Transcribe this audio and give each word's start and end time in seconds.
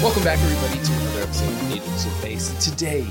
Welcome 0.00 0.22
back, 0.22 0.38
everybody, 0.38 0.78
to 0.84 0.92
another 0.92 1.22
episode 1.22 1.48
of 1.48 1.68
Natives 1.70 2.06
of 2.06 2.22
Base. 2.22 2.64
Today 2.64 3.04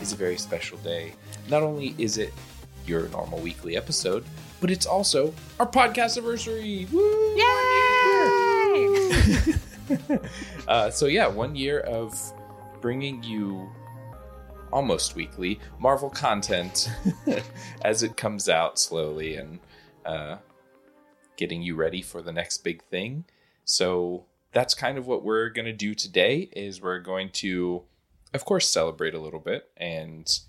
is 0.00 0.12
a 0.12 0.16
very 0.16 0.36
special 0.36 0.78
day. 0.78 1.14
Not 1.48 1.64
only 1.64 1.96
is 1.98 2.16
it 2.16 2.32
your 2.86 3.08
normal 3.08 3.40
weekly 3.40 3.76
episode, 3.76 4.24
but 4.60 4.70
it's 4.70 4.86
also 4.86 5.34
our 5.58 5.66
podcast 5.66 6.16
anniversary. 6.16 6.86
Woo! 6.92 7.34
Yay! 7.36 8.98
uh, 10.68 10.90
so 10.90 11.06
yeah, 11.06 11.26
one 11.26 11.56
year 11.56 11.80
of 11.80 12.16
bringing 12.80 13.20
you 13.24 13.68
almost 14.72 15.16
weekly 15.16 15.58
Marvel 15.80 16.08
content 16.08 16.88
as 17.82 18.04
it 18.04 18.16
comes 18.16 18.48
out 18.48 18.78
slowly 18.78 19.34
and 19.34 19.58
uh, 20.06 20.36
getting 21.36 21.62
you 21.62 21.74
ready 21.74 22.00
for 22.00 22.22
the 22.22 22.30
next 22.30 22.58
big 22.62 22.80
thing. 22.84 23.24
So 23.64 24.24
that's 24.52 24.74
kind 24.74 24.98
of 24.98 25.06
what 25.06 25.24
we're 25.24 25.50
going 25.50 25.66
to 25.66 25.72
do 25.72 25.94
today 25.94 26.48
is 26.52 26.80
we're 26.80 27.00
going 27.00 27.30
to 27.30 27.82
of 28.34 28.44
course 28.44 28.68
celebrate 28.68 29.14
a 29.14 29.20
little 29.20 29.40
bit 29.40 29.70
and 29.76 30.40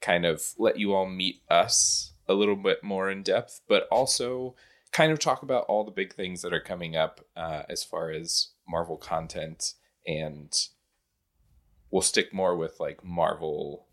kind 0.00 0.24
of 0.24 0.42
let 0.58 0.78
you 0.78 0.94
all 0.94 1.06
meet 1.06 1.42
us 1.48 2.12
a 2.28 2.34
little 2.34 2.56
bit 2.56 2.82
more 2.82 3.10
in 3.10 3.22
depth 3.22 3.60
but 3.68 3.86
also 3.90 4.54
kind 4.92 5.10
of 5.10 5.18
talk 5.18 5.42
about 5.42 5.64
all 5.64 5.84
the 5.84 5.90
big 5.90 6.14
things 6.14 6.42
that 6.42 6.52
are 6.52 6.60
coming 6.60 6.94
up 6.94 7.20
uh, 7.36 7.62
as 7.68 7.82
far 7.82 8.10
as 8.10 8.50
marvel 8.68 8.96
content. 8.96 9.74
And 10.06 10.52
we'll 11.90 12.02
stick 12.02 12.32
more 12.32 12.56
with 12.56 12.78
like 12.78 13.02
marvel 13.02 13.86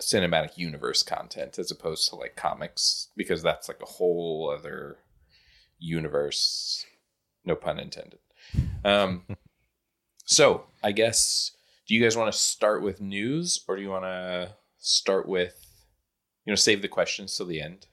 cinematic 0.00 0.56
universe 0.56 1.02
content 1.02 1.58
as 1.58 1.72
opposed 1.72 2.08
to 2.08 2.14
like 2.14 2.36
comics 2.36 3.08
because 3.16 3.42
that's 3.42 3.68
like 3.68 3.82
a 3.82 3.86
whole 3.86 4.54
other 4.56 4.98
universe 5.80 6.86
no 7.44 7.56
pun 7.56 7.80
intended 7.80 8.20
um, 8.88 9.22
so 10.24 10.64
I 10.82 10.92
guess, 10.92 11.52
do 11.86 11.94
you 11.94 12.02
guys 12.02 12.16
want 12.16 12.32
to 12.32 12.38
start 12.38 12.82
with 12.82 13.00
news 13.00 13.64
or 13.66 13.76
do 13.76 13.82
you 13.82 13.90
want 13.90 14.04
to 14.04 14.54
start 14.78 15.28
with, 15.28 15.54
you 16.44 16.50
know, 16.50 16.56
save 16.56 16.82
the 16.82 16.88
questions 16.88 17.36
till 17.36 17.46
the 17.46 17.60
end? 17.60 17.86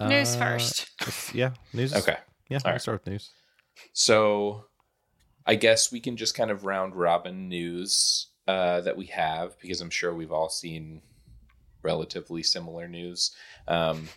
News 0.00 0.34
Uh, 0.34 0.38
first. 0.38 1.34
Yeah, 1.34 1.52
news. 1.72 1.94
Okay. 1.94 2.16
Yeah, 2.48 2.58
All 2.58 2.62
I'll 2.66 2.72
right. 2.72 2.80
start 2.82 3.04
with 3.04 3.12
news. 3.12 3.30
So 3.92 4.66
I 5.46 5.54
guess 5.54 5.92
we 5.92 6.00
can 6.00 6.16
just 6.16 6.34
kind 6.34 6.50
of 6.50 6.64
round 6.64 6.94
robin 6.94 7.48
news 7.48 8.28
uh, 8.46 8.80
that 8.82 8.96
we 8.96 9.06
have 9.06 9.58
because 9.60 9.80
I'm 9.80 9.90
sure 9.90 10.14
we've 10.14 10.32
all 10.32 10.48
seen 10.48 11.02
relatively 11.82 12.42
similar 12.42 12.88
news. 12.88 13.34
Um, 13.68 14.08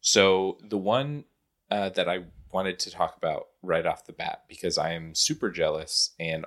so 0.00 0.58
the 0.62 0.78
one 0.78 1.24
uh, 1.70 1.90
that 1.90 2.08
I 2.08 2.24
wanted 2.52 2.78
to 2.80 2.90
talk 2.90 3.16
about 3.16 3.48
right 3.62 3.86
off 3.86 4.06
the 4.06 4.12
bat 4.12 4.44
because 4.48 4.78
I 4.78 4.92
am 4.92 5.14
super 5.14 5.50
jealous 5.50 6.10
and 6.18 6.44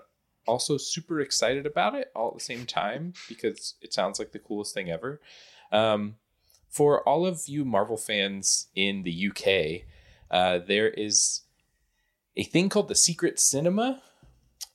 also 0.47 0.77
super 0.77 1.21
excited 1.21 1.65
about 1.65 1.95
it 1.95 2.11
all 2.15 2.29
at 2.29 2.33
the 2.35 2.39
same 2.39 2.65
time 2.65 3.13
because 3.29 3.75
it 3.81 3.93
sounds 3.93 4.19
like 4.19 4.31
the 4.31 4.39
coolest 4.39 4.73
thing 4.73 4.89
ever. 4.89 5.21
Um, 5.71 6.15
for 6.69 7.07
all 7.07 7.25
of 7.25 7.43
you 7.47 7.65
Marvel 7.65 7.97
fans 7.97 8.67
in 8.75 9.03
the 9.03 9.29
UK, 9.29 9.87
uh, 10.31 10.59
there 10.65 10.89
is 10.89 11.41
a 12.35 12.43
thing 12.43 12.69
called 12.69 12.87
the 12.87 12.95
Secret 12.95 13.39
Cinema, 13.39 14.01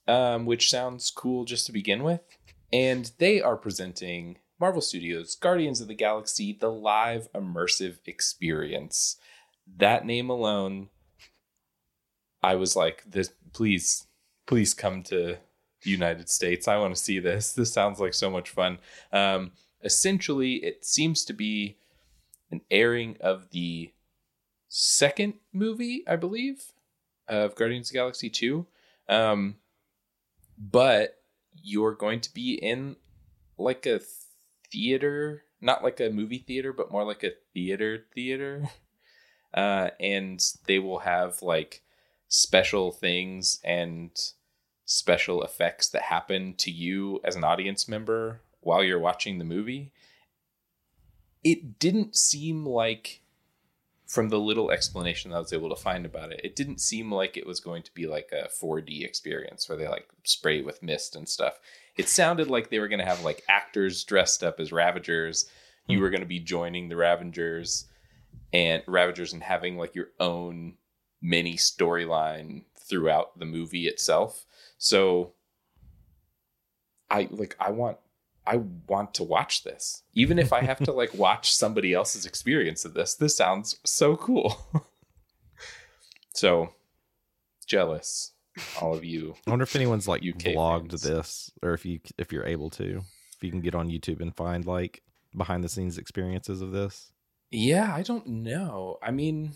um, 0.06 0.46
which 0.46 0.70
sounds 0.70 1.10
cool 1.10 1.44
just 1.44 1.66
to 1.66 1.72
begin 1.72 2.02
with. 2.02 2.20
And 2.72 3.10
they 3.18 3.40
are 3.40 3.56
presenting 3.56 4.38
Marvel 4.60 4.82
Studios 4.82 5.34
Guardians 5.34 5.80
of 5.80 5.88
the 5.88 5.94
Galaxy, 5.94 6.56
the 6.58 6.70
live 6.70 7.28
immersive 7.32 7.98
experience. 8.06 9.16
That 9.78 10.04
name 10.04 10.30
alone, 10.30 10.90
I 12.46 12.54
was 12.54 12.76
like, 12.76 13.02
this 13.10 13.32
please, 13.52 14.06
please 14.46 14.72
come 14.72 15.02
to 15.04 15.38
the 15.82 15.90
United 15.90 16.28
States. 16.28 16.68
I 16.68 16.76
want 16.76 16.94
to 16.94 17.02
see 17.02 17.18
this. 17.18 17.52
This 17.52 17.72
sounds 17.72 17.98
like 17.98 18.14
so 18.14 18.30
much 18.30 18.50
fun. 18.50 18.78
Um, 19.12 19.50
essentially, 19.82 20.64
it 20.64 20.84
seems 20.84 21.24
to 21.24 21.32
be 21.32 21.76
an 22.52 22.60
airing 22.70 23.16
of 23.20 23.50
the 23.50 23.90
second 24.68 25.34
movie, 25.52 26.04
I 26.06 26.14
believe, 26.14 26.66
of 27.26 27.56
Guardians 27.56 27.90
of 27.90 27.94
Galaxy 27.94 28.30
2. 28.30 28.64
Um, 29.08 29.56
but 30.56 31.18
you're 31.60 31.96
going 31.96 32.20
to 32.20 32.32
be 32.32 32.54
in 32.54 32.94
like 33.58 33.86
a 33.86 34.00
theater, 34.70 35.42
not 35.60 35.82
like 35.82 35.98
a 35.98 36.10
movie 36.10 36.44
theater, 36.46 36.72
but 36.72 36.92
more 36.92 37.02
like 37.02 37.24
a 37.24 37.32
theater 37.52 38.04
theater. 38.14 38.70
Uh, 39.54 39.88
and 40.00 40.42
they 40.66 40.78
will 40.78 40.98
have 40.98 41.40
like 41.40 41.80
special 42.28 42.92
things 42.92 43.60
and 43.64 44.10
special 44.84 45.42
effects 45.42 45.88
that 45.90 46.02
happen 46.02 46.54
to 46.54 46.70
you 46.70 47.20
as 47.24 47.36
an 47.36 47.44
audience 47.44 47.88
member 47.88 48.40
while 48.60 48.82
you're 48.82 48.98
watching 48.98 49.38
the 49.38 49.44
movie. 49.44 49.92
It 51.44 51.78
didn't 51.78 52.16
seem 52.16 52.66
like 52.66 53.22
from 54.06 54.28
the 54.28 54.38
little 54.38 54.70
explanation 54.70 55.32
I 55.32 55.40
was 55.40 55.52
able 55.52 55.68
to 55.68 55.76
find 55.76 56.06
about 56.06 56.32
it, 56.32 56.40
it 56.44 56.54
didn't 56.54 56.80
seem 56.80 57.12
like 57.12 57.36
it 57.36 57.46
was 57.46 57.60
going 57.60 57.82
to 57.82 57.94
be 57.94 58.06
like 58.06 58.30
a 58.32 58.48
4D 58.48 59.04
experience 59.04 59.68
where 59.68 59.76
they 59.76 59.88
like 59.88 60.08
spray 60.22 60.62
with 60.62 60.82
mist 60.82 61.16
and 61.16 61.28
stuff. 61.28 61.58
It 61.96 62.08
sounded 62.08 62.48
like 62.48 62.70
they 62.70 62.78
were 62.78 62.88
going 62.88 63.00
to 63.00 63.04
have 63.04 63.24
like 63.24 63.42
actors 63.48 64.04
dressed 64.04 64.44
up 64.44 64.60
as 64.60 64.72
Ravagers. 64.72 65.50
You 65.88 65.98
hmm. 65.98 66.02
were 66.02 66.10
going 66.10 66.20
to 66.20 66.26
be 66.26 66.38
joining 66.38 66.88
the 66.88 66.96
Ravagers 66.96 67.86
and 68.52 68.82
Ravagers 68.86 69.32
and 69.32 69.42
having 69.42 69.76
like 69.76 69.94
your 69.94 70.10
own 70.20 70.74
mini 71.22 71.56
storyline 71.56 72.64
throughout 72.78 73.38
the 73.38 73.44
movie 73.44 73.86
itself. 73.86 74.44
So 74.78 75.32
I 77.10 77.28
like 77.30 77.56
I 77.58 77.70
want 77.70 77.98
I 78.46 78.56
want 78.88 79.14
to 79.14 79.24
watch 79.24 79.64
this. 79.64 80.02
Even 80.14 80.38
if 80.38 80.52
I 80.52 80.62
have 80.62 80.78
to 80.80 80.92
like 80.92 81.14
watch 81.18 81.54
somebody 81.54 81.92
else's 81.92 82.26
experience 82.26 82.84
of 82.84 82.94
this. 82.94 83.14
This 83.14 83.36
sounds 83.36 83.78
so 83.84 84.16
cool. 84.16 84.56
so 86.34 86.74
jealous 87.66 88.32
all 88.80 88.94
of 88.94 89.04
you. 89.04 89.34
I 89.46 89.50
wonder 89.50 89.64
if 89.64 89.76
anyone's 89.76 90.08
like 90.08 90.22
UK 90.22 90.54
vlogged 90.54 90.90
fans. 90.90 91.02
this, 91.02 91.50
or 91.62 91.74
if 91.74 91.84
you 91.84 92.00
if 92.18 92.32
you're 92.32 92.46
able 92.46 92.70
to, 92.70 93.02
if 93.36 93.42
you 93.42 93.50
can 93.50 93.60
get 93.60 93.74
on 93.74 93.88
YouTube 93.88 94.20
and 94.20 94.34
find 94.34 94.64
like 94.64 95.02
behind 95.36 95.62
the 95.62 95.68
scenes 95.68 95.98
experiences 95.98 96.60
of 96.60 96.72
this. 96.72 97.12
Yeah, 97.50 97.94
I 97.94 98.02
don't 98.02 98.26
know. 98.26 98.98
I 99.02 99.10
mean, 99.10 99.52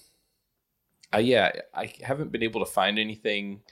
uh, 1.14 1.18
yeah, 1.18 1.52
I 1.74 1.92
haven't 2.02 2.32
been 2.32 2.42
able 2.42 2.64
to 2.64 2.70
find 2.70 2.98
anything 2.98 3.62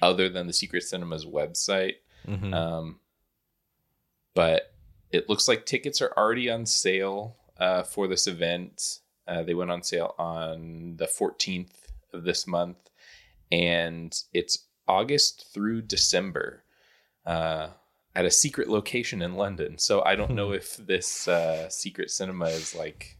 other 0.00 0.28
than 0.28 0.46
the 0.46 0.52
Secret 0.52 0.82
Cinema's 0.82 1.24
website. 1.24 1.96
Mhm. 2.26 2.54
Um, 2.54 3.00
but 4.34 4.74
it 5.10 5.28
looks 5.28 5.48
like 5.48 5.66
tickets 5.66 6.00
are 6.00 6.12
already 6.16 6.50
on 6.50 6.66
sale 6.66 7.36
uh, 7.58 7.82
for 7.82 8.08
this 8.08 8.26
event. 8.26 8.98
Uh, 9.28 9.42
they 9.42 9.54
went 9.54 9.70
on 9.70 9.82
sale 9.82 10.14
on 10.18 10.96
the 10.96 11.06
14th 11.06 11.74
of 12.12 12.24
this 12.24 12.46
month, 12.46 12.90
and 13.50 14.18
it's 14.32 14.66
August 14.88 15.46
through 15.52 15.82
December 15.82 16.64
uh, 17.26 17.68
at 18.14 18.24
a 18.24 18.30
secret 18.30 18.68
location 18.68 19.22
in 19.22 19.34
London. 19.34 19.78
So 19.78 20.02
I 20.02 20.16
don't 20.16 20.32
know 20.32 20.52
if 20.60 20.76
this 20.76 21.28
uh, 21.28 21.68
secret 21.68 22.10
cinema 22.10 22.46
is 22.46 22.74
like 22.74 23.16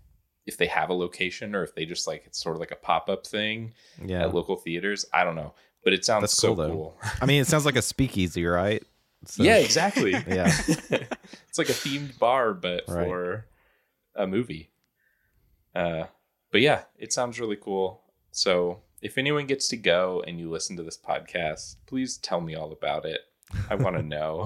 if 0.46 0.56
they 0.56 0.66
have 0.66 0.90
a 0.90 0.94
location 0.94 1.54
or 1.54 1.62
if 1.62 1.74
they 1.74 1.84
just 1.84 2.06
like 2.06 2.24
it's 2.26 2.42
sort 2.42 2.56
of 2.56 2.60
like 2.60 2.70
a 2.72 2.76
pop 2.76 3.08
up 3.08 3.26
thing 3.26 3.72
yeah. 4.04 4.22
at 4.22 4.34
local 4.34 4.56
theaters. 4.56 5.04
I 5.12 5.24
don't 5.24 5.36
know, 5.36 5.54
but 5.84 5.92
it 5.92 6.04
sounds 6.04 6.22
That's 6.22 6.36
so 6.36 6.54
cool, 6.54 6.68
cool. 6.68 6.96
I 7.20 7.26
mean, 7.26 7.40
it 7.40 7.46
sounds 7.46 7.64
like 7.64 7.76
a 7.76 7.82
speakeasy, 7.82 8.44
right? 8.44 8.82
So- 9.24 9.42
yeah, 9.44 9.56
exactly. 9.56 10.12
Yeah. 10.26 10.46
it's 10.68 11.58
like 11.58 11.68
a 11.68 11.72
themed 11.72 12.18
bar, 12.18 12.54
but 12.54 12.84
Right. 12.88 13.06
for 13.06 13.46
a 14.16 14.26
movie. 14.26 14.70
Uh, 15.74 16.04
but 16.50 16.60
yeah, 16.60 16.82
it 16.98 17.12
sounds 17.12 17.40
really 17.40 17.56
cool. 17.56 18.02
So 18.30 18.80
if 19.00 19.18
anyone 19.18 19.46
gets 19.46 19.68
to 19.68 19.76
go 19.76 20.22
and 20.26 20.38
you 20.38 20.50
listen 20.50 20.76
to 20.76 20.82
this 20.82 20.98
podcast, 20.98 21.76
please 21.86 22.18
tell 22.18 22.40
me 22.40 22.54
all 22.54 22.72
about 22.72 23.04
it. 23.04 23.20
I 23.70 23.74
want 23.74 23.96
to 23.96 24.02
know. 24.02 24.40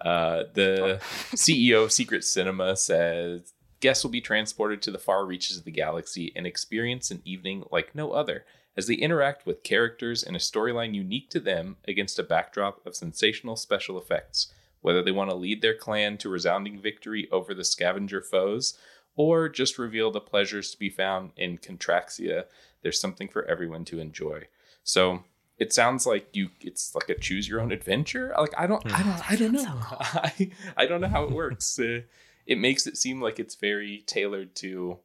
uh, 0.00 0.44
the 0.54 1.00
CEO 1.34 1.84
of 1.84 1.92
Secret 1.92 2.24
Cinema 2.24 2.76
says 2.76 3.52
guests 3.80 4.04
will 4.04 4.10
be 4.10 4.20
transported 4.20 4.82
to 4.82 4.90
the 4.90 4.98
far 4.98 5.24
reaches 5.24 5.56
of 5.56 5.64
the 5.64 5.70
galaxy 5.70 6.32
and 6.34 6.46
experience 6.46 7.10
an 7.10 7.22
evening 7.24 7.64
like 7.70 7.94
no 7.94 8.12
other 8.12 8.44
as 8.76 8.86
they 8.86 8.94
interact 8.94 9.44
with 9.44 9.64
characters 9.64 10.22
in 10.22 10.36
a 10.36 10.38
storyline 10.38 10.94
unique 10.94 11.28
to 11.30 11.40
them 11.40 11.76
against 11.88 12.18
a 12.18 12.22
backdrop 12.22 12.84
of 12.86 12.94
sensational 12.94 13.56
special 13.56 13.98
effects. 13.98 14.52
Whether 14.80 15.02
they 15.02 15.10
want 15.10 15.30
to 15.30 15.36
lead 15.36 15.62
their 15.62 15.74
clan 15.74 16.16
to 16.18 16.28
resounding 16.28 16.80
victory 16.80 17.28
over 17.32 17.54
the 17.54 17.64
scavenger 17.64 18.22
foes 18.22 18.78
or 19.16 19.48
just 19.48 19.78
reveal 19.78 20.12
the 20.12 20.20
pleasures 20.20 20.70
to 20.70 20.78
be 20.78 20.88
found 20.88 21.32
in 21.36 21.58
Contraxia, 21.58 22.44
there's 22.82 23.00
something 23.00 23.26
for 23.28 23.44
everyone 23.46 23.84
to 23.86 23.98
enjoy. 23.98 24.44
So 24.84 25.24
it 25.58 25.72
sounds 25.72 26.06
like 26.06 26.28
you 26.32 26.50
it's 26.60 26.94
like 26.94 27.08
a 27.08 27.16
choose 27.16 27.48
your 27.48 27.60
own 27.60 27.72
adventure. 27.72 28.32
Like 28.38 28.54
I 28.56 28.68
don't 28.68 28.82
I 28.94 29.02
don't 29.02 29.30
I 29.32 29.34
don't 29.34 29.52
know. 29.64 29.80
I, 29.90 30.50
I 30.76 30.86
don't 30.86 31.00
know 31.00 31.08
how 31.08 31.24
it 31.24 31.32
works. 31.32 31.78
Uh, 31.88 32.00
it 32.48 32.58
makes 32.58 32.86
it 32.88 32.96
seem 32.96 33.20
like 33.22 33.38
it's 33.38 33.54
very 33.54 34.02
tailored 34.06 34.56
to 34.56 34.98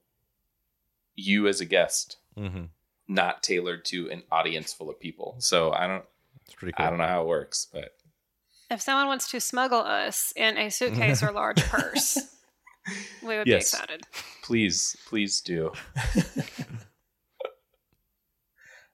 you 1.15 1.47
as 1.47 1.61
a 1.61 1.65
guest, 1.65 2.17
hmm 2.35 2.63
not 3.05 3.43
tailored 3.43 3.83
to 3.83 4.09
an 4.09 4.23
audience 4.31 4.71
full 4.73 4.89
of 4.89 4.97
people. 4.99 5.35
So 5.39 5.71
I 5.73 5.87
don't 5.87 6.05
It's 6.45 6.55
pretty 6.55 6.71
cool. 6.71 6.85
I 6.85 6.89
don't 6.89 6.97
know 6.99 7.05
how 7.07 7.21
it 7.21 7.27
works, 7.27 7.67
but 7.71 7.97
If 8.71 8.81
someone 8.81 9.07
wants 9.07 9.29
to 9.31 9.41
smuggle 9.41 9.81
us 9.81 10.31
in 10.37 10.57
a 10.57 10.71
suitcase 10.71 11.21
or 11.21 11.31
large 11.33 11.61
purse, 11.69 12.17
we 13.21 13.37
would 13.37 13.45
Yes. 13.45 13.71
be 13.73 13.77
excited. 13.77 14.01
please 14.41 14.95
please 15.05 15.41
do. 15.41 15.73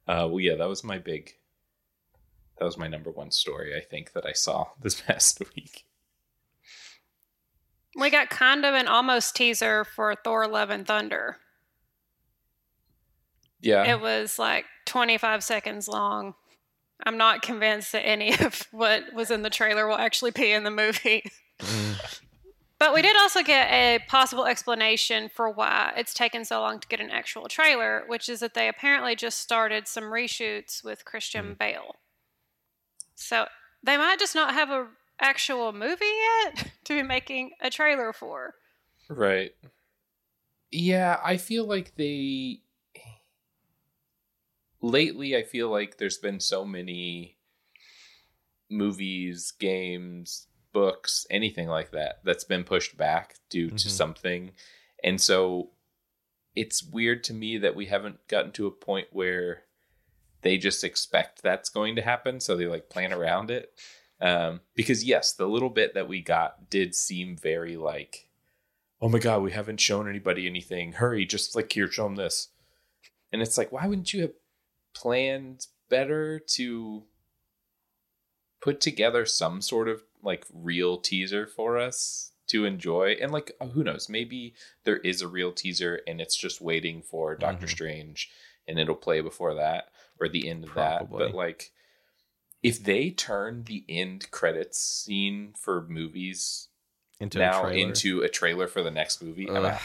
uh 0.08 0.28
well 0.28 0.40
yeah, 0.40 0.56
that 0.56 0.68
was 0.68 0.84
my 0.84 0.98
big 0.98 1.34
that 2.58 2.66
was 2.66 2.78
my 2.78 2.88
number 2.88 3.12
one 3.12 3.32
story 3.32 3.76
I 3.78 3.82
think 3.82 4.14
that 4.14 4.26
I 4.26 4.34
saw 4.34 4.70
this 4.82 5.00
past 5.08 5.40
week. 5.56 5.86
We 7.96 8.10
got 8.10 8.30
kind 8.30 8.66
of 8.66 8.74
an 8.74 8.88
almost 8.88 9.36
teaser 9.36 9.84
for 9.84 10.16
Thor 10.16 10.48
Love 10.48 10.70
and 10.70 10.86
Thunder. 10.86 11.38
Yeah. 13.62 13.84
It 13.92 14.00
was 14.00 14.40
like 14.40 14.66
25 14.86 15.44
seconds 15.44 15.88
long. 15.88 16.36
I'm 17.06 17.18
not 17.18 17.42
convinced 17.42 17.92
that 17.92 18.06
any 18.06 18.34
of 18.40 18.68
what 18.72 19.14
was 19.14 19.32
in 19.32 19.42
the 19.42 19.50
trailer 19.50 19.88
will 19.88 19.98
actually 19.98 20.32
be 20.32 20.52
in 20.52 20.64
the 20.64 20.72
movie. 20.72 21.24
But 22.80 22.94
we 22.94 23.02
did 23.02 23.18
also 23.18 23.44
get 23.44 23.70
a 23.70 24.00
possible 24.08 24.46
explanation 24.46 25.28
for 25.28 25.50
why 25.50 25.92
it's 25.98 26.14
taken 26.14 26.46
so 26.46 26.62
long 26.62 26.80
to 26.80 26.88
get 26.88 27.02
an 27.02 27.12
actual 27.12 27.50
trailer, 27.50 28.06
which 28.08 28.30
is 28.30 28.40
that 28.40 28.54
they 28.54 28.70
apparently 28.70 29.18
just 29.18 29.40
started 29.40 29.86
some 29.86 30.06
reshoots 30.06 30.82
with 30.82 31.04
Christian 31.04 31.44
mm-hmm. 31.44 31.54
Bale. 31.56 31.98
So 33.16 33.48
they 33.84 33.98
might 33.98 34.18
just 34.18 34.34
not 34.34 34.54
have 34.54 34.70
a 34.70 34.88
actual 35.20 35.74
movie 35.74 36.06
yet 36.06 36.72
to 36.86 36.94
be 36.96 37.04
making 37.04 37.52
a 37.62 37.70
trailer 37.70 38.14
for. 38.14 38.56
Right. 39.10 39.52
Yeah, 40.72 41.20
I 41.24 41.38
feel 41.38 41.66
like 41.66 41.96
they 41.96 42.62
lately 44.82 45.36
I 45.36 45.44
feel 45.44 45.70
like 45.70 45.98
there's 45.98 46.18
been 46.18 46.40
so 46.40 46.64
many 46.64 47.38
movies, 48.70 49.52
games, 49.52 50.48
books, 50.72 51.26
anything 51.30 51.68
like 51.68 51.92
that 51.92 52.20
that's 52.24 52.44
been 52.44 52.64
pushed 52.64 52.98
back 52.98 53.36
due 53.50 53.70
to 53.70 53.88
Mhm. 53.88 53.90
something. 53.90 54.52
And 55.04 55.20
so 55.20 55.72
it's 56.56 56.84
weird 56.84 57.24
to 57.26 57.34
me 57.34 57.58
that 57.58 57.76
we 57.76 57.88
haven't 57.88 58.28
gotten 58.28 58.52
to 58.54 58.68
a 58.68 58.72
point 58.72 59.08
where 59.12 59.64
they 60.42 60.58
just 60.58 60.84
expect 60.84 61.42
that's 61.42 61.70
going 61.70 61.96
to 61.96 62.02
happen 62.02 62.40
so 62.40 62.56
they 62.56 62.66
like 62.68 62.90
plan 62.90 63.12
around 63.12 63.50
it. 63.52 63.74
Um 64.22 64.62
because 64.76 65.04
yes, 65.04 65.34
the 65.34 65.48
little 65.48 65.70
bit 65.70 65.94
that 65.94 66.08
we 66.08 66.22
got 66.22 66.70
did 66.70 66.96
seem 66.96 67.36
very 67.38 67.78
like 67.78 68.28
oh 69.02 69.08
my 69.10 69.20
god, 69.20 69.42
we 69.42 69.52
haven't 69.52 69.80
shown 69.80 70.10
anybody 70.10 70.46
anything. 70.46 70.92
Hurry, 70.94 71.26
just 71.26 71.56
like 71.56 71.72
here, 71.72 71.90
show 71.90 72.04
them 72.04 72.16
this. 72.16 72.50
And 73.32 73.42
it's 73.42 73.58
like, 73.58 73.72
why 73.72 73.88
wouldn't 73.88 74.14
you 74.14 74.22
have 74.24 74.34
planned 74.94 75.68
better 75.90 76.38
to 76.40 77.04
put 78.62 78.82
together 78.82 79.26
some 79.26 79.62
sort 79.62 79.88
of 79.88 80.04
like 80.22 80.46
real 80.54 80.98
teaser 80.98 81.48
for 81.48 81.78
us 81.78 82.32
to 82.48 82.66
enjoy? 82.66 83.16
And 83.22 83.32
like, 83.32 83.54
uh, 83.62 83.68
who 83.68 83.84
knows? 83.84 84.10
Maybe 84.10 84.54
there 84.84 84.98
is 84.98 85.22
a 85.22 85.28
real 85.28 85.52
teaser 85.54 86.02
and 86.08 86.20
it's 86.20 86.36
just 86.36 86.60
waiting 86.60 87.02
for 87.02 87.36
Doctor 87.36 87.68
Mhm. 87.68 87.70
Strange 87.70 88.30
and 88.68 88.78
it'll 88.78 88.96
play 88.96 89.22
before 89.22 89.54
that 89.56 89.92
or 90.20 90.28
the 90.28 90.50
end 90.50 90.66
of 90.66 90.74
that. 90.74 91.10
But 91.10 91.34
like, 91.34 91.72
if 92.62 92.84
they 92.84 93.10
turn 93.10 93.64
the 93.64 93.84
end 93.88 94.30
credits 94.32 94.80
scene 94.80 95.54
for 95.58 95.86
movies 95.88 96.68
Into 97.20 97.40
now 97.40 97.60
a 97.66 97.70
trailer. 97.70 97.88
into 97.88 98.22
a 98.22 98.30
trailer 98.30 98.68
for 98.68 98.84
the 98.84 98.92
next 98.92 99.22
movie. 99.24 99.48
Ugh. 99.50 99.80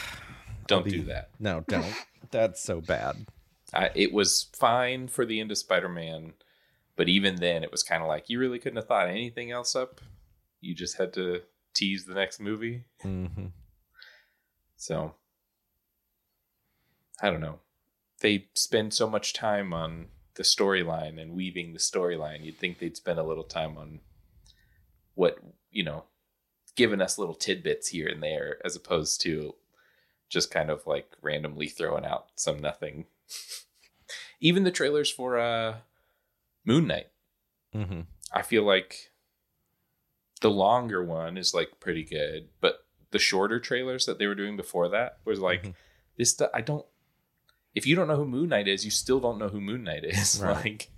Don't 0.67 0.83
be- 0.85 0.91
do 0.91 1.03
that. 1.03 1.29
No, 1.39 1.63
don't. 1.67 1.93
That's 2.31 2.61
so 2.61 2.81
bad. 2.81 3.27
I, 3.73 3.91
it 3.95 4.11
was 4.13 4.47
fine 4.53 5.07
for 5.07 5.25
the 5.25 5.39
end 5.39 5.51
of 5.51 5.57
Spider-Man, 5.57 6.33
but 6.95 7.07
even 7.09 7.35
then, 7.35 7.63
it 7.63 7.71
was 7.71 7.83
kind 7.83 8.01
of 8.01 8.07
like 8.07 8.29
you 8.29 8.39
really 8.39 8.59
couldn't 8.59 8.77
have 8.77 8.87
thought 8.87 9.07
anything 9.09 9.51
else 9.51 9.75
up. 9.75 10.01
You 10.61 10.73
just 10.73 10.97
had 10.97 11.13
to 11.13 11.41
tease 11.73 12.05
the 12.05 12.13
next 12.15 12.39
movie. 12.39 12.83
hmm 13.01 13.25
So 14.77 15.13
I 17.21 17.29
don't 17.29 17.41
know. 17.41 17.59
They 18.21 18.47
spend 18.53 18.93
so 18.93 19.09
much 19.09 19.33
time 19.33 19.73
on 19.73 20.07
the 20.35 20.43
storyline 20.43 21.21
and 21.21 21.33
weaving 21.33 21.73
the 21.73 21.79
storyline. 21.79 22.43
You'd 22.43 22.57
think 22.57 22.79
they'd 22.79 22.97
spend 22.97 23.19
a 23.19 23.23
little 23.23 23.43
time 23.43 23.77
on 23.77 23.99
what 25.13 25.37
you 25.71 25.83
know, 25.83 26.05
giving 26.75 27.01
us 27.01 27.17
little 27.17 27.35
tidbits 27.35 27.89
here 27.89 28.07
and 28.07 28.21
there, 28.23 28.57
as 28.63 28.75
opposed 28.75 29.21
to 29.21 29.55
just 30.29 30.51
kind 30.51 30.69
of 30.69 30.85
like 30.87 31.11
randomly 31.21 31.67
throwing 31.67 32.05
out 32.05 32.27
some 32.35 32.59
nothing. 32.59 33.05
Even 34.39 34.63
the 34.63 34.71
trailers 34.71 35.09
for 35.11 35.37
uh 35.37 35.77
Moon 36.65 36.87
Knight, 36.87 37.07
hmm 37.73 38.01
I 38.33 38.41
feel 38.41 38.63
like 38.63 39.11
the 40.41 40.49
longer 40.51 41.03
one 41.03 41.37
is 41.37 41.53
like 41.53 41.79
pretty 41.79 42.03
good, 42.03 42.49
but 42.59 42.85
the 43.11 43.19
shorter 43.19 43.59
trailers 43.59 44.05
that 44.05 44.17
they 44.19 44.27
were 44.27 44.35
doing 44.35 44.57
before 44.57 44.89
that 44.89 45.19
was 45.25 45.39
like 45.39 45.63
Mhm. 45.63 45.75
this. 46.17 46.39
I 46.53 46.61
don't. 46.61 46.85
If 47.75 47.85
you 47.85 47.95
don't 47.95 48.07
know 48.07 48.15
who 48.15 48.25
Moon 48.25 48.49
Knight 48.49 48.67
is, 48.67 48.83
you 48.85 48.91
still 48.91 49.19
don't 49.19 49.37
know 49.37 49.49
who 49.49 49.59
Moon 49.61 49.83
Knight 49.83 50.03
is. 50.05 50.39
Right. 50.43 50.55
Like, 50.63 50.89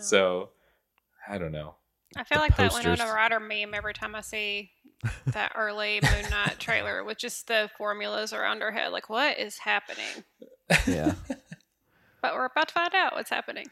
so 0.00 0.50
I 1.28 1.38
don't 1.38 1.52
know. 1.52 1.76
I 2.16 2.24
feel 2.24 2.38
The 2.38 2.42
like 2.42 2.56
that 2.56 2.70
posters. 2.72 2.98
Winona 2.98 3.12
Ryder 3.14 3.40
meme 3.40 3.74
every 3.74 3.94
time 3.94 4.14
I 4.14 4.20
see 4.20 4.70
that 5.26 5.52
early 5.56 6.00
Moon 6.02 6.30
Knight 6.30 6.58
trailer 6.58 7.04
with 7.04 7.18
just 7.18 7.46
the 7.46 7.70
formulas 7.78 8.32
around 8.32 8.60
her 8.62 8.70
head. 8.72 8.92
Like, 8.92 9.08
what 9.10 9.38
is 9.38 9.58
happening? 9.58 10.24
Yeah, 10.86 11.14
But 12.22 12.34
we're 12.34 12.46
about 12.46 12.68
to 12.68 12.74
find 12.74 12.94
out 12.94 13.14
what's 13.14 13.28
happening. 13.30 13.66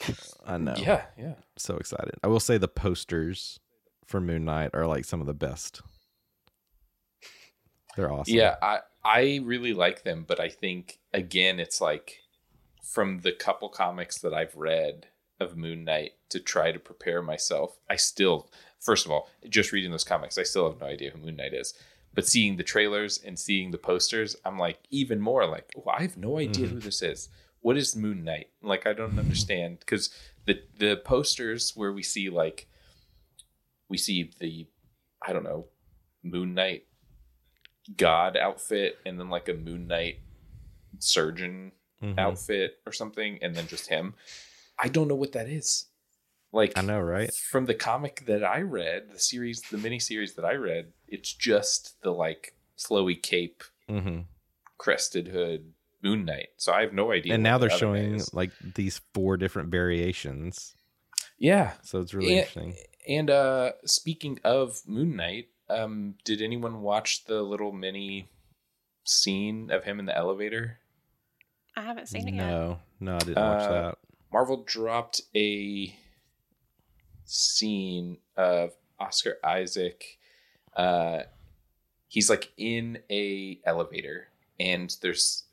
I 0.47 0.59
know. 0.59 0.75
Yeah, 0.77 1.05
yeah. 1.17 1.35
So 1.57 1.77
excited. 1.79 2.15
I 2.23 2.27
will 2.27 2.41
say 2.41 2.59
the 2.59 2.69
posters 2.69 3.59
for 4.05 4.21
Moon 4.21 4.45
Knight 4.45 4.71
are 4.75 4.87
like 4.87 5.05
some 5.07 5.21
of 5.23 5.27
the 5.27 5.33
best. 5.35 5.81
They're 7.97 8.13
awesome. 8.13 8.35
Yeah, 8.35 8.57
I 8.61 8.81
I 9.05 9.41
really 9.45 9.73
like 9.75 10.03
them, 10.05 10.25
but 10.27 10.41
I 10.41 10.49
think 10.49 10.99
again 11.13 11.61
it's 11.61 11.81
like 11.81 12.19
from 12.83 13.21
the 13.21 13.33
couple 13.33 13.69
comics 13.69 14.19
that 14.19 14.35
I've 14.35 14.57
read 14.57 15.07
of 15.41 15.57
Moon 15.57 15.85
Knight 15.85 16.13
to 16.29 16.41
try 16.41 16.73
to 16.73 16.79
prepare 16.79 17.23
myself. 17.23 17.79
I 17.89 17.97
still 17.97 18.51
first 18.83 19.07
of 19.07 19.13
all, 19.13 19.31
just 19.49 19.73
reading 19.73 19.91
those 19.91 20.05
comics, 20.05 20.37
I 20.37 20.43
still 20.43 20.71
have 20.71 20.81
no 20.81 20.89
idea 20.89 21.11
who 21.11 21.19
Moon 21.19 21.37
Knight 21.37 21.55
is. 21.55 21.75
But 22.15 22.27
seeing 22.27 22.57
the 22.57 22.63
trailers 22.63 23.23
and 23.25 23.39
seeing 23.39 23.71
the 23.71 23.79
posters, 23.79 24.37
I'm 24.45 24.59
like 24.59 24.79
even 24.91 25.21
more 25.21 25.47
like, 25.47 25.73
oh, 25.77 25.89
I 25.89 26.03
have 26.03 26.17
no 26.17 26.39
idea 26.39 26.67
mm-hmm. 26.67 26.75
who 26.75 26.81
this 26.81 27.01
is. 27.01 27.31
What 27.61 27.77
is 27.77 27.97
Moon 27.97 28.25
Knight? 28.25 28.49
Like 28.61 28.87
I 28.87 28.93
don't 28.93 29.19
understand 29.19 29.79
because 29.81 30.11
the 30.45 30.61
the 30.79 30.97
posters 30.97 31.73
where 31.75 31.93
we 31.93 32.03
see 32.03 32.29
like 32.29 32.67
we 33.89 33.97
see 33.97 34.31
the 34.41 34.67
I 35.25 35.33
don't 35.33 35.45
know 35.45 35.67
Moon 36.23 36.55
Knight 36.55 36.85
god 37.97 38.37
outfit 38.37 38.99
and 39.07 39.19
then 39.19 39.31
like 39.31 39.49
a 39.49 39.55
Moon 39.55 39.87
Knight 39.87 40.19
surgeon 40.99 41.73
Mhm. 42.03 42.19
outfit 42.19 42.81
or 42.87 42.93
something, 42.93 43.39
and 43.43 43.55
then 43.55 43.67
just 43.67 43.89
him. 43.89 44.15
I 44.79 44.89
don't 44.89 45.09
know 45.09 45.15
what 45.15 45.33
that 45.33 45.49
is. 45.49 45.87
Like 46.53 46.77
I 46.77 46.83
know, 46.83 47.01
right? 47.01 47.33
From 47.33 47.67
the 47.67 47.75
comic 47.75 48.25
that 48.27 48.45
I 48.45 48.61
read, 48.61 49.11
the 49.11 49.19
series, 49.19 49.63
the 49.63 49.79
mini 49.79 49.99
series 49.99 50.35
that 50.35 50.45
I 50.45 50.55
read, 50.55 50.93
it's 51.09 51.33
just 51.33 52.01
the 52.03 52.11
like 52.11 52.55
flowy 52.79 53.21
cape, 53.21 53.65
mm-hmm. 53.89 54.23
crested 54.77 55.29
hood, 55.29 55.73
Moon 56.03 56.27
Knight. 56.27 56.49
So 56.59 56.73
I 56.73 56.83
have 56.83 56.93
no 56.93 57.13
idea. 57.13 57.35
And 57.35 57.43
now 57.43 57.57
they're 57.57 57.71
other 57.71 57.79
showing 57.79 58.17
is. 58.17 58.35
like 58.35 58.51
these 58.75 59.01
four 59.15 59.37
different 59.39 59.71
variations. 59.71 60.75
yeah. 61.39 61.73
So 61.83 62.01
it's 62.01 62.13
really 62.13 62.39
and, 62.39 62.39
interesting. 62.39 62.77
And 63.09 63.31
uh 63.31 63.73
speaking 63.87 64.39
of 64.45 64.83
Moon 64.87 65.17
Knight, 65.17 65.49
um, 65.71 66.17
did 66.25 66.43
anyone 66.43 66.83
watch 66.83 67.25
the 67.25 67.43
little 67.43 67.73
mini 67.73 68.29
scene 69.05 69.71
of 69.71 69.85
him 69.85 69.99
in 69.99 70.07
the 70.07 70.17
elevator? 70.17 70.79
I 71.77 71.83
haven't 71.83 72.09
seen 72.09 72.29
it 72.29 72.35
yet. 72.35 72.47
No, 72.47 72.79
no, 73.01 73.17
I 73.17 73.19
didn't 73.21 73.37
watch 73.43 73.63
Uh, 73.63 73.73
that. 73.73 73.99
Marvel 74.33 74.63
dropped 74.65 75.23
a 75.35 75.95
scene 77.25 78.19
of 78.37 78.73
Oscar 78.99 79.39
Isaac. 79.45 80.19
Uh, 80.77 81.23
he's 82.09 82.29
like 82.31 82.53
in 82.57 82.99
a 83.11 83.61
elevator, 83.65 84.29
and 84.59 84.95
there's 85.03 85.45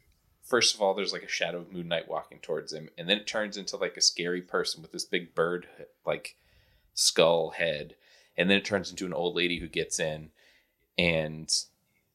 first 0.44 0.76
of 0.76 0.82
all 0.82 0.94
there's 0.94 1.14
like 1.14 1.24
a 1.24 1.28
shadow 1.28 1.60
of 1.60 1.72
Moon 1.72 1.88
Knight 1.88 2.08
walking 2.08 2.40
towards 2.40 2.74
him, 2.74 2.90
and 2.98 3.08
then 3.10 3.18
it 3.18 3.28
turns 3.28 3.58
into 3.58 3.78
like 3.78 3.98
a 3.98 4.02
scary 4.02 4.42
person 4.42 4.82
with 4.82 4.92
this 4.92 5.06
big 5.06 5.34
bird 5.36 5.68
like 6.06 6.36
skull 6.94 7.52
head, 7.52 7.96
and 8.38 8.50
then 8.50 8.58
it 8.58 8.66
turns 8.66 8.90
into 8.90 9.06
an 9.06 9.14
old 9.14 9.36
lady 9.36 9.60
who 9.60 9.68
gets 9.68 10.00
in, 10.00 10.32
and 10.98 11.54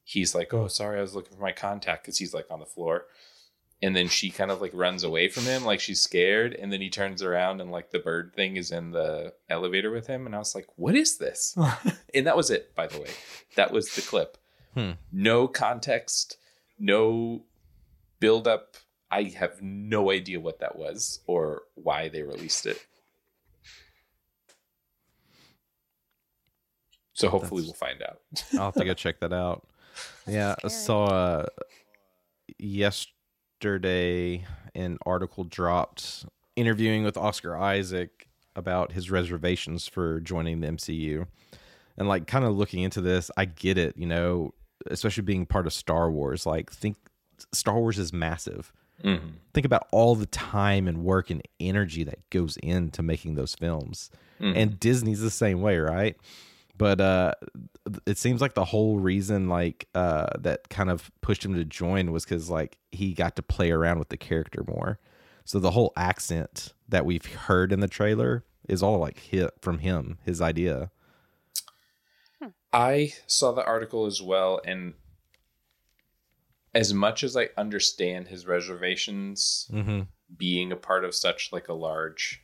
he's 0.03 0.35
like, 0.35 0.53
"Oh, 0.53 0.67
sorry, 0.67 0.99
I 0.99 1.01
was 1.01 1.15
looking 1.15 1.35
for 1.35 1.41
my 1.43 1.51
contact," 1.51 2.03
because 2.03 2.17
he's 2.17 2.33
like 2.33 2.47
on 2.49 2.59
the 2.59 2.65
floor 2.65 3.05
and 3.83 3.95
then 3.95 4.07
she 4.07 4.29
kind 4.29 4.51
of 4.51 4.61
like 4.61 4.71
runs 4.73 5.03
away 5.03 5.27
from 5.27 5.43
him 5.43 5.63
like 5.65 5.79
she's 5.79 5.99
scared 6.01 6.53
and 6.53 6.71
then 6.71 6.81
he 6.81 6.89
turns 6.89 7.21
around 7.21 7.59
and 7.61 7.71
like 7.71 7.91
the 7.91 7.99
bird 7.99 8.31
thing 8.35 8.55
is 8.55 8.71
in 8.71 8.91
the 8.91 9.33
elevator 9.49 9.91
with 9.91 10.07
him 10.07 10.25
and 10.25 10.33
i 10.35 10.39
was 10.39 10.55
like 10.55 10.67
what 10.77 10.95
is 10.95 11.17
this 11.17 11.55
and 12.13 12.25
that 12.27 12.37
was 12.37 12.49
it 12.49 12.73
by 12.75 12.87
the 12.87 12.99
way 12.99 13.09
that 13.55 13.71
was 13.71 13.93
the 13.95 14.01
clip 14.01 14.37
Hmm. 14.73 14.91
no 15.11 15.47
context 15.47 16.37
no 16.79 17.43
build 18.19 18.47
up 18.47 18.75
i 19.11 19.23
have 19.23 19.61
no 19.61 20.11
idea 20.11 20.39
what 20.39 20.59
that 20.59 20.77
was 20.77 21.19
or 21.27 21.63
why 21.75 22.09
they 22.09 22.23
released 22.23 22.65
it 22.65 22.85
so 27.13 27.29
hopefully 27.29 27.61
That's- 27.61 27.79
we'll 27.81 27.89
find 27.89 28.01
out 28.03 28.19
I'll 28.53 28.65
have 28.65 28.73
to 28.75 28.85
go 28.85 28.93
check 28.93 29.19
that 29.21 29.33
out. 29.33 29.67
Yeah, 30.27 30.55
I 30.61 30.67
Scary. 30.67 30.83
saw 30.83 31.05
uh, 31.05 31.45
yesterday 33.65 34.45
an 34.75 34.97
article 35.05 35.43
dropped 35.45 36.25
interviewing 36.55 37.03
with 37.03 37.17
Oscar 37.17 37.55
Isaac 37.55 38.27
about 38.55 38.91
his 38.91 39.09
reservations 39.09 39.87
for 39.87 40.19
joining 40.21 40.59
the 40.59 40.67
MCU. 40.67 41.25
And 41.97 42.07
like 42.07 42.27
kind 42.27 42.43
of 42.43 42.55
looking 42.55 42.83
into 42.83 42.99
this, 43.01 43.31
I 43.37 43.45
get 43.45 43.77
it, 43.77 43.97
you 43.97 44.05
know, 44.05 44.53
especially 44.87 45.23
being 45.23 45.45
part 45.45 45.65
of 45.65 45.73
Star 45.73 46.11
Wars. 46.11 46.45
Like 46.45 46.71
think 46.71 46.97
Star 47.53 47.79
Wars 47.79 47.97
is 47.97 48.11
massive. 48.11 48.73
Mhm. 49.03 49.33
Think 49.53 49.65
about 49.65 49.87
all 49.91 50.15
the 50.15 50.25
time 50.25 50.87
and 50.87 51.03
work 51.03 51.29
and 51.29 51.41
energy 51.59 52.03
that 52.03 52.29
goes 52.29 52.57
into 52.57 53.01
making 53.01 53.35
those 53.35 53.55
films. 53.55 54.09
Mhm. 54.41 54.55
And 54.55 54.79
Disney's 54.79 55.21
the 55.21 55.29
same 55.31 55.61
way, 55.61 55.77
right? 55.77 56.17
But 56.77 56.99
uh 56.99 57.33
it 58.05 58.17
seems 58.17 58.41
like 58.41 58.53
the 58.53 58.65
whole 58.65 58.99
reason 58.99 59.47
like 59.47 59.87
uh 59.95 60.27
that 60.39 60.69
kind 60.69 60.89
of 60.89 61.11
pushed 61.21 61.45
him 61.45 61.53
to 61.55 61.63
join 61.65 62.11
was 62.11 62.25
cuz 62.25 62.49
like 62.49 62.77
he 62.91 63.13
got 63.13 63.35
to 63.37 63.41
play 63.43 63.71
around 63.71 63.99
with 63.99 64.09
the 64.09 64.17
character 64.17 64.63
more. 64.67 64.99
So 65.45 65.59
the 65.59 65.71
whole 65.71 65.93
accent 65.95 66.73
that 66.89 67.05
we've 67.05 67.25
heard 67.25 67.71
in 67.71 67.79
the 67.79 67.87
trailer 67.87 68.43
is 68.67 68.81
all 68.81 68.97
like 68.97 69.19
hit 69.19 69.51
from 69.61 69.79
him, 69.79 70.17
his 70.25 70.41
idea. 70.41 70.89
I 72.73 73.13
saw 73.27 73.51
the 73.53 73.63
article 73.65 74.05
as 74.05 74.21
well, 74.21 74.59
and 74.65 74.95
as 76.73 76.93
much 76.93 77.23
as 77.23 77.37
I 77.37 77.49
understand 77.57 78.27
his 78.27 78.45
reservations 78.45 79.71
Mm-hmm. 79.71 80.01
being 80.35 80.71
a 80.71 80.75
part 80.75 81.05
of 81.05 81.15
such 81.15 81.51
like 81.53 81.67
a 81.69 81.73
large 81.73 82.41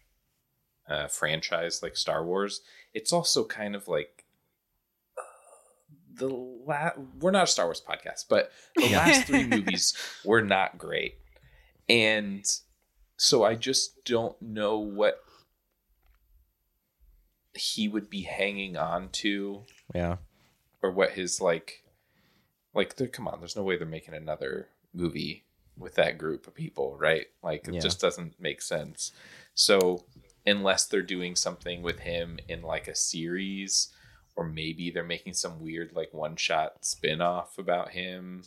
uh, 0.88 1.08
franchise 1.08 1.82
like 1.84 1.98
Star 1.98 2.24
Wars, 2.24 2.62
it's 2.94 3.12
also 3.12 3.44
kind 3.44 3.76
of 3.76 3.88
like 3.88 4.21
the 6.14 6.28
last 6.28 6.98
we're 7.20 7.32
not 7.32 7.44
a 7.44 7.48
Star 7.48 7.66
Wars 7.66 7.82
podcast, 7.88 8.26
but 8.30 8.52
the 8.76 8.90
last 8.90 9.28
three 9.28 9.44
movies 9.48 9.96
were 10.26 10.42
not 10.42 10.78
great, 10.78 11.16
and 11.90 12.46
so 13.18 13.44
I 13.44 13.56
just 13.56 14.04
don't 14.06 14.40
know 14.42 14.80
what 14.80 15.20
he 17.54 17.88
would 17.88 18.10
be 18.10 18.22
hanging 18.24 18.78
on 18.78 19.10
to 19.10 19.64
Yeah. 19.94 20.18
or 20.82 20.92
what 20.92 21.12
his 21.12 21.42
like 21.42 21.84
like 22.74 22.96
they're 22.96 23.08
come 23.08 23.28
on 23.28 23.40
there's 23.40 23.56
no 23.58 23.64
way 23.64 23.78
they're 23.78 23.86
making 23.86 24.14
another 24.14 24.70
movie 24.94 25.44
with 25.78 25.96
that 25.96 26.18
group 26.18 26.48
of 26.48 26.56
people 26.56 26.96
right 26.98 27.28
like 27.44 27.68
it 27.68 27.74
Yeah. 27.74 27.80
just 27.82 28.00
doesn't 28.00 28.40
make 28.40 28.62
sense 28.62 29.12
so 29.54 30.06
unless 30.46 30.86
they're 30.86 31.02
doing 31.02 31.36
something 31.36 31.82
with 31.82 32.00
him 32.00 32.40
in 32.48 32.62
like 32.62 32.88
a 32.88 32.96
series 32.96 33.90
or 34.36 34.46
maybe 34.46 34.90
they're 34.92 35.04
making 35.04 35.34
some 35.34 35.60
weird 35.62 35.92
like 35.94 36.14
one 36.14 36.36
shot 36.36 36.84
spin-off 36.86 37.58
about 37.58 37.90
him 37.92 38.44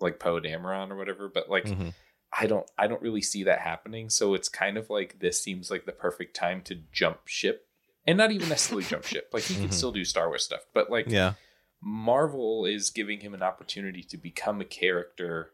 like 0.00 0.18
Poe 0.18 0.40
Dameron 0.40 0.90
or 0.90 0.96
whatever 0.96 1.28
but 1.28 1.48
like 1.50 1.64
Mhm. 1.64 1.94
I 2.38 2.46
don't 2.46 2.70
I 2.76 2.86
don't 2.86 3.02
really 3.02 3.22
see 3.22 3.44
that 3.44 3.60
happening 3.60 4.10
so 4.10 4.34
it's 4.34 4.48
kind 4.48 4.76
of 4.76 4.90
like 4.90 5.18
this 5.20 5.42
seems 5.42 5.70
like 5.70 5.86
the 5.86 5.92
perfect 5.92 6.36
time 6.36 6.62
to 6.62 6.76
jump 6.92 7.20
ship 7.26 7.66
and 8.06 8.18
not 8.18 8.30
even 8.32 8.48
necessarily 8.48 8.84
jump 8.84 9.04
ship 9.04 9.30
like 9.32 9.44
he 9.44 9.54
can 9.54 9.68
Mhm. 9.68 9.72
still 9.74 9.92
do 9.92 10.04
Star 10.04 10.28
Wars 10.28 10.44
stuff 10.44 10.66
but 10.74 10.90
like 10.90 11.06
Yeah. 11.08 11.34
Marvel 11.80 12.64
is 12.66 12.90
giving 12.90 13.20
him 13.20 13.34
an 13.34 13.42
opportunity 13.42 14.02
to 14.02 14.16
become 14.16 14.60
a 14.60 14.64
character 14.64 15.52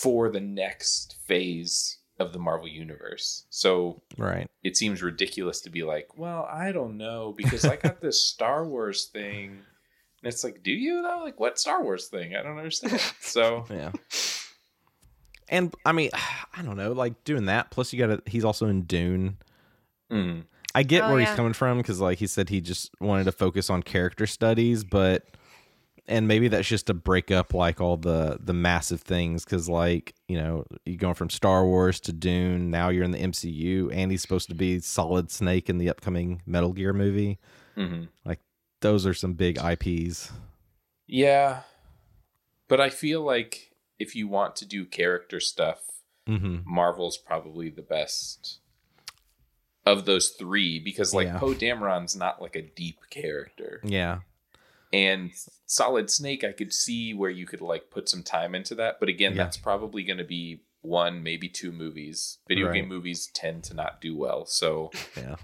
for 0.00 0.30
the 0.30 0.40
next 0.40 1.16
phase 1.26 1.98
of 2.22 2.32
the 2.32 2.38
Marvel 2.38 2.68
universe. 2.68 3.44
So 3.50 4.00
Right. 4.16 4.48
it 4.62 4.76
seems 4.76 5.02
ridiculous 5.02 5.60
to 5.62 5.70
be 5.70 5.82
like, 5.82 6.16
well, 6.16 6.48
I 6.50 6.72
don't 6.72 6.96
know 6.96 7.34
because 7.36 7.64
I 7.66 7.76
got 7.76 8.00
this 8.00 8.20
Star 8.32 8.66
Wars 8.66 9.06
thing. 9.06 9.50
And 10.22 10.32
it's 10.32 10.42
like, 10.44 10.62
do 10.62 10.70
you 10.72 11.02
though? 11.02 11.20
Like 11.22 11.38
what 11.38 11.58
Star 11.58 11.82
Wars 11.82 12.06
thing? 12.08 12.34
I 12.36 12.42
don't 12.42 12.56
understand. 12.58 13.00
So 13.20 13.64
Yeah. 13.70 13.92
And 15.48 15.74
I 15.84 15.92
mean, 15.92 16.10
I 16.56 16.62
don't 16.62 16.76
know, 16.76 16.92
like 16.92 17.24
doing 17.24 17.46
that. 17.46 17.70
Plus, 17.70 17.92
you 17.92 17.98
got 18.06 18.24
to. 18.24 18.30
He's 18.30 18.44
also 18.44 18.66
in 18.68 18.82
Dune. 18.82 19.38
mm, 20.10 20.44
I 20.74 20.82
get 20.82 21.04
Oh, 21.04 21.10
where 21.10 21.20
yeah. 21.20 21.26
he's 21.26 21.36
coming 21.36 21.52
from 21.52 21.78
because, 21.78 22.00
like 22.00 22.18
he 22.18 22.26
said, 22.26 22.48
he 22.48 22.60
just 22.60 22.90
wanted 23.00 23.24
to 23.24 23.32
focus 23.32 23.68
on 23.70 23.82
character 23.82 24.26
studies, 24.26 24.84
but 24.84 25.24
and 26.08 26.26
maybe 26.26 26.48
that's 26.48 26.68
just 26.68 26.86
to 26.88 26.94
break 26.94 27.30
up 27.30 27.54
like 27.54 27.80
all 27.80 27.96
the 27.96 28.38
the 28.40 28.52
massive 28.52 29.00
things 29.02 29.44
because, 29.44 29.68
like 29.68 30.14
you 30.28 30.36
know, 30.36 30.64
you're 30.84 30.96
going 30.96 31.14
from 31.14 31.30
Star 31.30 31.64
Wars 31.64 32.00
to 32.00 32.12
Dune. 32.12 32.70
Now 32.70 32.88
you're 32.88 33.04
in 33.04 33.12
the 33.12 33.18
MCU, 33.22 33.90
and 33.92 34.10
he's 34.10 34.22
supposed 34.22 34.48
to 34.48 34.54
be 34.54 34.80
Solid 34.80 35.30
Snake 35.30 35.68
in 35.70 35.78
the 35.78 35.88
upcoming 35.90 36.42
Metal 36.46 36.72
Gear 36.72 36.92
movie. 36.92 37.38
mhm. 37.76 38.08
Like 38.24 38.40
those 38.80 39.06
are 39.06 39.14
some 39.14 39.34
big 39.34 39.58
IPs. 39.58 40.30
yeah. 41.06 41.60
But 42.68 42.80
I 42.80 42.88
feel 42.90 43.20
like 43.22 43.72
if 43.98 44.16
you 44.16 44.26
want 44.28 44.56
to 44.56 44.64
do 44.66 44.84
character 44.86 45.38
stuff, 45.40 45.80
hmm 46.26 46.58
Marvel's 46.64 47.18
probably 47.18 47.68
the 47.68 47.82
best 47.82 48.58
of 49.84 50.04
those 50.06 50.30
three 50.30 50.78
because 50.78 51.12
like 51.12 51.26
Yeah. 51.26 51.38
Poe 51.38 51.54
Dameron's 51.54 52.16
not 52.16 52.40
like 52.40 52.56
a 52.56 52.62
deep 52.62 52.98
character. 53.10 53.80
Yeah. 53.84 54.20
And 54.92 55.30
Solid 55.66 56.10
Snake 56.10 56.44
I 56.44 56.52
could 56.52 56.72
see 56.72 57.14
where 57.14 57.30
you 57.30 57.46
could 57.46 57.60
like 57.62 57.90
put 57.90 58.08
some 58.08 58.22
time 58.22 58.54
into 58.54 58.74
that, 58.76 59.00
but 59.00 59.08
again, 59.08 59.32
Yeah. 59.34 59.44
that's 59.44 59.56
probably 59.56 60.02
going 60.04 60.18
to 60.18 60.24
be 60.24 60.64
one, 60.82 61.22
maybe 61.22 61.48
two 61.48 61.72
movies. 61.72 62.38
Video 62.48 62.66
Right. 62.66 62.74
game 62.74 62.88
movies 62.88 63.28
tend 63.32 63.64
to 63.64 63.74
not 63.74 64.00
do 64.00 64.16
well, 64.16 64.44
so 64.46 64.90
Yeah. 65.16 65.36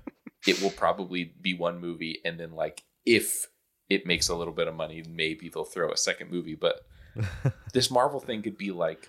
it 0.46 0.60
will 0.60 0.70
probably 0.70 1.24
be 1.40 1.54
one 1.54 1.80
movie 1.80 2.20
and 2.24 2.38
then 2.38 2.52
like 2.52 2.82
if 3.06 3.46
it 3.88 4.04
makes 4.04 4.28
a 4.28 4.34
little 4.34 4.52
bit 4.52 4.68
of 4.68 4.74
money, 4.74 5.02
maybe 5.08 5.48
they'll 5.48 5.64
throw 5.64 5.90
a 5.90 5.96
second 5.96 6.30
movie, 6.30 6.54
but 6.54 6.84
this 7.72 7.90
Marvel 7.90 8.20
thing 8.20 8.42
could 8.42 8.58
be 8.58 8.70
like 8.70 9.08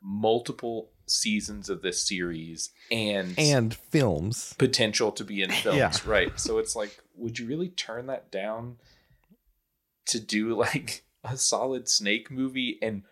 multiple 0.00 0.90
seasons 1.06 1.68
of 1.68 1.82
this 1.82 2.06
series 2.06 2.70
and 2.90 3.34
and 3.38 3.74
films. 3.74 4.54
potential 4.58 5.12
to 5.12 5.24
be 5.24 5.42
in 5.42 5.50
films, 5.64 5.78
Yeah. 5.78 5.92
right? 6.06 6.38
So 6.40 6.58
it's 6.58 6.74
like, 6.74 6.98
would 7.16 7.38
you 7.38 7.46
really 7.46 7.68
turn 7.68 8.06
that 8.06 8.30
down 8.30 8.76
to 10.06 10.20
do 10.20 10.54
like 10.58 11.04
a 11.22 11.36
solid 11.36 11.88
Snake 11.88 12.30
movie 12.30 12.78
and 12.82 13.02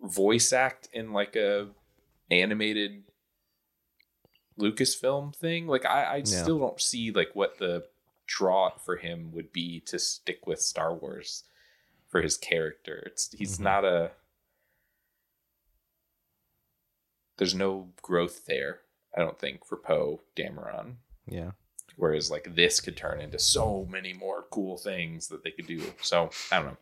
voice 0.00 0.52
act 0.52 0.88
in 0.92 1.12
like 1.12 1.36
a 1.36 1.68
animated 2.30 3.04
Lucasfilm 4.58 5.34
thing? 5.34 5.66
Like, 5.66 5.84
I, 5.84 6.04
I 6.04 6.16
Yeah. 6.18 6.24
still 6.24 6.58
don't 6.58 6.80
see 6.80 7.10
like 7.10 7.30
what 7.34 7.58
the 7.58 7.86
draw 8.26 8.70
for 8.78 8.96
him 8.96 9.32
would 9.32 9.52
be 9.52 9.80
to 9.80 9.98
stick 9.98 10.46
with 10.46 10.60
Star 10.60 10.94
Wars 10.94 11.44
for 12.08 12.22
his 12.22 12.36
character. 12.36 13.02
It's 13.06 13.30
he's 13.32 13.58
Mhm. 13.58 13.62
not 13.64 13.84
a 13.84 14.12
there's 17.36 17.54
no 17.54 17.90
growth 18.00 18.46
there, 18.46 18.82
I 19.16 19.20
don't 19.20 19.38
think, 19.38 19.64
for 19.66 19.76
Poe 19.76 20.22
Dameron. 20.36 20.96
Yeah. 21.26 21.52
Whereas 21.96 22.30
like 22.30 22.54
this 22.54 22.80
could 22.80 22.96
turn 22.96 23.20
into 23.20 23.38
so 23.38 23.86
mm. 23.86 23.90
many 23.90 24.12
more 24.12 24.46
cool 24.50 24.76
things 24.76 25.28
that 25.28 25.44
they 25.44 25.50
could 25.50 25.66
do. 25.66 25.82
So 26.02 26.30
I 26.50 26.56
don't 26.56 26.66
know. 26.66 26.76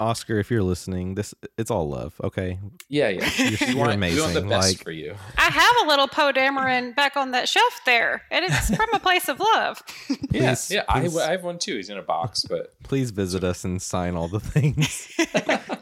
Oscar, 0.00 0.38
if 0.38 0.50
you're 0.50 0.62
listening, 0.62 1.16
this 1.16 1.34
it's 1.58 1.70
all 1.70 1.88
love, 1.88 2.14
okay? 2.24 2.58
Yeah, 2.88 3.08
yeah. 3.08 3.30
You're- 3.36 3.56
we, 3.60 3.66
you're 3.66 3.76
want, 3.76 4.00
we 4.00 4.20
want 4.20 4.32
the 4.32 4.40
amazing, 4.40 4.48
best 4.48 4.68
like- 4.68 4.82
for 4.82 4.90
you. 4.90 5.14
I 5.36 5.50
have 5.50 5.74
a 5.84 5.88
little 5.88 6.08
Poe 6.08 6.32
Dameron 6.32 6.96
back 6.96 7.16
on 7.16 7.32
that 7.32 7.48
shelf 7.48 7.80
there, 7.84 8.22
and 8.30 8.44
it's 8.44 8.74
from 8.74 8.88
a 8.94 8.98
place 8.98 9.28
of 9.28 9.38
love. 9.38 9.82
Yeah, 10.30 10.54
Please- 10.54 10.70
yeah. 10.70 10.84
I, 10.88 11.00
please- 11.00 11.16
I 11.18 11.32
have 11.32 11.44
one 11.44 11.58
too. 11.58 11.76
He's 11.76 11.90
in 11.90 11.98
a 11.98 12.02
box, 12.02 12.44
but 12.48 12.72
Please 12.84 13.10
visit 13.10 13.44
us 13.44 13.64
and 13.64 13.82
sign 13.82 14.14
all 14.14 14.28
the 14.28 14.40
things. 14.40 15.08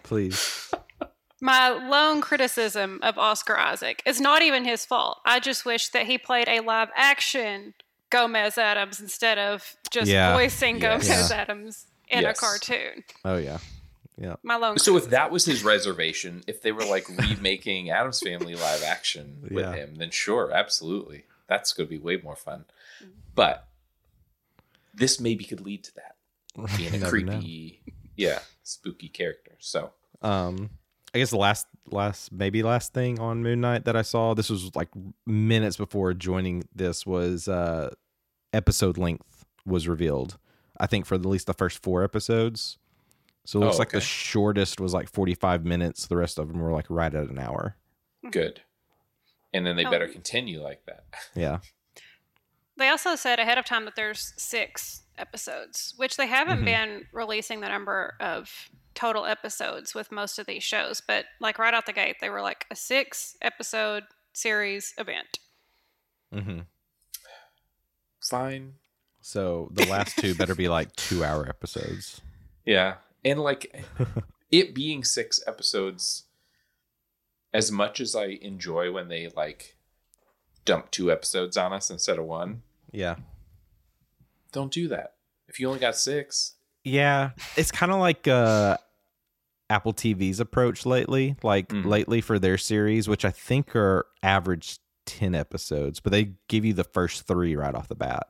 Please. 0.02 0.72
My 1.40 1.68
lone 1.70 2.20
criticism 2.20 2.98
of 3.02 3.16
Oscar 3.16 3.56
Isaac 3.56 4.02
is 4.04 4.20
not 4.20 4.42
even 4.42 4.64
his 4.64 4.84
fault. 4.84 5.18
I 5.24 5.38
just 5.40 5.64
wish 5.64 5.88
that 5.90 6.06
he 6.06 6.18
played 6.18 6.48
a 6.48 6.60
live 6.60 6.88
action 6.96 7.74
Gomez 8.10 8.58
Addams 8.58 9.00
instead 9.00 9.38
of 9.38 9.76
just 9.90 10.10
Yeah. 10.10 10.34
voicing 10.34 10.80
Yes. 10.80 11.02
Gomez 11.08 11.30
Yeah. 11.30 11.36
Addams 11.36 11.86
in 12.08 12.22
Yes. 12.22 12.38
a 12.38 12.40
cartoon. 12.40 13.04
Oh 13.24 13.36
yeah. 13.36 13.58
Yeah. 14.18 14.36
My 14.42 14.56
lone 14.56 14.78
so 14.78 14.96
if 14.96 15.08
that 15.10 15.30
was 15.30 15.44
his 15.46 15.64
reservation, 15.64 16.42
if 16.46 16.60
they 16.60 16.72
were 16.72 16.84
like 16.84 17.08
remaking 17.08 17.90
Addams 17.90 18.20
Family 18.20 18.54
live 18.54 18.82
action 18.82 19.38
with 19.42 19.52
Yeah. 19.64 19.74
him, 19.74 19.94
then 19.94 20.10
sure, 20.10 20.52
absolutely, 20.52 21.24
that's 21.46 21.72
going 21.72 21.86
to 21.88 21.90
be 21.90 21.98
way 21.98 22.18
more 22.18 22.36
fun. 22.36 22.66
But 23.34 23.66
this 24.92 25.20
maybe 25.20 25.44
could 25.44 25.60
lead 25.60 25.84
to 25.84 25.94
that 25.94 26.16
being 26.76 26.94
a 26.94 26.98
never 26.98 27.10
creepy, 27.10 27.80
yeah, 28.16 28.40
spooky 28.62 29.08
character. 29.08 29.52
So 29.60 29.92
Um, 30.20 30.70
I 31.14 31.18
guess 31.18 31.30
the 31.30 31.36
last, 31.38 31.66
last, 31.90 32.30
maybe 32.32 32.62
last 32.62 32.92
thing 32.94 33.18
on 33.18 33.42
Moon 33.42 33.60
Knight 33.60 33.84
that 33.86 33.96
I 33.96 34.02
saw. 34.02 34.34
This 34.34 34.48
was 34.48 34.74
like 34.76 34.88
minutes 35.26 35.76
before 35.76 36.14
joining. 36.14 36.62
This 36.74 37.04
was 37.04 37.48
uh, 37.48 37.90
episode 38.52 38.96
length 38.96 39.44
was 39.66 39.88
revealed. 39.88 40.38
I 40.78 40.86
think 40.86 41.06
for 41.06 41.16
at 41.16 41.26
least 41.26 41.46
the 41.46 41.54
first 41.54 41.82
four 41.82 42.04
episodes. 42.04 42.78
So 43.44 43.60
it 43.60 43.64
looks 43.64 43.76
Oh, 43.76 43.78
like 43.80 43.90
the 43.90 44.00
shortest 44.00 44.80
was 44.80 44.94
like 44.94 45.08
forty 45.10 45.34
five 45.34 45.64
minutes. 45.64 46.06
The 46.06 46.16
rest 46.16 46.38
of 46.38 46.48
them 46.48 46.60
were 46.60 46.70
like 46.72 46.86
right 46.88 47.12
at 47.14 47.28
an 47.28 47.38
hour. 47.38 47.76
good, 48.30 48.60
and 49.52 49.66
then 49.66 49.76
they 49.76 49.84
Oh. 49.86 49.90
better 49.90 50.06
continue 50.08 50.62
like 50.62 50.84
that. 50.86 51.04
Yeah. 51.34 51.58
They 52.76 52.88
also 52.88 53.16
said 53.16 53.38
ahead 53.38 53.58
of 53.58 53.64
time 53.66 53.84
that 53.86 53.96
there's 53.96 54.32
six 54.38 55.02
episodes, 55.18 55.92
which 55.96 56.16
they 56.16 56.26
haven't 56.26 56.60
Mhm. 56.60 56.64
been 56.64 57.06
releasing 57.12 57.60
the 57.60 57.68
number 57.68 58.14
of 58.20 58.70
total 58.94 59.24
episodes 59.26 59.94
with 59.94 60.10
most 60.12 60.38
of 60.38 60.46
these 60.46 60.62
shows. 60.62 61.00
But 61.06 61.26
like 61.40 61.58
right 61.58 61.74
out 61.74 61.86
the 61.86 61.92
gate, 61.92 62.16
they 62.20 62.30
were 62.30 62.42
like 62.42 62.66
a 62.70 62.76
six 62.76 63.36
episode 63.42 64.04
series 64.32 64.94
event. 64.98 65.38
Mm-hmm. 66.34 66.60
Fine, 68.22 68.74
So 69.20 69.70
the 69.72 69.86
last 69.86 70.16
two 70.18 70.34
better 70.34 70.54
be 70.54 70.68
like 70.68 70.94
two 70.96 71.24
hour 71.24 71.48
episodes. 71.48 72.20
Yeah. 72.64 72.96
And 73.24 73.40
like 73.40 73.84
it 74.50 74.74
being 74.74 75.04
six 75.04 75.42
episodes, 75.46 76.24
as 77.52 77.72
much 77.72 78.00
as 78.00 78.14
I 78.14 78.26
enjoy 78.42 78.92
when 78.92 79.08
they 79.08 79.28
like 79.34 79.76
dump 80.64 80.90
two 80.90 81.10
episodes 81.10 81.56
on 81.56 81.72
us 81.72 81.90
instead 81.90 82.18
of 82.18 82.24
one, 82.26 82.62
Yeah. 82.92 83.16
don't 84.52 84.72
do 84.72 84.86
that. 84.88 85.14
If 85.48 85.58
you 85.58 85.66
only 85.68 85.80
got 85.80 85.96
six, 85.96 86.54
Yeah, 86.84 87.30
it's 87.56 87.70
kind 87.70 87.92
of 87.92 87.98
like 87.98 88.26
uh, 88.28 88.76
Apple 89.68 89.92
TV's 89.92 90.40
approach 90.40 90.86
lately. 90.86 91.36
Like 91.42 91.68
Mhm. 91.68 91.84
lately 91.86 92.20
for 92.20 92.38
their 92.38 92.56
series, 92.58 93.08
which 93.08 93.24
I 93.24 93.30
think 93.30 93.74
are 93.76 94.06
average 94.22 94.78
ten 95.06 95.34
episodes, 95.34 96.00
but 96.00 96.10
they 96.12 96.32
give 96.48 96.64
you 96.64 96.72
the 96.72 96.84
first 96.84 97.26
three 97.26 97.54
right 97.56 97.74
off 97.74 97.88
the 97.88 97.94
bat. 97.96 98.26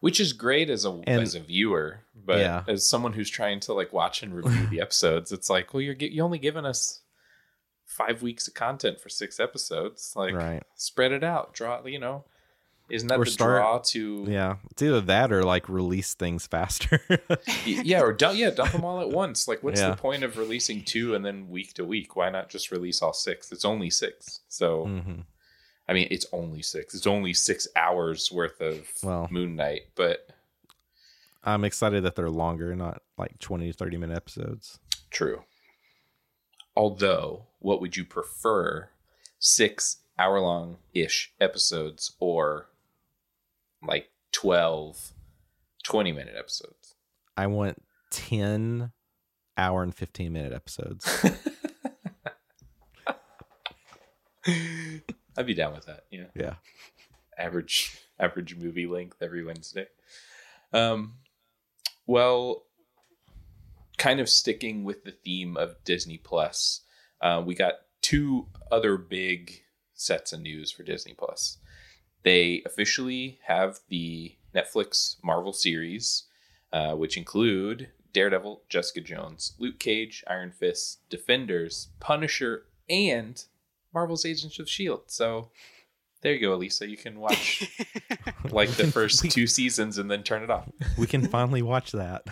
which 0.00 0.20
is 0.20 0.34
great 0.34 0.68
as 0.68 0.84
a 0.84 0.90
And- 0.90 1.22
as 1.22 1.34
a 1.34 1.40
viewer, 1.40 2.00
but 2.14 2.38
Yeah. 2.40 2.62
as 2.68 2.86
someone 2.86 3.14
who's 3.14 3.30
trying 3.30 3.58
to 3.60 3.72
like 3.72 3.90
watch 3.90 4.22
and 4.22 4.34
review 4.34 4.66
the 4.66 4.80
episodes, 4.82 5.32
it's 5.32 5.48
like, 5.48 5.72
well, 5.72 5.80
you're 5.80 5.94
you 5.94 6.22
only 6.22 6.38
giving 6.38 6.66
us 6.66 7.00
five 7.86 8.20
weeks 8.20 8.46
of 8.46 8.52
content 8.52 9.00
for 9.00 9.08
six 9.08 9.40
episodes. 9.40 10.12
Like, 10.14 10.34
Right. 10.34 10.62
spread 10.74 11.12
it 11.12 11.24
out. 11.24 11.54
Draw, 11.54 11.86
you 11.86 11.98
know, 11.98 12.24
isn't 12.90 13.08
that 13.08 13.18
Or 13.18 13.24
the 13.24 13.30
start- 13.30 13.60
draw 13.62 13.78
to 13.78 14.26
Yeah, 14.28 14.56
it's 14.70 14.82
either 14.82 15.00
that 15.02 15.32
or 15.32 15.42
like 15.42 15.68
release 15.68 16.14
things 16.14 16.46
faster. 16.46 17.00
Yeah 17.66 18.00
or 18.02 18.12
dump 18.12 18.38
yeah 18.38 18.50
dump 18.50 18.72
them 18.72 18.84
all 18.84 19.00
at 19.00 19.08
once 19.10 19.48
like 19.48 19.62
what's 19.62 19.80
Yeah. 19.80 19.90
the 19.90 19.96
point 19.96 20.22
of 20.22 20.36
releasing 20.36 20.82
two 20.84 21.14
and 21.14 21.24
then 21.24 21.48
week 21.48 21.72
to 21.74 21.84
week 21.84 22.14
why 22.16 22.28
not 22.30 22.48
just 22.50 22.70
release 22.70 23.00
all 23.02 23.12
six 23.14 23.50
it's 23.52 23.64
only 23.64 23.88
six 23.90 24.40
so 24.48 24.84
hmm 24.86 25.20
i 25.88 25.92
mean 25.92 26.08
it's 26.10 26.26
only 26.32 26.60
six 26.62 26.94
it's 26.94 27.06
only 27.06 27.32
six 27.34 27.66
hours 27.76 28.30
worth 28.32 28.60
of 28.60 28.86
Well. 29.02 29.28
moon 29.30 29.56
knight 29.56 29.82
but 29.94 30.28
I'm 31.46 31.64
excited 31.64 32.04
that 32.04 32.14
they're 32.16 32.30
longer, 32.30 32.74
not 32.74 33.02
like 33.18 33.38
20 33.38 33.66
to 33.70 33.72
30 33.76 33.96
minute 33.98 34.16
episodes. 34.16 34.78
true 35.10 35.42
although 36.76 37.46
what 37.60 37.80
would 37.80 37.96
you 37.96 38.04
prefer 38.04 38.88
six 39.38 39.98
hour 40.18 40.40
long 40.40 40.78
ish 40.92 41.32
episodes 41.40 42.12
or 42.20 42.68
like 43.86 44.10
12 44.32 45.12
20 45.84 46.12
minute 46.12 46.34
episodes 46.38 46.94
I 47.36 47.46
want 47.48 47.82
10 48.10 48.92
hour 49.56 49.82
and 49.82 49.94
15 49.94 50.32
minute 50.32 50.52
episodes. 50.52 51.24
i'd 55.36 55.46
be 55.46 55.54
down 55.54 55.72
with 55.72 55.86
that 55.86 56.04
yeah 56.10 56.26
yeah. 56.34 56.54
average 57.38 58.04
average 58.18 58.56
movie 58.56 58.86
length 58.86 59.18
every 59.20 59.44
Wednesday. 59.44 59.86
Um, 60.72 61.14
well, 62.06 62.64
kind 63.98 64.20
of 64.20 64.28
sticking 64.28 64.84
with 64.84 65.04
the 65.04 65.12
theme 65.12 65.56
of 65.56 65.76
Disney 65.84 66.18
Plus, 66.18 66.82
uh, 67.20 67.42
we 67.44 67.54
got 67.54 67.74
two 68.02 68.48
other 68.70 68.96
big 68.96 69.62
sets 69.94 70.32
of 70.32 70.40
news 70.40 70.70
for 70.70 70.82
Disney 70.82 71.14
Plus. 71.14 71.58
They 72.24 72.62
officially 72.66 73.38
have 73.46 73.80
the 73.88 74.34
Netflix 74.54 75.16
Marvel 75.22 75.52
series, 75.52 76.24
uh, 76.72 76.94
which 76.94 77.16
include 77.16 77.88
Daredevil, 78.12 78.62
Jessica 78.68 79.00
Jones, 79.00 79.54
Luke 79.58 79.78
Cage, 79.78 80.24
Iron 80.26 80.50
Fist, 80.50 81.00
Defenders, 81.10 81.88
Punisher, 82.00 82.64
and 82.88 83.44
Marvel's 83.92 84.24
Agents 84.24 84.58
of 84.58 84.68
Shield. 84.68 85.02
So 85.06 85.50
there 86.22 86.32
you 86.32 86.40
go, 86.40 86.54
Elisa. 86.54 86.88
You 86.88 86.96
can 86.96 87.20
watch 87.20 87.70
like 88.50 88.70
the 88.70 88.86
first 88.86 89.30
two 89.30 89.46
seasons 89.46 89.98
and 89.98 90.10
then 90.10 90.22
turn 90.22 90.42
it 90.42 90.50
off. 90.50 90.68
We 90.96 91.06
can 91.06 91.28
finally 91.28 91.60
watch 91.62 91.92
that. 91.92 92.24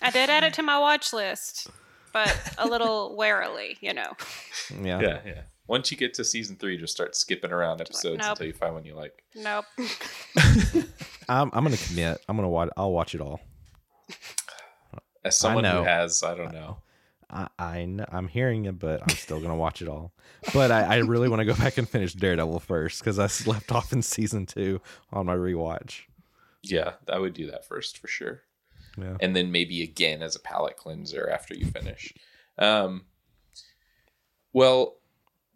I 0.00 0.10
did 0.10 0.30
add 0.30 0.44
it 0.44 0.54
to 0.54 0.62
my 0.62 0.78
watch 0.78 1.12
list, 1.12 1.68
but 2.12 2.54
a 2.58 2.68
little 2.68 3.16
warily, 3.16 3.76
you 3.80 3.92
know. 3.92 4.12
Yeah. 4.70 5.00
Yeah, 5.00 5.20
yeah. 5.26 5.40
Once 5.66 5.90
you 5.90 5.96
get 5.96 6.14
to 6.14 6.24
season 6.24 6.56
three, 6.56 6.76
just 6.76 6.92
start 6.92 7.16
skipping 7.16 7.50
around 7.50 7.80
episodes 7.80 8.18
nope. 8.18 8.30
until 8.30 8.46
you 8.46 8.52
find 8.52 8.74
one 8.74 8.84
you 8.84 8.94
like. 8.94 9.22
Nope. 9.34 9.64
I'm, 11.28 11.50
I'm 11.52 11.64
going 11.64 11.76
to 11.76 11.86
commit. 11.88 12.22
I'm 12.28 12.36
going 12.36 12.44
to 12.44 12.50
watch. 12.50 12.68
I'll 12.76 12.92
watch 12.92 13.14
it 13.14 13.20
all. 13.20 13.40
As 15.24 15.36
someone 15.36 15.64
who 15.64 15.82
has, 15.82 16.22
I 16.22 16.34
don't 16.34 16.52
know. 16.52 16.78
I, 17.30 17.48
I 17.58 17.96
I'm 18.10 18.28
hearing 18.28 18.66
it, 18.66 18.78
but 18.78 19.02
I'm 19.02 19.16
still 19.16 19.40
gonna 19.40 19.56
watch 19.56 19.80
it 19.80 19.88
all. 19.88 20.12
But 20.52 20.70
I, 20.70 20.82
I 20.82 20.96
really 20.98 21.28
want 21.28 21.40
to 21.40 21.46
go 21.46 21.54
back 21.54 21.78
and 21.78 21.88
finish 21.88 22.12
Daredevil 22.12 22.60
first 22.60 23.00
because 23.00 23.18
I 23.18 23.26
slept 23.26 23.72
off 23.72 23.92
in 23.92 24.02
season 24.02 24.46
two 24.46 24.80
on 25.12 25.26
my 25.26 25.34
rewatch. 25.34 26.02
Yeah, 26.62 26.92
I 27.08 27.18
would 27.18 27.34
do 27.34 27.50
that 27.50 27.66
first 27.66 27.98
for 27.98 28.08
sure. 28.08 28.42
Yeah. 28.98 29.16
And 29.20 29.34
then 29.34 29.50
maybe 29.50 29.82
again 29.82 30.22
as 30.22 30.36
a 30.36 30.40
palate 30.40 30.76
cleanser 30.76 31.28
after 31.28 31.54
you 31.54 31.66
finish. 31.66 32.14
Um, 32.58 33.06
well, 34.52 34.96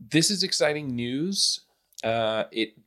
this 0.00 0.30
is 0.30 0.42
exciting 0.42 0.94
news. 0.94 1.60
Uh, 2.04 2.44
it 2.52 2.78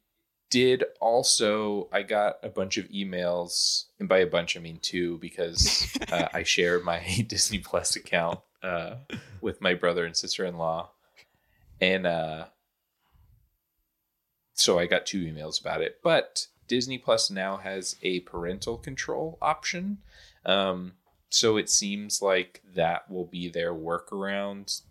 did 0.49 0.83
also, 0.99 1.89
I 1.91 2.03
got 2.03 2.35
a 2.43 2.49
bunch 2.49 2.77
of 2.77 2.87
emails, 2.89 3.85
and 3.99 4.07
by 4.07 4.19
a 4.19 4.27
bunch, 4.27 4.55
I 4.55 4.59
mean 4.59 4.79
two, 4.81 5.17
because 5.19 5.91
uh, 6.11 6.27
I 6.33 6.43
share 6.43 6.79
my 6.81 6.99
Disney 7.27 7.59
Plus 7.59 7.95
account 7.95 8.39
uh, 8.63 8.95
with 9.41 9.61
my 9.61 9.73
brother 9.73 10.05
and 10.05 10.15
sister 10.15 10.45
in 10.45 10.57
law. 10.57 10.91
And 11.79 12.05
uh, 12.05 12.45
so 14.53 14.77
I 14.77 14.85
got 14.85 15.05
two 15.05 15.25
emails 15.25 15.59
about 15.59 15.81
it. 15.81 15.99
But 16.03 16.47
Disney 16.67 16.97
Plus 16.97 17.31
now 17.31 17.57
has 17.57 17.95
a 18.03 18.19
parental 18.21 18.77
control 18.77 19.37
option. 19.41 19.97
Um, 20.45 20.93
so 21.29 21.57
it 21.57 21.69
seems 21.69 22.21
like 22.21 22.61
that 22.75 23.09
will 23.09 23.25
be 23.25 23.49
their 23.49 23.73
workaround. 23.73 24.81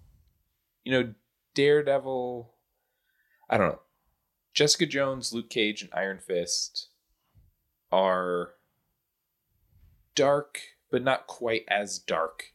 You 0.85 0.93
know, 0.93 1.15
Daredevil, 1.55 2.53
I 3.49 3.57
don't 3.59 3.69
know. 3.69 3.81
Jessica 4.55 4.87
Jones, 4.87 5.33
Luke 5.33 5.51
Cage, 5.51 5.83
and 5.83 5.91
Iron 5.95 6.19
Fist 6.19 6.89
are 7.93 8.51
dark, 10.15 10.61
but 10.91 11.03
not 11.03 11.27
quite 11.27 11.65
as 11.69 11.99
dark 11.99 12.53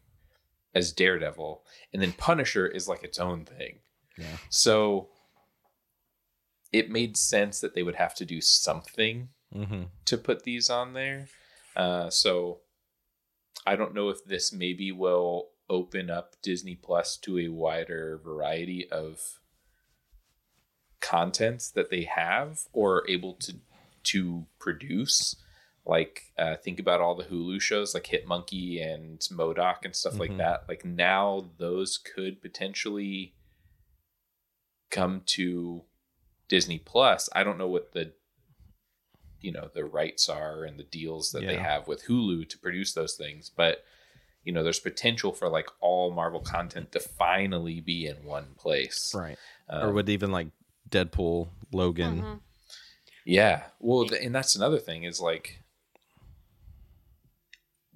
as 0.74 0.92
Daredevil. 0.92 1.64
And 1.94 2.02
then 2.02 2.12
Punisher 2.14 2.68
is 2.68 2.88
like 2.88 3.04
its 3.04 3.20
own 3.20 3.46
thing. 3.46 3.80
Yeah. 4.18 4.38
So 4.50 5.10
it 6.74 6.90
made 6.90 7.16
sense 7.18 7.62
that 7.62 7.74
they 7.76 7.84
would 7.84 7.96
have 7.96 8.16
to 8.16 8.26
do 8.26 8.42
something 8.42 9.30
Mm-hmm. 9.56 9.84
to 10.06 10.18
put 10.18 10.44
these 10.44 10.70
on 10.70 10.92
there. 10.92 11.28
Uh, 11.78 12.10
so 12.10 12.60
I 13.66 13.78
don't 13.78 13.94
know 13.94 14.10
if 14.10 14.26
this 14.26 14.52
maybe 14.52 14.92
will 14.92 15.48
open 15.70 16.10
up 16.10 16.36
Disney 16.42 16.76
Plus 16.76 17.18
to 17.18 17.38
a 17.40 17.50
wider 17.50 18.20
variety 18.24 18.90
of 18.90 19.40
contents 21.02 21.70
that 21.72 21.90
they 21.90 22.04
have 22.04 22.62
or 22.74 22.98
are 22.98 23.10
able 23.10 23.34
to 23.34 23.56
to 24.04 24.46
produce. 24.60 25.36
Like 25.86 26.34
uh, 26.38 26.56
think 26.56 26.80
about 26.80 27.02
all 27.02 27.16
the 27.16 27.26
Hulu 27.26 27.62
shows 27.62 27.94
like 27.94 28.08
Hit 28.08 28.28
Monkey 28.28 28.80
and 28.82 29.22
M.O.D.O.K. 29.32 29.80
and 29.86 29.96
stuff 29.96 30.20
like 30.20 30.32
Mhm. 30.32 30.38
that. 30.38 30.66
Like 30.68 30.84
now 30.84 31.52
those 31.58 31.98
could 31.98 32.42
potentially 32.42 33.36
come 34.90 35.22
to 35.28 35.84
Disney 36.48 36.80
Plus. 36.80 37.30
I 37.34 37.44
don't 37.44 37.58
know 37.58 37.68
what 37.68 37.92
the 37.94 38.14
you 39.42 39.52
know 39.52 39.70
the 39.74 39.86
rights 39.86 40.28
are 40.28 40.64
and 40.64 40.80
the 40.80 40.84
deals 40.84 41.32
that 41.32 41.42
they 41.46 41.58
have 41.58 41.88
with 41.88 42.06
Hulu 42.08 42.50
to 42.50 42.58
produce 42.58 42.94
those 42.94 43.16
things, 43.16 43.52
but 43.56 43.84
you 44.46 44.54
know 44.54 44.64
there's 44.64 44.80
potential 44.80 45.34
for 45.34 45.50
like 45.50 45.68
all 45.82 46.12
Marvel 46.12 46.40
content 46.40 46.92
to 46.94 47.00
finally 47.02 47.82
be 47.82 48.06
in 48.08 48.24
one 48.24 48.54
place. 48.58 49.14
Right. 49.14 49.38
Um, 49.68 49.90
or 49.90 49.92
would 49.94 50.08
even 50.08 50.32
like 50.32 50.48
Deadpool, 50.90 51.50
Logan. 51.74 52.22
Mhm. 52.22 52.40
Yeah. 53.26 53.64
Well, 53.80 54.06
th- 54.08 54.24
and 54.24 54.34
that's 54.34 54.56
another 54.56 54.78
thing 54.80 55.04
is 55.04 55.20
like, 55.20 55.64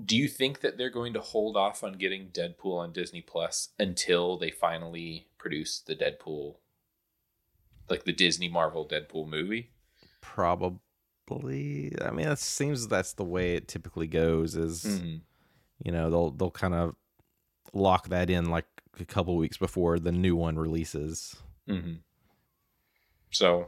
do 0.04 0.16
you 0.18 0.28
think 0.28 0.62
that 0.62 0.78
they're 0.78 0.90
going 0.90 1.14
to 1.14 1.22
hold 1.22 1.56
off 1.58 1.84
on 1.84 1.94
getting 1.94 2.30
Deadpool 2.30 2.78
on 2.80 2.92
Disney 2.94 3.22
Plus 3.22 3.70
until 3.78 4.38
they 4.38 4.50
finally 4.50 5.28
produce 5.38 5.80
the 5.80 5.96
Deadpool, 5.96 6.56
like 7.90 8.06
the 8.06 8.14
Disney 8.14 8.48
Marvel 8.50 8.88
Deadpool 8.88 9.28
movie? 9.30 9.72
Probably. 10.22 11.94
I 12.02 12.12
mean, 12.12 12.28
it 12.28 12.40
seems 12.40 12.88
that's 12.88 13.14
the 13.14 13.24
way 13.26 13.56
it 13.56 13.68
typically 13.68 14.08
goes. 14.08 14.56
Is 14.56 14.84
Mhm. 14.84 15.22
You 15.84 15.92
know 15.92 16.10
they'll 16.10 16.32
they'll 16.32 16.52
kind 16.52 16.74
of 16.74 16.96
lock 17.74 18.10
that 18.10 18.30
in 18.30 18.50
like 18.50 18.66
a 19.00 19.06
couple 19.06 19.36
weeks 19.38 19.58
before 19.58 20.00
the 20.00 20.12
new 20.12 20.36
one 20.36 20.58
releases. 20.58 21.36
Mm-hmm. 21.68 21.96
So, 23.32 23.68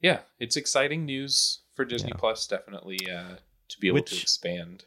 yeah, 0.00 0.20
it's 0.38 0.56
exciting 0.56 1.06
news 1.06 1.60
for 1.74 1.84
Disney 1.84 2.10
Yeah. 2.10 2.18
Plus. 2.18 2.46
Definitely 2.46 2.98
uh, 3.10 3.36
to 3.68 3.78
be 3.78 3.88
able 3.88 4.02
to 4.02 4.20
expand. 4.20 4.84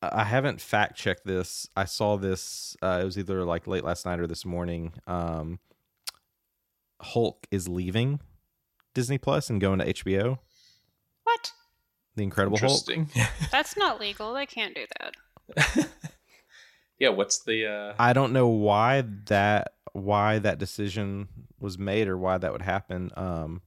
I 0.00 0.24
haven't 0.24 0.60
fact 0.60 0.96
checked 0.96 1.24
this. 1.24 1.68
I 1.76 1.84
saw 1.84 2.16
this. 2.16 2.76
Uh, 2.82 3.00
it 3.02 3.04
was 3.04 3.16
either 3.18 3.44
like 3.44 3.66
late 3.66 3.84
last 3.84 4.04
night 4.04 4.18
or 4.18 4.26
this 4.26 4.44
morning. 4.44 4.94
Um, 5.06 5.60
Hulk 7.00 7.46
is 7.50 7.68
leaving 7.68 8.20
Disney 8.94 9.18
Plus 9.18 9.48
and 9.48 9.60
going 9.60 9.78
to 9.78 9.92
HBO. 9.92 10.38
What? 11.22 11.52
The 12.16 12.24
Incredible 12.24 12.58
Hulk. 12.58 12.88
That's 13.52 13.76
not 13.76 14.00
legal. 14.00 14.34
They 14.34 14.46
can't 14.46 14.74
do 14.74 14.86
that. 14.98 15.14
yeah. 16.98 17.08
What's 17.10 17.42
the? 17.44 17.66
Uh, 17.66 17.94
I 17.98 18.12
don't 18.12 18.32
know 18.32 18.48
why 18.48 19.04
that 19.26 19.74
why 19.92 20.38
that 20.38 20.58
decision 20.58 21.28
was 21.60 21.78
made 21.78 22.08
or 22.08 22.16
why 22.16 22.38
that 22.38 22.52
would 22.52 22.62
happen. 22.62 23.10
Um, 23.16 23.62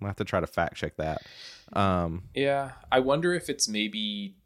I'll 0.00 0.06
have 0.08 0.16
to 0.16 0.24
try 0.24 0.40
to 0.40 0.46
fact 0.46 0.76
check 0.76 0.96
that. 0.96 1.22
Um, 1.72 2.24
Yeah, 2.34 2.72
I 2.90 3.00
wonder 3.00 3.34
if 3.34 3.48
it's 3.50 3.68
maybe 3.68 4.36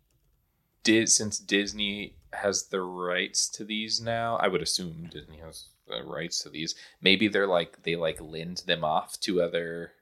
did 0.82 1.08
since 1.08 1.38
Disney 1.38 2.16
has 2.32 2.68
the 2.68 2.80
rights 2.80 3.48
to 3.50 3.64
these 3.64 4.00
now. 4.00 4.36
I 4.36 4.48
would 4.48 4.62
assume 4.62 5.08
Disney 5.12 5.38
has 5.38 5.66
the 5.86 6.02
rights 6.02 6.42
to 6.42 6.48
these. 6.50 6.74
Maybe 7.00 7.28
they're 7.28 7.46
like 7.46 7.82
they 7.82 7.96
like 7.96 8.20
lend 8.20 8.62
them 8.66 8.82
off 8.84 9.20
to 9.20 9.42
other. 9.42 9.92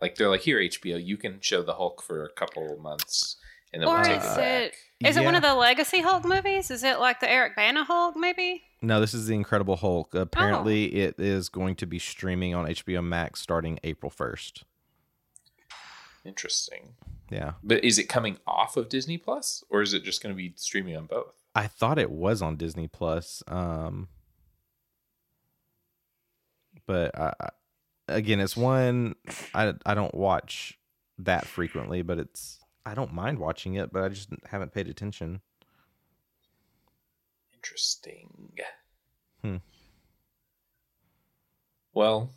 Like 0.00 0.16
they're 0.16 0.28
like 0.28 0.42
here 0.42 0.58
HBO, 0.58 1.02
you 1.04 1.16
can 1.16 1.40
show 1.40 1.62
the 1.62 1.74
Hulk 1.74 2.02
for 2.02 2.22
a 2.24 2.28
couple 2.32 2.70
of 2.72 2.80
months, 2.80 3.36
and 3.72 3.80
then 3.82 3.88
Or 3.88 3.94
we'll 3.94 4.04
take 4.04 4.18
is 4.18 4.24
it 4.24 4.36
back. 4.36 4.62
it? 4.62 4.74
Is 5.04 5.16
it 5.16 5.24
one 5.24 5.34
of 5.34 5.42
the 5.42 5.54
Legacy 5.54 6.00
Hulk 6.00 6.24
movies? 6.24 6.70
Is 6.70 6.82
it 6.82 6.98
like 6.98 7.20
the 7.20 7.30
Eric 7.30 7.54
Bana 7.54 7.84
Hulk? 7.84 8.16
Maybe. 8.16 8.62
no, 8.80 8.98
this 9.00 9.12
is 9.12 9.26
the 9.26 9.34
Incredible 9.34 9.76
Hulk. 9.76 10.10
Oh. 10.14 10.20
Apparently, 10.20 10.86
it 10.94 11.16
is 11.18 11.48
going 11.50 11.76
to 11.76 11.86
be 11.86 11.98
streaming 11.98 12.54
on 12.54 12.66
HBO 12.66 13.04
Max 13.04 13.40
starting 13.40 13.78
April 13.84 14.08
first. 14.10 14.64
Interesting. 16.24 16.94
Yeah, 17.30 17.52
But 17.62 17.84
is 17.84 17.98
it 17.98 18.04
coming 18.08 18.38
off 18.46 18.76
of 18.76 18.88
Disney 18.88 19.18
Plus, 19.18 19.64
or 19.68 19.82
is 19.82 19.92
it 19.92 20.04
just 20.04 20.22
going 20.22 20.32
to 20.32 20.36
be 20.36 20.52
streaming 20.56 20.96
on 20.96 21.06
both? 21.06 21.34
I 21.56 21.66
thought 21.66 21.98
it 21.98 22.10
was 22.10 22.40
on 22.40 22.56
Disney 22.56 22.86
Plus. 22.86 23.42
Um, 23.48 24.08
but 26.86 27.18
I, 27.18 27.32
I- 27.40 27.48
again, 28.08 28.38
it's 28.40 28.56
one 28.56 29.16
I 29.54 29.74
I 29.84 29.94
don't 29.94 30.14
watch 30.14 30.78
that 31.18 31.46
frequently, 31.46 32.02
but 32.02 32.18
it's 32.18 32.60
I 32.86 32.94
don't 32.94 33.12
mind 33.12 33.40
watching 33.40 33.74
it, 33.74 33.92
but 33.92 34.04
I 34.04 34.08
just 34.08 34.28
haven't 34.48 34.72
paid 34.72 34.86
attention. 34.88 35.40
Interesting. 37.52 38.52
Hmm. 39.42 39.56
Well, 41.92 42.30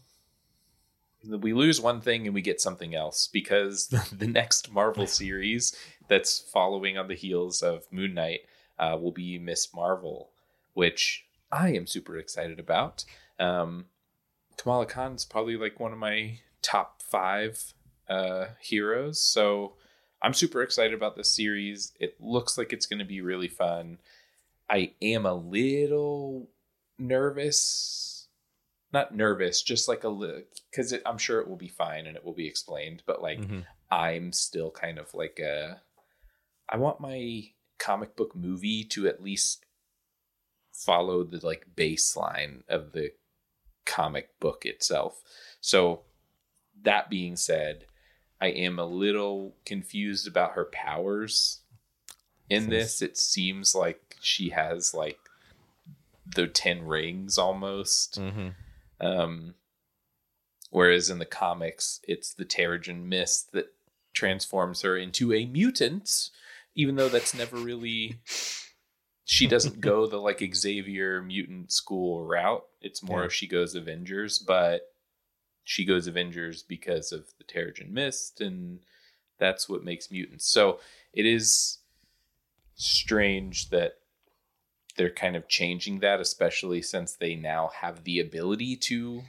we 1.23 1.53
lose 1.53 1.79
one 1.79 2.01
thing 2.01 2.25
and 2.25 2.33
we 2.33 2.41
get 2.41 2.59
something 2.59 2.95
else 2.95 3.29
because 3.31 3.87
the 4.11 4.27
next 4.27 4.71
Marvel 4.71 5.05
series 5.21 5.75
that's 6.07 6.39
following 6.39 6.97
on 6.97 7.07
the 7.07 7.15
heels 7.15 7.61
of 7.61 7.83
Moon 7.91 8.15
Knight 8.15 8.39
uh, 8.79 8.97
will 8.99 9.11
be 9.11 9.37
Ms. 9.37 9.67
Marvel, 9.75 10.31
which 10.73 11.25
I 11.51 11.73
am 11.73 11.85
super 11.85 12.17
excited 12.17 12.59
about. 12.59 13.05
Um, 13.37 13.85
Kamala 14.57 14.87
is 15.13 15.25
probably 15.25 15.57
like 15.57 15.79
one 15.79 15.93
of 15.93 15.99
my 15.99 16.39
top 16.63 17.03
five 17.03 17.73
uh, 18.09 18.45
heroes, 18.59 19.21
so 19.21 19.75
I'm 20.21 20.33
super 20.33 20.61
excited 20.61 20.93
about 20.93 21.15
this 21.15 21.33
series. 21.33 21.93
It 21.99 22.15
looks 22.19 22.57
like 22.57 22.73
it's 22.73 22.85
going 22.85 22.99
to 22.99 23.05
be 23.05 23.21
really 23.21 23.47
fun. 23.47 23.99
I 24.69 24.93
am 25.01 25.25
a 25.25 25.33
little 25.33 26.49
nervous. 26.97 28.27
Not 28.91 29.15
nervous, 29.15 29.61
just 29.61 29.87
like 29.87 30.03
a 30.03 30.09
little, 30.09 30.41
because 30.71 30.93
I'm 31.05 31.19
sure 31.19 31.39
it 31.39 31.47
will 31.47 31.55
be 31.55 31.67
fine 31.67 32.07
and 32.07 32.17
it 32.17 32.25
will 32.25 32.33
be 32.33 32.47
explained. 32.47 33.03
But 33.05 33.21
like, 33.21 33.39
Mhm. 33.39 33.65
I'm 33.91 34.31
still 34.33 34.71
kind 34.71 34.97
of 34.97 35.13
like 35.13 35.39
a. 35.39 35.81
I 36.67 36.77
want 36.77 36.99
my 36.99 37.53
comic 37.77 38.15
book 38.15 38.35
movie 38.35 38.83
to 38.85 39.07
at 39.07 39.23
least 39.23 39.65
follow 40.73 41.23
the 41.23 41.45
like 41.45 41.75
baseline 41.75 42.63
of 42.67 42.91
the 42.93 43.13
comic 43.85 44.39
book 44.39 44.65
itself. 44.65 45.21
So, 45.61 46.03
that 46.81 47.09
being 47.09 47.35
said, 47.35 47.85
I 48.41 48.47
am 48.47 48.79
a 48.79 48.85
little 48.85 49.53
confused 49.65 50.27
about 50.27 50.53
her 50.53 50.65
powers 50.65 51.59
in 52.49 52.63
Seems- 52.63 52.71
this. 52.71 53.01
It 53.01 53.17
seems 53.17 53.75
like 53.75 54.15
she 54.21 54.49
has 54.49 54.93
like 54.93 55.19
the 56.35 56.47
10 56.47 56.85
rings 56.85 57.37
almost. 57.37 58.19
Mm-hmm. 58.19 58.49
Um, 59.05 59.55
whereas 60.69 61.09
in 61.09 61.19
the 61.19 61.25
comics, 61.25 61.99
it's 62.07 62.33
the 62.33 62.45
Terrigen 62.45 63.05
Mist 63.05 63.51
that 63.53 63.73
transforms 64.13 64.81
her 64.81 64.97
into 64.97 65.33
a 65.33 65.45
mutant, 65.45 66.29
even 66.75 66.95
though 66.95 67.09
that's 67.09 67.33
never 67.33 67.57
really. 67.57 68.19
She 69.25 69.45
doesn't 69.45 69.79
go 69.79 70.07
the 70.07 70.17
like 70.17 70.43
Xavier 70.55 71.21
mutant 71.21 71.71
school 71.71 72.25
route. 72.25 72.65
It's 72.81 73.03
more 73.03 73.19
Yeah. 73.21 73.25
if 73.27 73.33
she 73.33 73.45
goes 73.47 73.75
Avengers, 73.75 74.39
but 74.39 74.91
she 75.69 75.85
goes 75.85 76.07
Avengers 76.07 76.63
because 76.63 77.11
of 77.11 77.25
the 77.37 77.43
Terrigen 77.43 77.91
Mist, 77.91 78.41
and 78.41 78.79
that's 79.37 79.69
what 79.69 79.83
makes 79.83 80.09
mutants. 80.09 80.51
So 80.51 80.79
it 81.13 81.27
is 81.27 81.77
strange 82.73 83.69
that 83.69 83.99
they're 84.97 85.11
kind 85.11 85.35
of 85.35 85.47
changing 85.47 85.99
that, 85.99 86.19
especially 86.19 86.81
since 86.81 87.13
they 87.13 87.35
now 87.35 87.69
have 87.81 88.03
the 88.03 88.19
ability 88.19 88.77
to 88.77 89.21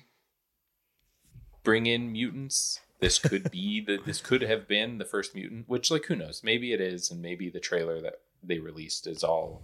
bring 1.62 1.84
in 1.84 2.10
mutants. 2.10 2.80
This 3.00 3.18
could 3.18 3.50
be 3.50 3.78
the 3.86 3.98
this 3.98 4.22
could 4.22 4.40
have 4.40 4.66
been 4.66 4.96
the 4.96 5.04
first 5.04 5.34
mutant, 5.34 5.68
which 5.68 5.90
like 5.90 6.06
who 6.06 6.16
knows? 6.16 6.40
Maybe 6.42 6.72
it 6.72 6.80
is, 6.80 7.10
and 7.10 7.20
maybe 7.20 7.50
the 7.50 7.60
trailer 7.60 8.00
that 8.00 8.14
they 8.42 8.60
released 8.60 9.06
is 9.06 9.22
all 9.22 9.60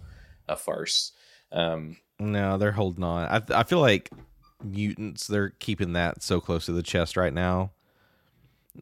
a 0.47 0.55
farce. 0.55 1.11
Um, 1.51 1.97
No, 2.19 2.59
they're 2.59 2.73
holding 2.73 3.03
on. 3.03 3.25
I 3.25 3.61
I 3.61 3.63
feel 3.63 3.79
like 3.79 4.11
mutants. 4.63 5.27
They're 5.27 5.49
keeping 5.49 5.93
that 5.93 6.23
so 6.23 6.39
close 6.41 6.65
to 6.65 6.71
the 6.73 6.83
chest 6.83 7.17
right 7.17 7.33
now. 7.33 7.71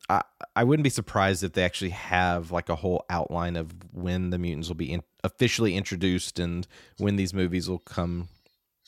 I 0.09 0.21
I 0.55 0.63
wouldn't 0.63 0.83
be 0.83 0.89
surprised 0.89 1.43
if 1.43 1.53
they 1.53 1.63
actually 1.63 1.91
have 1.91 2.51
like 2.51 2.69
a 2.69 2.75
whole 2.75 3.05
outline 3.09 3.55
of 3.55 3.73
when 3.93 4.29
the 4.29 4.37
mutants 4.37 4.67
will 4.67 4.75
be 4.75 4.91
in, 4.91 5.03
officially 5.23 5.75
introduced 5.75 6.39
and 6.39 6.67
when 6.97 7.15
these 7.15 7.33
movies 7.33 7.69
will 7.69 7.79
come 7.79 8.27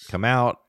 come 0.09 0.25
out. 0.25 0.59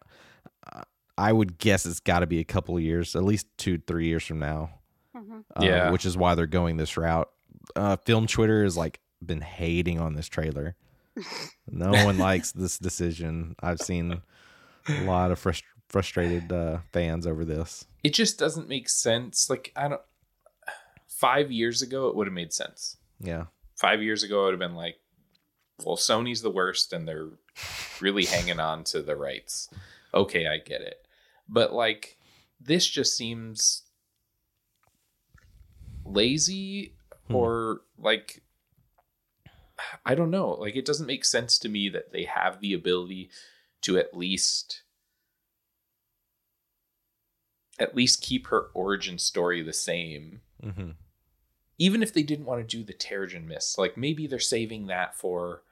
Uh, 0.73 0.83
I 1.17 1.33
would 1.33 1.59
guess 1.59 1.87
it's 1.87 1.99
got 2.01 2.21
to 2.21 2.27
be 2.29 2.39
a 2.39 2.45
couple 2.45 2.77
of 2.77 2.83
years, 2.83 3.17
at 3.17 3.25
least 3.25 3.47
two 3.57 3.79
three 3.79 4.07
years 4.07 4.25
from 4.25 4.39
now. 4.39 4.71
Mhm. 5.17 5.41
uh, 5.57 5.65
Yeah. 5.65 5.91
which 5.91 6.07
is 6.07 6.17
why 6.17 6.35
they're 6.37 6.47
going 6.47 6.77
this 6.77 6.97
route. 6.97 7.29
uh, 7.77 7.97
film 7.97 8.27
Twitter 8.27 8.63
has 8.63 8.77
like 8.77 9.01
been 9.25 9.41
hating 9.43 9.99
on 10.01 10.15
this 10.15 10.29
trailer. 10.29 10.77
No 11.71 11.91
one 12.07 12.17
likes 12.17 12.53
this 12.53 12.79
decision. 12.79 13.55
I've 13.61 13.81
seen 13.81 14.23
a 14.89 15.03
lot 15.05 15.31
of 15.33 15.43
frust- 15.43 15.65
frustrated 15.89 16.53
uh, 16.53 16.79
fans 16.93 17.27
over 17.27 17.45
this. 17.45 17.87
It 18.05 18.15
just 18.15 18.39
doesn't 18.39 18.69
make 18.69 18.89
sense. 18.89 19.49
Like 19.51 19.73
I 19.77 19.89
don't. 19.89 20.01
Five 21.09 21.51
years 21.51 21.83
ago, 21.83 22.09
it 22.09 22.15
would 22.15 22.27
have 22.29 22.35
made 22.35 22.53
sense. 22.53 22.97
Yeah. 23.21 23.47
Five 23.77 24.03
years 24.03 24.23
ago, 24.23 24.43
it 24.43 24.45
would 24.45 24.53
have 24.53 24.61
been 24.61 24.77
like, 24.77 24.97
well, 25.85 25.97
Sony's 25.97 26.43
the 26.43 26.51
worst, 26.51 26.93
and 26.93 27.09
they're 27.09 27.31
really 28.01 28.25
hanging 28.25 28.61
on 28.61 28.85
to 28.85 29.03
the 29.03 29.17
rights. 29.17 29.69
Okay, 30.15 30.47
I 30.47 30.59
get 30.59 30.81
it, 30.81 31.05
but 31.49 31.73
like 31.73 32.17
this 32.61 32.87
just 32.87 33.17
seems 33.17 33.83
lazy 36.05 36.95
Hmm. 37.29 37.35
or 37.35 37.81
like 37.99 38.43
I 40.05 40.15
don't 40.17 40.31
know. 40.31 40.51
Like 40.51 40.75
it 40.77 40.85
doesn't 40.85 41.07
make 41.07 41.25
sense 41.25 41.59
to 41.61 41.69
me 41.69 41.89
that 41.91 42.11
they 42.13 42.25
have 42.25 42.61
the 42.61 42.73
ability 42.73 43.31
to 43.83 43.97
at 43.99 44.17
least 44.17 44.83
at 47.79 47.95
least 47.95 48.23
keep 48.23 48.49
her 48.49 48.69
origin 48.75 49.19
story 49.19 49.63
the 49.63 49.73
same. 49.73 50.41
Mm-hmm. 50.63 50.91
Even 51.79 52.03
if 52.03 52.13
they 52.13 52.23
didn't 52.23 52.47
want 52.47 52.61
to 52.61 52.77
do 52.77 52.83
the 52.83 52.93
Terrigen 52.93 53.47
Mist, 53.47 53.79
like 53.79 53.97
maybe 53.97 54.27
they're 54.27 54.39
saving 54.39 54.89
that 54.89 55.17
for 55.17 55.63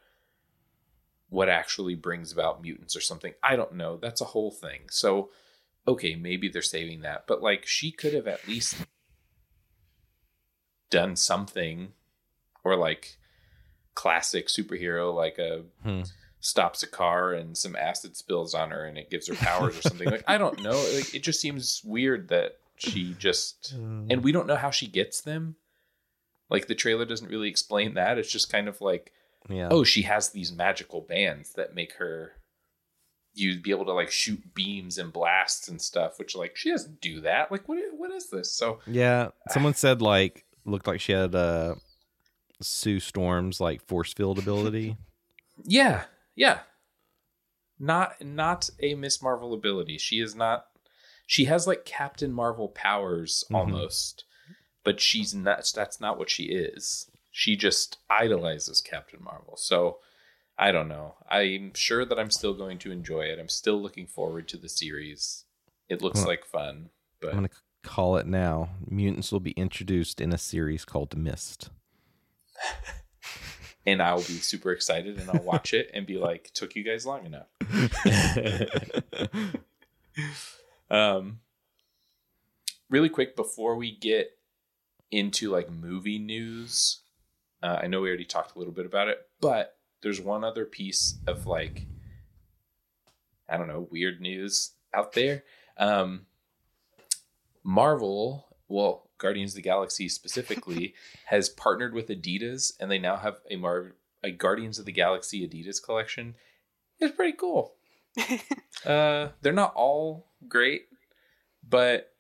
what 1.28 1.48
actually 1.48 1.96
brings 1.96 2.32
about 2.32 2.62
mutants 2.62 2.94
or 2.94 3.00
something. 3.00 3.34
I 3.42 3.56
don't 3.56 3.74
know. 3.74 3.96
That's 3.96 4.20
a 4.20 4.26
whole 4.26 4.52
thing. 4.52 4.82
So, 4.90 5.30
okay, 5.88 6.14
maybe 6.14 6.48
they're 6.48 6.62
saving 6.62 7.00
that, 7.00 7.24
but 7.26 7.42
like 7.42 7.66
she 7.66 7.90
could 7.90 8.14
have 8.14 8.28
at 8.28 8.46
least 8.46 8.76
done 10.90 11.16
something 11.16 11.92
or 12.62 12.76
like 12.76 13.18
classic 13.94 14.46
superhero 14.46 15.12
like 15.12 15.38
a 15.38 15.64
Hmm. 15.82 16.02
Stops 16.46 16.82
a 16.82 16.86
car 16.86 17.32
and 17.32 17.56
some 17.56 17.74
acid 17.74 18.16
spills 18.16 18.54
on 18.54 18.70
her 18.70 18.84
and 18.84 18.96
it 18.96 19.10
gives 19.10 19.26
her 19.28 19.34
powers 19.34 19.76
or 19.78 19.82
something. 19.82 20.08
Like 20.08 20.24
i 20.28 20.38
don't 20.38 20.62
know. 20.62 20.76
Like 20.94 21.14
it 21.14 21.22
just 21.22 21.40
seems 21.40 21.82
weird 21.84 22.28
that 22.28 22.58
she 22.76 23.14
just 23.18 23.72
and 23.74 24.22
we 24.22 24.32
don't 24.32 24.46
know 24.46 24.56
how 24.56 24.70
she 24.70 24.86
gets 24.86 25.20
them. 25.20 25.56
Like 26.48 26.68
the 26.68 26.74
trailer 26.76 27.04
doesn't 27.04 27.28
really 27.28 27.48
explain 27.48 27.94
that. 27.94 28.18
It's 28.18 28.30
just 28.30 28.50
kind 28.52 28.68
of 28.68 28.80
like 28.80 29.12
Yeah. 29.48 29.68
oh 29.70 29.82
she 29.84 30.02
has 30.02 30.30
these 30.30 30.52
magical 30.52 31.00
bands 31.00 31.52
that 31.54 31.74
make 31.74 31.94
her 31.94 32.32
you'd 33.34 33.62
be 33.62 33.70
able 33.70 33.84
to 33.84 33.92
like 33.92 34.10
shoot 34.10 34.54
beams 34.54 34.96
and 34.96 35.12
blasts 35.12 35.68
and 35.68 35.82
stuff 35.82 36.18
which 36.18 36.34
like 36.36 36.56
she 36.56 36.70
doesn't 36.70 37.00
do 37.00 37.20
that. 37.22 37.50
Like 37.50 37.68
what 37.68 37.78
what 37.96 38.10
is 38.12 38.30
this? 38.30 38.50
So 38.52 38.78
Yeah. 38.86 39.30
Someone 39.50 39.74
said 39.74 40.00
like 40.00 40.44
looked 40.64 40.86
like 40.86 41.00
she 41.00 41.12
had 41.12 41.34
uh 41.34 41.74
Sue 42.62 43.00
Storm's 43.00 43.60
like 43.60 43.82
force 43.82 44.12
field 44.12 44.38
ability. 44.38 44.96
Yeah, 45.64 46.04
yeah. 46.36 46.60
Not 47.78 48.22
not 48.22 48.70
a 48.80 48.94
Ms. 48.94 49.20
Marvel 49.22 49.52
ability. 49.52 49.98
She 49.98 50.20
is 50.20 50.34
not. 50.34 50.66
She 51.26 51.46
has 51.46 51.66
like 51.66 51.84
Captain 51.84 52.32
Marvel 52.32 52.68
powers 52.68 53.44
Mhm. 53.50 53.56
almost, 53.56 54.24
but 54.84 55.00
she's 55.00 55.34
not. 55.34 55.70
That's 55.74 56.00
not 56.00 56.18
what 56.18 56.30
she 56.30 56.44
is. 56.44 57.10
She 57.32 57.54
just 57.56 57.98
idolizes 58.08 58.80
Captain 58.80 59.22
Marvel. 59.22 59.56
So 59.56 59.98
I 60.56 60.72
don't 60.72 60.88
know. 60.88 61.16
I'm 61.28 61.74
sure 61.74 62.06
that 62.06 62.18
I'm 62.18 62.30
still 62.30 62.54
going 62.54 62.78
to 62.78 62.90
enjoy 62.90 63.22
it. 63.26 63.38
I'm 63.38 63.48
still 63.50 63.80
looking 63.82 64.06
forward 64.06 64.48
to 64.48 64.56
the 64.56 64.70
series. 64.70 65.44
It 65.90 66.00
looks 66.00 66.20
Well, 66.20 66.28
like 66.28 66.46
fun, 66.46 66.88
but 67.20 67.30
I'm 67.30 67.36
gonna 67.36 67.50
call 67.82 68.16
it 68.16 68.26
now. 68.26 68.70
Mutants 68.88 69.30
will 69.32 69.40
be 69.40 69.50
introduced 69.52 70.18
in 70.20 70.32
a 70.32 70.38
series 70.38 70.86
called 70.86 71.14
Mist. 71.16 71.68
and 73.86 74.02
I'll 74.02 74.18
be 74.18 74.38
super 74.38 74.72
excited 74.72 75.18
and 75.18 75.30
I'll 75.30 75.42
watch 75.42 75.72
it 75.72 75.90
and 75.94 76.06
be 76.06 76.18
like, 76.18 76.50
"Took 76.52 76.74
you 76.74 76.82
guys 76.82 77.06
long 77.06 77.24
enough." 77.24 77.46
um 80.90 81.40
really 82.88 83.08
quick 83.08 83.36
before 83.36 83.76
we 83.76 83.96
get 83.96 84.30
into 85.10 85.50
like 85.50 85.70
movie 85.70 86.18
news 86.18 87.00
uh, 87.62 87.78
i 87.82 87.86
know 87.86 88.00
we 88.00 88.08
already 88.08 88.24
talked 88.24 88.54
a 88.54 88.58
little 88.58 88.72
bit 88.72 88.86
about 88.86 89.08
it 89.08 89.18
but 89.40 89.76
there's 90.02 90.20
one 90.20 90.44
other 90.44 90.64
piece 90.64 91.18
of 91.26 91.46
like 91.46 91.86
i 93.48 93.56
don't 93.56 93.68
know 93.68 93.88
weird 93.90 94.20
news 94.20 94.72
out 94.94 95.12
there 95.12 95.44
um 95.76 96.26
marvel 97.62 98.46
well 98.68 99.05
guardians 99.18 99.52
of 99.52 99.56
the 99.56 99.62
galaxy 99.62 100.08
specifically 100.08 100.94
has 101.26 101.48
partnered 101.48 101.94
with 101.94 102.08
adidas 102.08 102.72
and 102.80 102.90
they 102.90 102.98
now 102.98 103.16
have 103.16 103.40
a 103.50 103.56
Mar- 103.56 103.94
a 104.22 104.30
guardians 104.30 104.78
of 104.78 104.84
the 104.84 104.92
galaxy 104.92 105.46
adidas 105.46 105.82
collection 105.82 106.34
it's 106.98 107.14
pretty 107.14 107.36
cool 107.36 107.76
uh, 108.86 109.28
they're 109.42 109.52
not 109.52 109.74
all 109.74 110.26
great, 110.48 110.86
but 111.68 112.12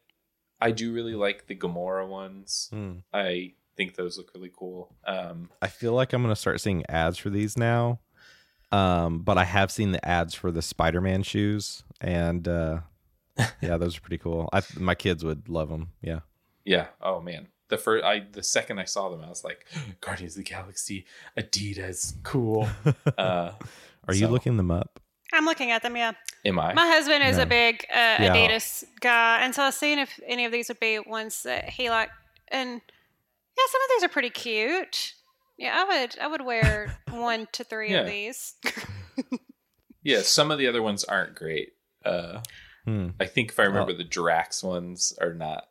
I 0.60 0.70
do 0.70 0.92
really 0.92 1.14
like 1.14 1.46
the 1.46 1.56
Gamora 1.56 2.06
ones. 2.06 2.68
Hmm. 2.72 2.98
I 3.12 3.54
think 3.76 3.94
those 3.94 4.16
look 4.16 4.32
really 4.34 4.52
cool. 4.54 4.94
Um, 5.06 5.50
I 5.62 5.68
feel 5.68 5.92
like 5.92 6.12
I'm 6.12 6.22
gonna 6.22 6.36
start 6.36 6.60
seeing 6.60 6.84
ads 6.88 7.18
for 7.18 7.30
these 7.30 7.56
now. 7.56 8.00
Um, 8.72 9.20
but 9.20 9.38
I 9.38 9.44
have 9.44 9.70
seen 9.70 9.92
the 9.92 10.04
ads 10.06 10.34
for 10.34 10.50
the 10.50 10.62
Spider-Man 10.62 11.22
shoes, 11.22 11.84
and 12.00 12.46
uh, 12.48 12.80
yeah, 13.60 13.76
those 13.76 13.96
are 13.96 14.00
pretty 14.00 14.18
cool. 14.18 14.48
I 14.52 14.62
my 14.76 14.94
kids 14.94 15.24
would 15.24 15.48
love 15.48 15.68
them. 15.68 15.90
Yeah. 16.02 16.20
Yeah. 16.66 16.88
Oh 17.00 17.20
man, 17.22 17.48
the 17.68 17.78
first 17.78 18.04
I 18.04 18.26
the 18.30 18.42
second 18.42 18.78
I 18.78 18.84
saw 18.84 19.08
them, 19.08 19.22
I 19.24 19.28
was 19.30 19.42
like, 19.44 19.64
Guardians 20.02 20.34
of 20.36 20.44
the 20.44 20.50
Galaxy, 20.50 21.06
Adidas, 21.38 22.14
cool. 22.22 22.68
Uh, 23.18 23.52
Are 24.08 24.14
you 24.14 24.26
So- 24.26 24.30
looking 24.30 24.58
them 24.58 24.70
up? 24.70 25.00
I'm 25.32 25.44
looking 25.44 25.72
at 25.72 25.82
them, 25.82 25.96
yeah. 25.96 26.12
am 26.44 26.58
I? 26.58 26.72
My 26.74 26.86
husband 26.86 27.24
is 27.24 27.36
No. 27.38 27.42
a 27.42 27.46
big 27.46 27.84
uh, 27.90 27.94
Yeah. 28.20 28.34
Adidas 28.36 28.84
guy, 29.00 29.40
and 29.42 29.54
so 29.54 29.62
I 29.62 29.66
was 29.66 29.74
seeing 29.76 29.98
if 29.98 30.20
any 30.26 30.44
of 30.44 30.52
these 30.52 30.68
would 30.68 30.78
be 30.80 30.98
ones 31.00 31.42
that 31.42 31.68
he 31.70 31.90
liked. 31.90 32.12
And 32.48 32.70
yeah, 32.70 33.64
some 33.72 33.82
of 33.82 33.88
these 33.90 34.04
are 34.04 34.08
pretty 34.08 34.30
cute. 34.30 35.14
Yeah, 35.58 35.74
I 35.74 35.84
would 35.84 36.18
I 36.20 36.26
would 36.28 36.42
wear 36.44 36.98
one 37.10 37.48
to 37.52 37.64
three 37.64 37.90
Yeah. 37.90 38.00
of 38.02 38.06
these. 38.06 38.54
yeah, 40.02 40.22
some 40.22 40.50
of 40.50 40.58
the 40.58 40.66
other 40.68 40.82
ones 40.82 41.04
aren't 41.04 41.34
great. 41.34 41.72
Uh, 42.04 42.40
Hmm. 42.84 43.08
I 43.18 43.26
think 43.26 43.50
if 43.50 43.58
I 43.58 43.64
remember, 43.64 43.90
Oh. 43.92 43.96
the 43.96 44.04
Drax 44.04 44.62
ones 44.62 45.12
are 45.20 45.34
not 45.34 45.66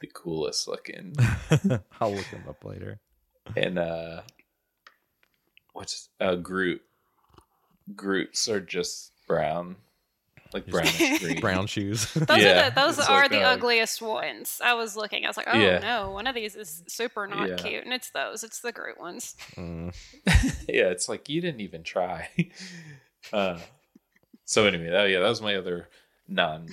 the 0.00 0.06
coolest 0.08 0.68
looking. 0.68 1.14
I'll 2.00 2.14
look 2.14 2.30
them 2.30 2.44
up 2.48 2.64
later. 2.64 2.98
and 3.56 3.78
uh 3.78 4.22
what's 5.72 6.08
uh 6.20 6.36
Groot. 6.36 6.82
Groots 7.94 8.48
are 8.48 8.60
just 8.60 9.12
brown. 9.26 9.76
Like 10.52 10.66
brownish 10.66 11.18
green. 11.20 11.40
Brown 11.40 11.66
shoes. 11.66 12.12
Those 12.14 12.42
Yeah, 12.42 12.68
are 12.68 12.70
the, 12.70 12.80
those 12.80 12.98
are 13.00 13.22
like, 13.22 13.30
the 13.30 13.42
uh, 13.42 13.54
ugliest 13.54 14.00
ones. 14.00 14.60
I 14.64 14.74
was 14.74 14.96
looking. 14.96 15.24
I 15.24 15.28
was 15.28 15.36
like, 15.36 15.48
oh 15.52 15.58
Yeah. 15.58 15.78
no, 15.80 16.10
one 16.12 16.26
of 16.28 16.34
these 16.36 16.54
is 16.54 16.82
super 16.86 17.26
not 17.26 17.48
Yeah. 17.48 17.56
cute, 17.56 17.84
and 17.84 17.92
it's 17.92 18.10
those. 18.10 18.44
It's 18.44 18.60
the 18.60 18.70
Groot 18.70 18.98
ones. 19.00 19.34
Mm. 19.56 19.92
yeah, 20.68 20.90
it's 20.90 21.08
like 21.08 21.28
you 21.28 21.40
didn't 21.40 21.60
even 21.60 21.82
try. 21.82 22.28
uh 23.32 23.58
so 24.44 24.66
anyway, 24.66 24.90
that 24.90 25.04
yeah, 25.10 25.18
that 25.20 25.28
was 25.28 25.42
my 25.42 25.56
other 25.56 25.88
non 26.28 26.68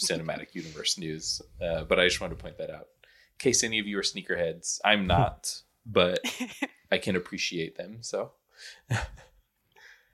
cinematic 0.00 0.48
universe 0.54 0.98
news. 0.98 1.40
Uh, 1.60 1.84
but 1.84 1.98
I 2.00 2.04
just 2.06 2.20
wanted 2.20 2.36
to 2.36 2.42
point 2.42 2.58
that 2.58 2.70
out. 2.70 2.88
In 3.32 3.38
case 3.50 3.62
any 3.64 3.78
of 3.78 3.86
you 3.86 3.98
are 3.98 4.02
sneakerheads. 4.02 4.80
I'm 4.84 5.06
not, 5.06 5.60
but 5.84 6.20
I 6.92 6.98
can 6.98 7.16
appreciate 7.16 7.76
them. 7.76 7.98
So 8.00 8.32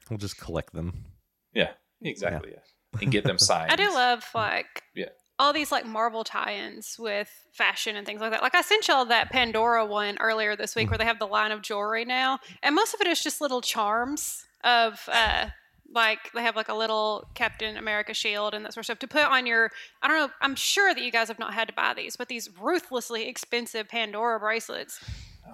We'll 0.09 0.19
just 0.19 0.39
collect 0.41 0.73
them. 0.73 1.05
yeah, 1.53 1.71
exactly. 2.03 2.53
Yeah. 2.53 3.01
And 3.03 3.13
get 3.13 3.25
them 3.25 3.39
signed. 3.39 3.71
I 3.71 3.77
do 3.77 3.89
love 3.93 4.25
like 4.35 4.83
Yeah. 4.95 5.11
all 5.39 5.53
these 5.53 5.71
like 5.71 5.87
Marvel 5.87 6.25
tie-ins 6.25 6.97
with 6.99 7.31
fashion 7.53 7.95
and 7.95 8.05
things 8.07 8.21
like 8.21 8.33
that. 8.33 8.43
Like 8.43 8.55
I 8.57 8.63
sent 8.63 8.89
y'all 8.89 9.05
that 9.05 9.31
Pandora 9.31 9.87
one 9.87 10.17
earlier 10.19 10.57
this 10.57 10.75
week 10.75 10.91
where 10.91 10.99
they 10.99 11.05
have 11.05 11.21
the 11.21 11.27
line 11.27 11.53
of 11.53 11.63
jewelry 11.63 12.05
now, 12.05 12.41
and 12.63 12.75
most 12.75 12.95
of 12.95 13.01
it 13.01 13.07
is 13.07 13.23
just 13.23 13.41
little 13.41 13.61
charms 13.61 14.45
of 14.65 15.09
uh 15.13 15.47
like 15.93 16.19
they 16.35 16.43
have 16.43 16.57
like 16.57 16.69
a 16.69 16.75
little 16.75 17.29
Captain 17.35 17.77
America 17.77 18.15
shield 18.15 18.55
and 18.55 18.65
that 18.65 18.73
sort 18.75 18.83
of 18.83 18.87
stuff 18.87 18.99
to 19.01 19.09
put 19.09 19.25
on 19.25 19.47
your. 19.47 19.71
I 20.03 20.09
don't 20.09 20.19
know. 20.19 20.31
I'm 20.41 20.55
sure 20.55 20.95
that 20.95 21.03
you 21.03 21.11
guys 21.11 21.29
have 21.29 21.39
not 21.39 21.53
had 21.55 21.69
to 21.69 21.75
buy 21.75 21.95
these, 21.95 22.17
but 22.17 22.29
these 22.29 22.49
ruthlessly 22.61 23.27
expensive 23.29 23.89
Pandora 23.89 24.39
bracelets. 24.39 25.01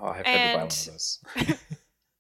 Oh, 0.01 0.07
I've 0.09 0.27
had 0.27 0.53
to 0.53 0.59
buy 0.59 0.62
one 0.62 0.62
And- 0.62 0.72
of 0.72 0.87
those. 0.87 1.20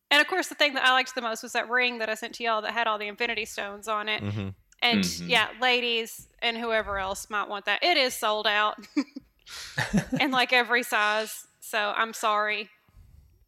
And 0.08 0.20
of 0.20 0.28
course, 0.28 0.46
the 0.46 0.54
thing 0.54 0.74
that 0.74 0.84
I 0.84 0.92
liked 0.92 1.16
the 1.16 1.20
most 1.20 1.42
was 1.42 1.52
that 1.54 1.68
ring 1.68 1.98
that 1.98 2.08
I 2.08 2.14
sent 2.14 2.36
to 2.36 2.44
y'all 2.44 2.62
that 2.62 2.70
had 2.72 2.86
all 2.86 2.96
the 2.96 3.08
Infinity 3.08 3.44
Stones 3.44 3.88
on 3.88 4.08
it. 4.08 4.22
hmm 4.22 4.50
And 4.80 5.00
Mhm. 5.02 5.28
yeah, 5.28 5.48
ladies 5.60 6.28
and 6.40 6.56
whoever 6.56 7.00
else 7.00 7.28
might 7.28 7.48
want 7.48 7.64
that. 7.64 7.82
It 7.82 7.96
is 7.96 8.14
sold 8.14 8.46
out 8.46 8.76
in 10.20 10.30
like 10.30 10.52
every 10.52 10.84
size. 10.84 11.46
So 11.58 11.92
I'm 11.96 12.12
sorry. 12.12 12.70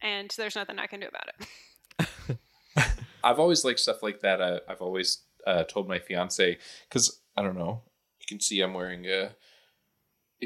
And 0.02 0.34
there's 0.36 0.56
nothing 0.56 0.80
I 0.80 0.88
can 0.88 0.98
do 0.98 1.06
about 1.06 1.28
it. 1.38 2.88
I've 3.22 3.38
always 3.38 3.64
liked 3.64 3.80
stuff 3.80 4.02
like 4.02 4.20
that. 4.20 4.40
I, 4.40 4.60
I've 4.68 4.80
always 4.80 5.18
uh, 5.46 5.64
told 5.64 5.88
my 5.88 5.98
fiance 5.98 6.58
because 6.88 7.20
I 7.36 7.42
don't 7.42 7.56
know. 7.56 7.82
You 8.20 8.26
can 8.26 8.40
see 8.40 8.60
I'm 8.60 8.74
wearing 8.74 9.06
a 9.06 9.30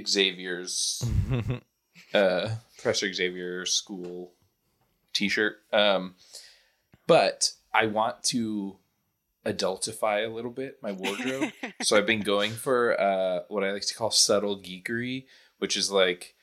Xavier's 0.06 1.04
uh, 2.14 2.48
Professor 2.74 3.12
Xavier 3.12 3.66
School 3.66 4.32
T-shirt. 5.12 5.56
Um, 5.72 6.14
but 7.06 7.52
I 7.74 7.86
want 7.86 8.22
to 8.24 8.76
adultify 9.44 10.24
a 10.24 10.32
little 10.32 10.50
bit 10.50 10.78
my 10.82 10.92
wardrobe, 10.92 11.50
so 11.82 11.96
I've 11.96 12.06
been 12.06 12.20
going 12.20 12.52
for 12.52 12.98
uh, 13.00 13.40
what 13.48 13.64
I 13.64 13.72
like 13.72 13.86
to 13.86 13.94
call 13.94 14.10
subtle 14.10 14.58
geekery, 14.58 15.26
which 15.58 15.76
is 15.76 15.90
like 15.90 16.34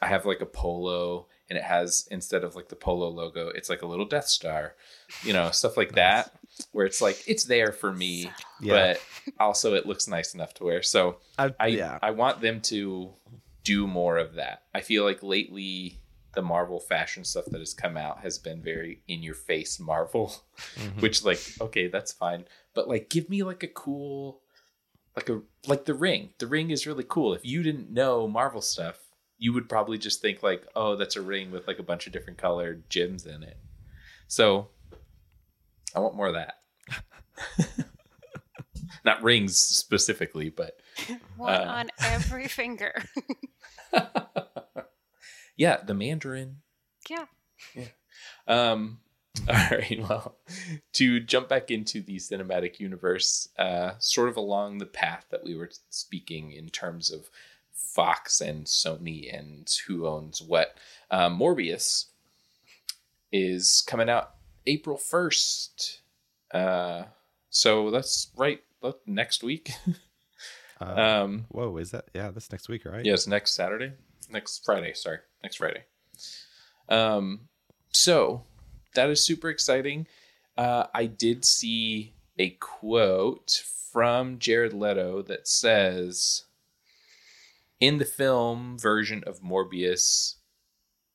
I 0.00 0.06
have 0.06 0.26
like 0.26 0.40
a 0.40 0.46
polo 0.46 1.28
and 1.52 1.58
it 1.58 1.64
has 1.64 2.08
instead 2.10 2.44
of 2.44 2.56
like 2.56 2.70
the 2.70 2.76
polo 2.76 3.10
logo, 3.10 3.48
it's 3.48 3.68
like 3.68 3.82
a 3.82 3.86
little 3.86 4.06
Death 4.06 4.26
Star, 4.26 4.74
you 5.22 5.34
know, 5.34 5.50
stuff 5.50 5.76
like 5.76 5.92
that, 5.96 6.32
where 6.72 6.86
it's 6.86 7.02
like 7.02 7.22
it's 7.26 7.44
there 7.44 7.72
for 7.72 7.92
me, 7.92 8.30
Yeah. 8.58 8.94
but 8.94 9.02
also 9.38 9.74
it 9.74 9.84
looks 9.84 10.08
nice 10.08 10.32
enough 10.32 10.54
to 10.54 10.64
wear. 10.64 10.82
So 10.82 11.18
I, 11.38 11.54
I 11.60 11.66
yeah. 11.66 11.98
I 12.00 12.12
want 12.12 12.40
them 12.40 12.62
to 12.62 13.12
do 13.64 13.86
more 13.86 14.16
of 14.16 14.36
that. 14.36 14.62
I 14.74 14.80
feel 14.80 15.04
like 15.04 15.22
lately 15.22 15.98
the 16.32 16.40
Marvel 16.40 16.80
fashion 16.80 17.22
stuff 17.22 17.44
that 17.50 17.58
has 17.60 17.74
come 17.74 17.98
out 17.98 18.20
has 18.20 18.38
been 18.38 18.62
very 18.62 19.02
in 19.06 19.22
your 19.22 19.34
face 19.34 19.78
Marvel, 19.78 20.34
mm-hmm. 20.76 21.00
which 21.00 21.22
like 21.22 21.40
okay, 21.60 21.88
that's 21.88 22.12
fine, 22.12 22.46
but 22.72 22.88
like 22.88 23.10
give 23.10 23.28
me 23.28 23.42
like 23.42 23.62
a 23.62 23.68
cool 23.68 24.40
like 25.14 25.28
a 25.28 25.42
like 25.66 25.84
the 25.84 25.92
ring. 25.92 26.30
The 26.38 26.46
ring 26.46 26.70
is 26.70 26.86
really 26.86 27.04
cool. 27.06 27.34
If 27.34 27.44
you 27.44 27.62
didn't 27.62 27.90
know 27.90 28.26
Marvel 28.26 28.62
stuff, 28.62 29.01
you 29.42 29.52
would 29.52 29.68
probably 29.68 29.98
just 29.98 30.20
think 30.22 30.40
like, 30.42 30.64
"Oh, 30.76 30.94
that's 30.94 31.16
a 31.16 31.20
ring 31.20 31.50
with 31.50 31.66
like 31.66 31.80
a 31.80 31.82
bunch 31.82 32.06
of 32.06 32.12
different 32.12 32.38
colored 32.38 32.88
gems 32.88 33.26
in 33.26 33.42
it." 33.42 33.56
So, 34.28 34.68
I 35.96 35.98
want 36.00 36.14
more 36.14 36.28
of 36.28 36.34
that. 36.34 36.60
Not 39.04 39.20
rings 39.22 39.56
specifically, 39.56 40.48
but 40.48 40.78
One 41.36 41.54
Uh. 41.54 41.64
on 41.64 41.90
every 42.00 42.46
finger. 42.46 43.02
yeah, 45.56 45.78
the 45.84 45.94
Mandarin. 45.94 46.58
yeah. 47.08 47.26
Um, 48.46 49.00
all 49.48 49.54
right. 49.70 49.98
Well, 50.08 50.36
to 50.94 51.20
jump 51.20 51.48
back 51.48 51.70
into 51.70 52.00
the 52.02 52.16
cinematic 52.16 52.78
universe, 52.78 53.48
uh, 53.58 53.92
sort 53.98 54.28
of 54.28 54.36
along 54.36 54.78
the 54.78 54.86
path 54.86 55.26
that 55.30 55.42
we 55.42 55.56
were 55.56 55.70
speaking 55.90 56.52
in 56.52 56.68
terms 56.68 57.10
of 57.10 57.28
Fox 57.94 58.40
and 58.40 58.66
Sony 58.66 59.34
and 59.36 59.68
who 59.86 60.06
owns 60.06 60.40
what, 60.40 60.76
uh, 61.10 61.28
Morbius 61.28 62.06
is 63.30 63.82
coming 63.86 64.08
out 64.08 64.34
April 64.66 64.96
first. 64.96 66.00
Uh, 66.52 67.04
so 67.50 67.90
that's 67.90 68.30
right. 68.36 68.62
Next 69.06 69.42
week. 69.42 69.72
Uh, 70.80 71.00
um, 71.00 71.44
whoa, 71.50 71.76
is 71.76 71.92
that? 71.92 72.06
Yeah, 72.12 72.30
that's 72.30 72.50
next 72.50 72.68
week, 72.68 72.84
right? 72.84 73.04
Yes, 73.04 73.28
next 73.28 73.54
Saturday, 73.54 73.92
next 74.28 74.64
Friday. 74.64 74.94
Sorry, 74.94 75.18
next 75.40 75.56
Friday. 75.56 75.84
Um, 76.88 77.42
so 77.92 78.42
that 78.94 79.08
is 79.08 79.20
super 79.20 79.48
exciting. 79.48 80.06
Uh, 80.56 80.86
I 80.92 81.06
did 81.06 81.44
see 81.44 82.14
a 82.38 82.50
quote 82.50 83.62
from 83.92 84.38
Jared 84.38 84.72
Leto 84.72 85.22
that 85.22 85.46
says, 85.46 86.44
"In 87.82 87.98
the 87.98 88.04
film 88.04 88.78
version 88.78 89.24
of 89.24 89.40
Morbius, 89.42 90.36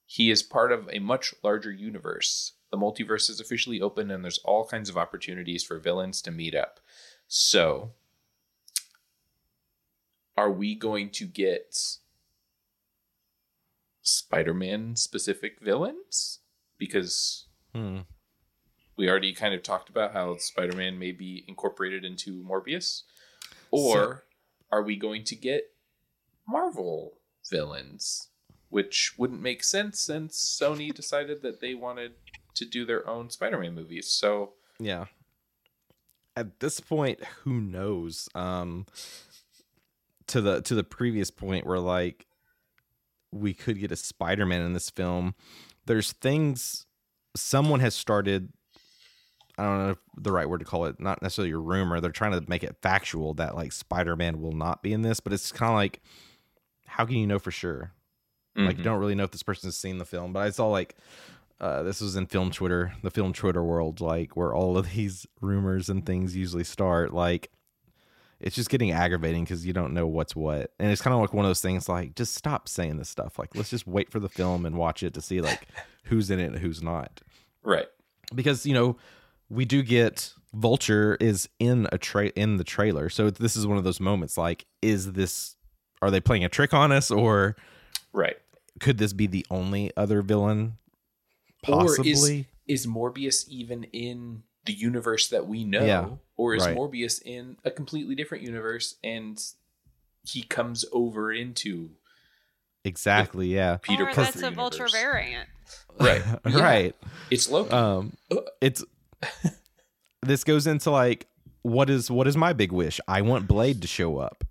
he 0.06 0.30
is 0.30 0.44
part 0.44 0.74
of 0.74 0.90
a 0.92 1.00
much 1.00 1.34
larger 1.42 1.72
universe. 1.72 2.54
The 2.72 2.78
multiverse 2.78 3.30
is 3.30 3.40
officially 3.40 3.80
open, 3.80 4.12
and 4.12 4.22
there's 4.22 4.40
all 4.40 4.68
kinds 4.68 4.90
of 4.90 4.98
opportunities 4.98 5.64
for 5.64 5.80
villains 5.80 6.22
to 6.24 6.32
meet 6.32 6.54
up. 6.54 6.82
So." 7.28 7.94
are 10.38 10.52
we 10.52 10.76
going 10.76 11.10
to 11.10 11.26
get 11.26 11.98
Spider-Man 14.04 14.96
specific 14.96 15.60
villains? 15.60 16.42
Because 16.78 17.48
Hmm. 17.74 18.02
we 18.96 19.10
already 19.10 19.34
kind 19.34 19.56
of 19.56 19.64
talked 19.64 19.90
about 19.90 20.14
how 20.14 20.38
Spider-Man 20.38 21.00
may 21.00 21.12
be 21.12 21.44
incorporated 21.48 22.06
into 22.06 22.44
Morbius. 22.44 23.04
Or 23.72 24.28
are 24.72 24.84
we 24.84 24.96
going 24.96 25.24
to 25.24 25.36
get 25.36 25.76
Marvel 26.48 27.20
villains? 27.50 28.30
Which 28.70 29.14
wouldn't 29.18 29.42
make 29.42 29.64
sense 29.64 30.00
since 30.00 30.38
Sony 30.38 30.94
decided 30.94 31.42
that 31.42 31.62
they 31.62 31.74
wanted 31.74 32.14
to 32.56 32.66
do 32.66 32.86
their 32.86 33.08
own 33.08 33.30
Spider-Man 33.30 33.76
movies. 33.76 34.08
So 34.08 34.54
Yeah. 34.80 35.06
At 36.36 36.60
this 36.60 36.80
point, 36.80 37.24
who 37.44 37.62
knows? 37.62 38.30
Um 38.36 38.86
to 40.28 40.42
the 40.42 40.62
to 40.62 40.76
the 40.76 40.84
previous 40.84 41.32
point 41.32 41.66
where 41.66 41.80
like 41.80 42.28
we 43.32 43.54
could 43.54 43.80
get 43.80 43.92
a 43.92 43.96
Spider-Man 43.96 44.62
in 44.62 44.74
this 44.74 44.90
film. 44.90 45.36
There's 45.86 46.12
things 46.14 46.86
someone 47.36 47.80
has 47.80 47.96
started 47.96 48.52
I 49.58 49.64
don't 49.64 49.78
know 49.80 49.90
if 49.92 49.98
the 50.16 50.32
right 50.32 50.48
word 50.48 50.60
to 50.60 50.66
call 50.66 50.86
it, 50.86 51.00
not 51.00 51.22
necessarily 51.24 51.52
a 51.52 51.58
rumor. 51.58 52.00
They're 52.00 52.12
trying 52.12 52.34
to 52.34 52.48
make 52.48 52.64
it 52.64 52.76
factual 52.82 53.34
that 53.36 53.56
like 53.56 53.72
Spider-Man 53.72 54.40
will 54.40 54.52
not 54.52 54.84
be 54.84 54.94
in 54.94 55.02
this, 55.02 55.20
but 55.20 55.34
it's 55.34 55.52
kind 55.52 55.72
of 55.72 55.76
like 55.76 56.02
how 56.88 57.06
can 57.06 57.16
you 57.18 57.28
know 57.28 57.40
for 57.40 57.52
sure? 57.52 57.92
Like 58.56 58.76
Mhm. 58.76 58.78
you 58.80 58.84
don't 58.84 59.00
really 59.00 59.14
know 59.16 59.24
if 59.24 59.32
this 59.32 59.44
person's 59.44 59.78
seen 59.78 60.00
the 60.00 60.06
film, 60.06 60.34
but 60.34 60.40
I 60.42 60.50
saw 60.50 60.68
like 60.68 60.96
uh, 61.60 61.82
this 61.84 62.02
was 62.02 62.16
in 62.16 62.26
film 62.28 62.52
Twitter, 62.52 62.94
the 63.02 63.10
film 63.12 63.34
Twitter 63.34 63.64
world, 63.64 64.00
like 64.02 64.36
where 64.38 64.54
all 64.54 64.78
of 64.78 64.94
these 64.94 65.26
rumors 65.42 65.90
and 65.90 66.06
things 66.06 66.36
usually 66.36 66.64
start. 66.64 67.14
Like 67.14 67.52
it's 68.40 68.56
just 68.56 68.70
getting 68.70 68.92
aggravating 68.92 69.44
because 69.44 69.66
you 69.66 69.74
don't 69.74 69.94
know 69.94 70.06
what's 70.08 70.36
what, 70.36 70.72
and 70.80 70.92
it's 70.92 71.02
kind 71.02 71.14
of 71.16 71.20
like 71.20 71.34
one 71.34 71.46
of 71.46 71.50
those 71.50 71.62
things. 71.62 71.90
Like 71.90 72.16
just 72.16 72.36
stop 72.36 72.68
saying 72.70 72.98
this 72.98 73.10
stuff. 73.10 73.38
Like 73.40 73.56
let's 73.56 73.70
just 73.70 73.88
wait 73.88 74.10
for 74.12 74.20
the 74.20 74.30
film 74.30 74.66
and 74.66 74.76
watch 74.78 75.02
it 75.04 75.14
to 75.16 75.22
see 75.22 75.42
like 75.42 75.68
who's 76.06 76.30
in 76.32 76.40
it 76.40 76.46
and 76.46 76.60
who's 76.60 76.82
not. 76.82 77.22
right. 77.64 77.88
Because 78.36 78.66
you 78.66 78.74
know 78.74 78.98
we 79.50 79.66
do 79.66 79.82
get 79.84 80.34
Vulture 80.54 81.16
is 81.20 81.48
in 81.60 81.88
a 81.92 81.98
tra- 81.98 82.32
in 82.36 82.58
the 82.58 82.64
trailer, 82.64 83.10
so 83.10 83.30
this 83.30 83.56
is 83.56 83.68
one 83.68 83.78
of 83.78 83.84
those 83.84 84.00
moments. 84.00 84.38
Like, 84.38 84.66
is 84.82 85.12
this 85.12 85.56
are 86.02 86.12
they 86.12 86.20
playing 86.20 86.44
a 86.44 86.50
trick 86.50 86.74
on 86.74 86.92
us 86.92 87.12
or? 87.12 87.56
Right. 88.14 88.38
could 88.80 88.98
this 88.98 89.14
be 89.14 89.28
the 89.28 89.46
only 89.52 89.92
other 89.98 90.22
villain 90.22 90.78
Or 91.68 91.86
possibly 91.86 92.48
is 92.68 92.86
is 92.86 92.88
Morbius 92.88 93.48
even 93.48 93.84
in 93.86 94.44
the 94.66 94.74
universe 94.74 95.30
that 95.30 95.48
we 95.48 95.64
know? 95.64 95.86
Yeah, 95.86 96.10
or 96.36 96.56
is 96.56 96.66
right. 96.66 96.76
Morbius 96.76 97.22
in 97.24 97.58
a 97.64 97.72
completely 97.72 98.16
different 98.16 98.44
universe 98.44 98.96
and 99.04 99.42
he 100.24 100.44
comes 100.44 100.84
over 100.92 101.32
into 101.32 101.92
exactly 102.84 103.48
yeah 103.54 103.78
Peter 103.78 104.04
or 104.04 104.06
Parker 104.08 104.22
that's 104.32 104.42
a 104.44 104.52
vulture 104.52 104.88
variant. 104.92 105.48
Right. 106.00 106.22
Yeah. 106.48 106.60
right 106.64 106.96
It's 107.32 107.50
Loki. 107.50 107.72
um 107.72 108.14
it's 108.62 108.84
this 110.22 110.44
goes 110.44 110.68
into 110.68 110.92
like 110.92 111.28
what 111.64 111.90
is 111.90 112.10
what 112.10 112.28
is 112.28 112.38
my 112.38 112.54
big 112.54 112.72
wish 112.72 113.00
i 113.08 113.22
want 113.22 113.48
blade 113.48 113.82
to 113.82 113.88
show 113.88 114.18
up 114.18 114.44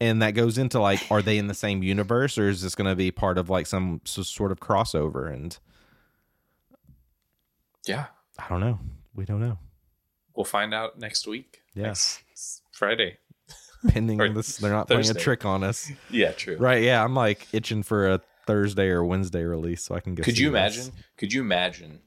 and 0.00 0.22
that 0.22 0.32
goes 0.32 0.56
into 0.58 0.80
like 0.80 1.00
are 1.10 1.22
they 1.22 1.36
in 1.38 1.46
the 1.46 1.54
same 1.54 1.82
universe 1.82 2.38
or 2.38 2.48
is 2.48 2.62
this 2.62 2.74
going 2.74 2.88
to 2.88 2.96
be 2.96 3.10
part 3.10 3.38
of 3.38 3.50
like 3.50 3.66
some 3.66 4.00
sort 4.04 4.50
of 4.52 4.58
crossover 4.60 5.32
and 5.32 5.58
yeah. 7.86 8.06
i 8.38 8.48
don't 8.48 8.60
know 8.60 8.78
we 9.14 9.24
don't 9.24 9.40
know 9.40 9.58
We'll 10.34 10.44
find 10.44 10.72
out 10.72 10.98
next 10.98 11.26
week. 11.26 11.60
Yeah. 11.74 11.92
Friday. 12.72 13.18
pending 13.88 14.16
this 14.34 14.56
they're 14.58 14.70
not 14.72 14.86
playing 14.86 15.10
a 15.10 15.14
trick 15.14 15.44
on 15.44 15.62
us 15.64 15.90
Yeah, 16.10 16.32
true. 16.32 16.56
right 16.58 16.82
yeah 16.82 17.02
i'm 17.02 17.14
like 17.14 17.46
itching 17.52 17.82
for 17.82 18.08
a 18.10 18.20
thursday 18.46 18.88
or 18.88 19.04
wednesday 19.04 19.42
release 19.42 19.82
so 19.82 19.94
i 19.94 20.00
can 20.00 20.14
get 20.14 20.24
Could 20.24 20.38
you 20.38 20.50
this. 20.50 20.76
imagine? 20.76 20.92
Could 21.16 21.32
you 21.32 21.40
imagine 21.42 22.00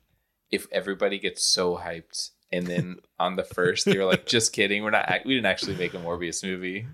if 0.51 0.67
everybody 0.71 1.17
gets 1.19 1.43
so 1.43 1.77
hyped 1.77 2.29
and 2.51 2.67
then 2.67 2.97
on 3.19 3.35
the 3.35 3.43
first 3.43 3.85
they're 3.85 4.05
like, 4.05 4.25
"Just 4.27 4.53
kidding, 4.53 4.83
we're 4.83 4.91
not. 4.91 5.09
We 5.25 5.33
didn't 5.35 5.47
actually 5.47 5.75
make 5.75 5.93
a 5.95 5.97
Morbius 5.97 6.43
movie." 6.43 6.85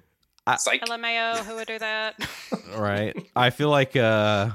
I- 0.49 0.53
It's 0.55 0.67
like, 0.67 0.81
LMAO, 0.85 1.37
who 1.45 1.55
would 1.55 1.67
do 1.67 1.79
that? 1.79 2.15
right 2.77 3.15
i 3.35 3.49
feel 3.49 3.69
like 3.69 3.95
uh 3.95 4.51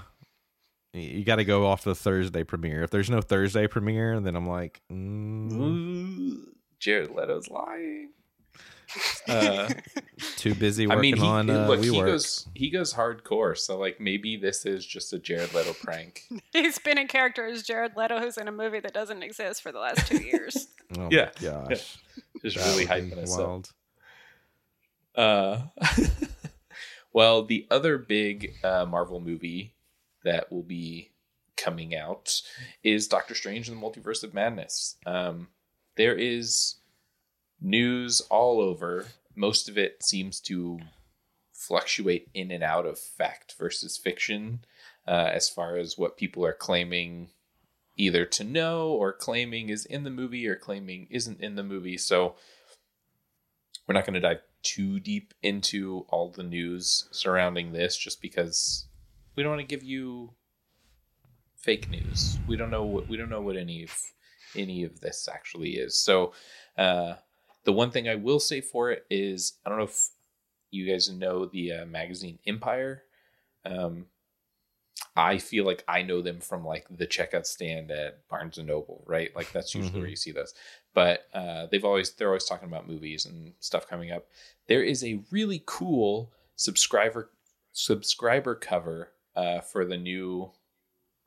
you 0.92 1.24
got 1.24 1.36
to 1.36 1.44
go 1.44 1.66
off 1.66 1.82
the 1.82 1.94
thursday 1.94 2.44
premiere 2.44 2.84
if 2.84 2.90
there's 2.90 3.10
no 3.10 3.20
thursday 3.20 3.66
premiere 3.66 4.20
then 4.20 4.36
i'm 4.36 4.48
like 4.48 4.80
mm, 4.90 5.52
"Ooh, 5.52 6.46
Jared 6.78 7.10
Leto's 7.10 7.48
lying. 7.48 8.10
Uh, 9.26 9.68
too 10.36 10.54
busy 10.54 10.84
I 10.84 10.94
working 10.94 11.00
mean, 11.00 11.16
he, 11.16 11.26
on 11.26 11.50
uh, 11.50 11.66
look, 11.66 11.82
he 11.82 11.90
goes 11.90 12.46
he 12.54 12.70
goes 12.70 12.92
hardcore. 12.94 13.56
So 13.56 13.78
like 13.78 14.00
maybe 14.00 14.36
this 14.36 14.66
is 14.66 14.84
just 14.86 15.12
a 15.12 15.18
Jared 15.18 15.54
Leto 15.54 15.72
prank. 15.72 16.22
He's 16.52 16.78
been 16.78 16.98
in 16.98 17.08
character 17.08 17.46
as 17.46 17.62
Jared 17.62 17.96
Leto, 17.96 18.20
who's 18.20 18.36
in 18.36 18.46
a 18.48 18.52
movie 18.52 18.80
that 18.80 18.92
doesn't 18.92 19.22
exist 19.22 19.62
for 19.62 19.72
the 19.72 19.78
last 19.78 20.06
two 20.06 20.22
years. 20.22 20.68
oh 20.98 21.08
yeah. 21.10 21.30
my 21.40 21.68
gosh 21.70 21.96
Just 22.42 22.56
That 22.58 22.66
really 22.66 22.86
would 22.86 23.10
be 23.10 23.16
hyping 23.16 23.22
us 23.22 23.38
up. 23.38 23.64
Uh, 25.14 25.62
well, 27.12 27.44
the 27.44 27.66
other 27.70 27.98
big 27.98 28.54
uh, 28.64 28.84
Marvel 28.86 29.20
movie 29.20 29.74
that 30.24 30.50
will 30.50 30.62
be 30.62 31.10
coming 31.56 31.94
out 31.94 32.42
is 32.82 33.08
Doctor 33.08 33.34
Strange 33.34 33.68
and 33.68 33.80
the 33.80 33.86
Multiverse 33.86 34.24
of 34.24 34.34
Madness. 34.34 34.96
Um, 35.06 35.48
there 35.96 36.14
is 36.16 36.76
news 37.60 38.20
all 38.22 38.60
over. 38.60 39.06
Most 39.36 39.68
of 39.68 39.78
it 39.78 40.02
seems 40.02 40.40
to 40.40 40.80
fluctuate 41.52 42.28
in 42.34 42.50
and 42.50 42.62
out 42.64 42.86
of 42.86 42.98
fact 42.98 43.54
versus 43.58 43.96
fiction. 43.96 44.64
uh, 45.06 45.30
as 45.32 45.48
far 45.48 45.76
as 45.76 45.98
what 45.98 46.16
people 46.16 46.44
are 46.44 46.52
claiming 46.54 47.28
either 47.96 48.24
to 48.24 48.42
know 48.42 48.88
or 48.88 49.12
claiming 49.12 49.68
is 49.68 49.84
in 49.86 50.04
the 50.04 50.10
movie 50.10 50.46
or 50.48 50.56
claiming 50.56 51.06
isn't 51.10 51.40
in 51.40 51.54
the 51.54 51.62
movie. 51.62 51.96
So 51.96 52.34
we're 53.86 53.92
not 53.94 54.06
going 54.06 54.14
to 54.14 54.20
dive 54.20 54.40
too 54.64 54.98
deep 54.98 55.32
into 55.42 56.04
all 56.08 56.30
the 56.30 56.42
news 56.42 57.06
surrounding 57.12 57.72
this 57.72 57.96
just 57.96 58.20
because 58.20 58.86
we 59.36 59.42
don't 59.42 59.52
want 59.52 59.60
to 59.60 59.76
give 59.76 59.84
you 59.84 60.30
fake 61.56 61.88
news. 61.88 62.38
We 62.48 62.56
don't 62.56 62.70
know 62.70 62.84
what 62.84 63.08
we 63.08 63.16
don't 63.16 63.30
know 63.30 63.40
what 63.40 63.56
any 63.56 63.84
of 63.84 63.96
any 64.56 64.82
of 64.84 65.00
this 65.00 65.28
actually 65.32 65.72
is. 65.72 65.96
So 65.96 66.32
uh 66.76 67.14
the 67.64 67.72
one 67.72 67.90
thing 67.90 68.08
I 68.08 68.16
will 68.16 68.40
say 68.40 68.60
for 68.60 68.90
it 68.90 69.06
is 69.08 69.54
I 69.64 69.68
don't 69.68 69.78
know 69.78 69.84
if 69.84 70.08
you 70.70 70.90
guys 70.90 71.08
know 71.08 71.46
the 71.46 71.72
uh, 71.72 71.86
magazine 71.86 72.38
Empire. 72.46 73.04
Um 73.64 74.06
I 75.16 75.38
feel 75.38 75.64
like 75.64 75.84
I 75.86 76.02
know 76.02 76.22
them 76.22 76.40
from 76.40 76.64
like 76.64 76.86
the 76.90 77.06
checkout 77.06 77.46
stand 77.46 77.90
at 77.90 78.26
Barnes 78.28 78.58
and 78.58 78.66
Noble, 78.66 79.04
right? 79.06 79.34
Like 79.36 79.52
that's 79.52 79.74
usually 79.74 79.92
mm-hmm. 79.92 80.00
where 80.00 80.08
you 80.08 80.16
see 80.16 80.32
those. 80.32 80.54
But 80.94 81.26
uh, 81.34 81.66
they've 81.70 81.84
always 81.84 82.12
they're 82.12 82.28
always 82.28 82.44
talking 82.44 82.68
about 82.68 82.88
movies 82.88 83.26
and 83.26 83.52
stuff 83.60 83.88
coming 83.88 84.12
up. 84.12 84.26
There 84.68 84.82
is 84.82 85.02
a 85.04 85.20
really 85.30 85.62
cool 85.66 86.32
subscriber 86.56 87.30
subscriber 87.72 88.54
cover 88.54 89.10
uh, 89.34 89.60
for 89.60 89.84
the 89.84 89.96
new 89.96 90.52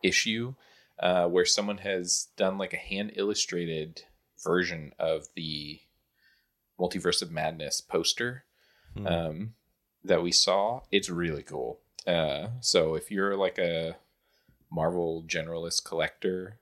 issue 0.01 0.55
uh, 0.99 1.27
where 1.27 1.45
someone 1.45 1.79
has 1.79 2.29
done 2.37 2.57
like 2.57 2.73
a 2.73 2.77
hand 2.77 3.11
illustrated 3.15 4.03
version 4.43 4.93
of 4.97 5.27
the 5.35 5.79
Multiverse 6.79 7.21
of 7.21 7.31
Madness 7.31 7.81
poster 7.81 8.45
hmm. 8.95 9.07
um, 9.07 9.53
that 10.03 10.23
we 10.23 10.31
saw. 10.31 10.81
It's 10.91 11.09
really 11.09 11.43
cool. 11.43 11.79
Uh, 12.05 12.47
so 12.61 12.95
if 12.95 13.11
you're 13.11 13.35
like 13.35 13.57
a 13.57 13.97
Marvel 14.71 15.23
generalist 15.27 15.83
collector, 15.83 16.59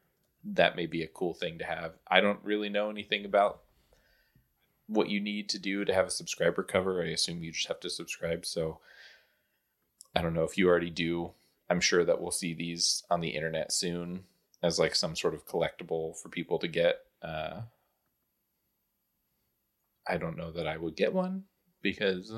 that 0.53 0.75
may 0.75 0.85
be 0.85 1.01
a 1.01 1.07
cool 1.07 1.33
thing 1.33 1.57
to 1.59 1.65
have. 1.65 1.93
I 2.07 2.21
don't 2.21 2.39
really 2.43 2.69
know 2.69 2.89
anything 2.89 3.25
about 3.25 3.61
what 4.87 5.09
you 5.09 5.19
need 5.19 5.49
to 5.49 5.59
do 5.59 5.83
to 5.83 5.93
have 5.93 6.07
a 6.07 6.11
subscriber 6.11 6.63
cover. 6.63 7.01
I 7.01 7.07
assume 7.07 7.43
you 7.43 7.51
just 7.51 7.67
have 7.67 7.79
to 7.81 7.89
subscribe. 7.89 8.45
So 8.45 8.79
I 10.15 10.21
don't 10.21 10.33
know 10.33 10.43
if 10.43 10.57
you 10.57 10.69
already 10.69 10.91
do. 10.91 11.31
I'm 11.69 11.81
sure 11.81 12.05
that 12.05 12.21
we'll 12.21 12.31
see 12.31 12.53
these 12.53 13.03
on 13.09 13.21
the 13.21 13.29
internet 13.29 13.71
soon 13.71 14.25
as 14.61 14.77
like 14.77 14.95
some 14.95 15.15
sort 15.15 15.33
of 15.33 15.47
collectible 15.47 16.15
for 16.15 16.29
people 16.29 16.59
to 16.59 16.67
get. 16.67 16.97
Uh, 17.21 17.61
I 20.07 20.17
don't 20.17 20.37
know 20.37 20.51
that 20.51 20.67
I 20.67 20.77
would 20.77 20.95
get 20.95 21.13
one 21.13 21.45
because 21.81 22.31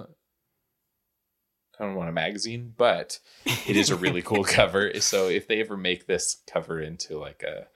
I 1.78 1.84
don't 1.84 1.96
want 1.96 2.10
a 2.10 2.14
magazine, 2.14 2.74
but 2.78 3.20
it 3.46 3.76
is 3.76 3.90
a 3.90 3.98
really 3.98 4.22
cool 4.22 4.44
cover. 4.46 5.00
So 5.02 5.28
if 5.28 5.48
they 5.48 5.60
ever 5.60 5.76
make 5.76 6.08
this 6.08 6.38
cover 6.48 6.80
into 6.80 7.18
like 7.20 7.44
a 7.44 7.68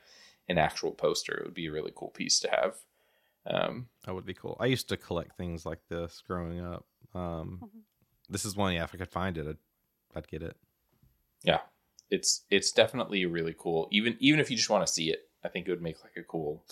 an 0.51 0.57
actual 0.57 0.91
poster, 0.91 1.33
it 1.33 1.45
would 1.45 1.53
be 1.53 1.67
a 1.67 1.71
really 1.71 1.91
cool 1.95 2.09
piece 2.09 2.39
to 2.41 2.49
have. 2.49 2.75
Um, 3.45 3.87
that 4.05 4.13
would 4.13 4.25
be 4.25 4.35
cool. 4.35 4.57
I 4.59 4.67
used 4.67 4.89
to 4.89 4.97
collect 4.97 5.35
things 5.35 5.65
like 5.65 5.79
this 5.89 6.21
growing 6.27 6.59
up. 6.59 6.85
Um, 7.15 7.59
mm-hmm. 7.63 7.79
This 8.29 8.45
is 8.45 8.55
one. 8.55 8.73
Yeah, 8.73 8.83
if 8.83 8.93
I 8.93 8.97
could 8.97 9.09
find 9.09 9.37
it, 9.37 9.47
I'd, 9.47 9.57
I'd 10.15 10.27
get 10.27 10.43
it. 10.43 10.55
Yeah, 11.43 11.61
it's 12.11 12.45
it's 12.49 12.71
definitely 12.71 13.25
really 13.25 13.55
cool. 13.57 13.87
Even 13.91 14.15
even 14.19 14.39
if 14.39 14.51
you 14.51 14.57
just 14.57 14.69
want 14.69 14.85
to 14.85 14.93
see 14.93 15.09
it, 15.09 15.27
I 15.43 15.47
think 15.47 15.67
it 15.67 15.71
would 15.71 15.81
make 15.81 16.03
like 16.03 16.17
a 16.17 16.23
cool 16.23 16.63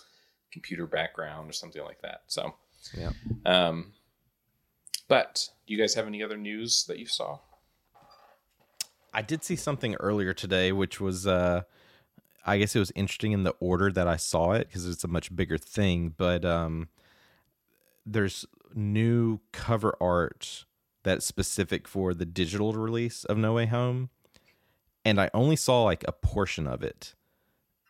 computer 0.51 0.85
background 0.85 1.49
or 1.49 1.53
something 1.53 1.83
like 1.83 2.01
that. 2.01 2.21
So 2.27 2.53
yeah. 2.95 3.11
Um, 3.45 3.93
but 5.07 5.49
do 5.65 5.73
you 5.73 5.79
guys 5.79 5.95
have 5.95 6.07
any 6.07 6.23
other 6.23 6.37
news 6.37 6.85
that 6.85 6.99
you 6.99 7.07
saw? 7.07 7.39
I 9.11 9.23
did 9.23 9.43
see 9.43 9.55
something 9.55 9.95
earlier 9.95 10.35
today, 10.35 10.71
which 10.71 11.01
was, 11.01 11.25
uh, 11.25 11.63
I 12.45 12.57
guess 12.57 12.75
it 12.75 12.79
was 12.79 12.91
interesting 12.95 13.31
in 13.31 13.43
the 13.43 13.55
order 13.59 13.91
that 13.91 14.07
I 14.07 14.15
saw 14.15 14.53
it 14.53 14.67
because 14.67 14.87
it's 14.87 15.03
a 15.03 15.07
much 15.09 15.35
bigger 15.35 15.57
thing. 15.57 16.13
But 16.17 16.45
um, 16.45 16.89
there's 18.05 18.45
new 18.73 19.39
cover 19.51 19.95
art 19.99 20.65
that's 21.03 21.25
specific 21.25 21.87
for 21.87 22.13
the 22.13 22.25
digital 22.25 22.73
release 22.73 23.23
of 23.25 23.37
No 23.37 23.53
Way 23.53 23.65
Home, 23.67 24.09
and 25.05 25.19
I 25.19 25.29
only 25.33 25.55
saw 25.55 25.83
like 25.83 26.03
a 26.07 26.11
portion 26.11 26.67
of 26.67 26.83
it, 26.83 27.15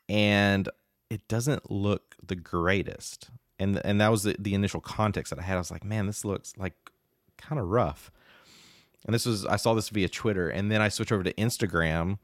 and 0.07 0.69
it 1.09 1.27
doesn't 1.27 1.71
look 1.71 2.15
the 2.25 2.35
greatest. 2.35 3.29
And 3.57 3.81
and 3.83 3.99
that 3.99 4.09
was 4.09 4.23
the, 4.23 4.35
the 4.39 4.53
initial 4.53 4.79
context 4.79 5.31
that 5.31 5.39
I 5.39 5.43
had. 5.43 5.55
I 5.55 5.59
was 5.59 5.71
like, 5.71 5.83
man, 5.83 6.07
this 6.07 6.23
looks 6.23 6.53
like 6.57 6.73
kind 7.37 7.59
of 7.59 7.67
rough. 7.67 8.11
And 9.05 9.13
this 9.13 9.25
was 9.25 9.45
I 9.45 9.55
saw 9.55 9.73
this 9.73 9.89
via 9.89 10.09
Twitter, 10.09 10.49
and 10.49 10.71
then 10.71 10.81
I 10.81 10.89
switch 10.89 11.11
over 11.11 11.23
to 11.23 11.33
Instagram, 11.33 12.19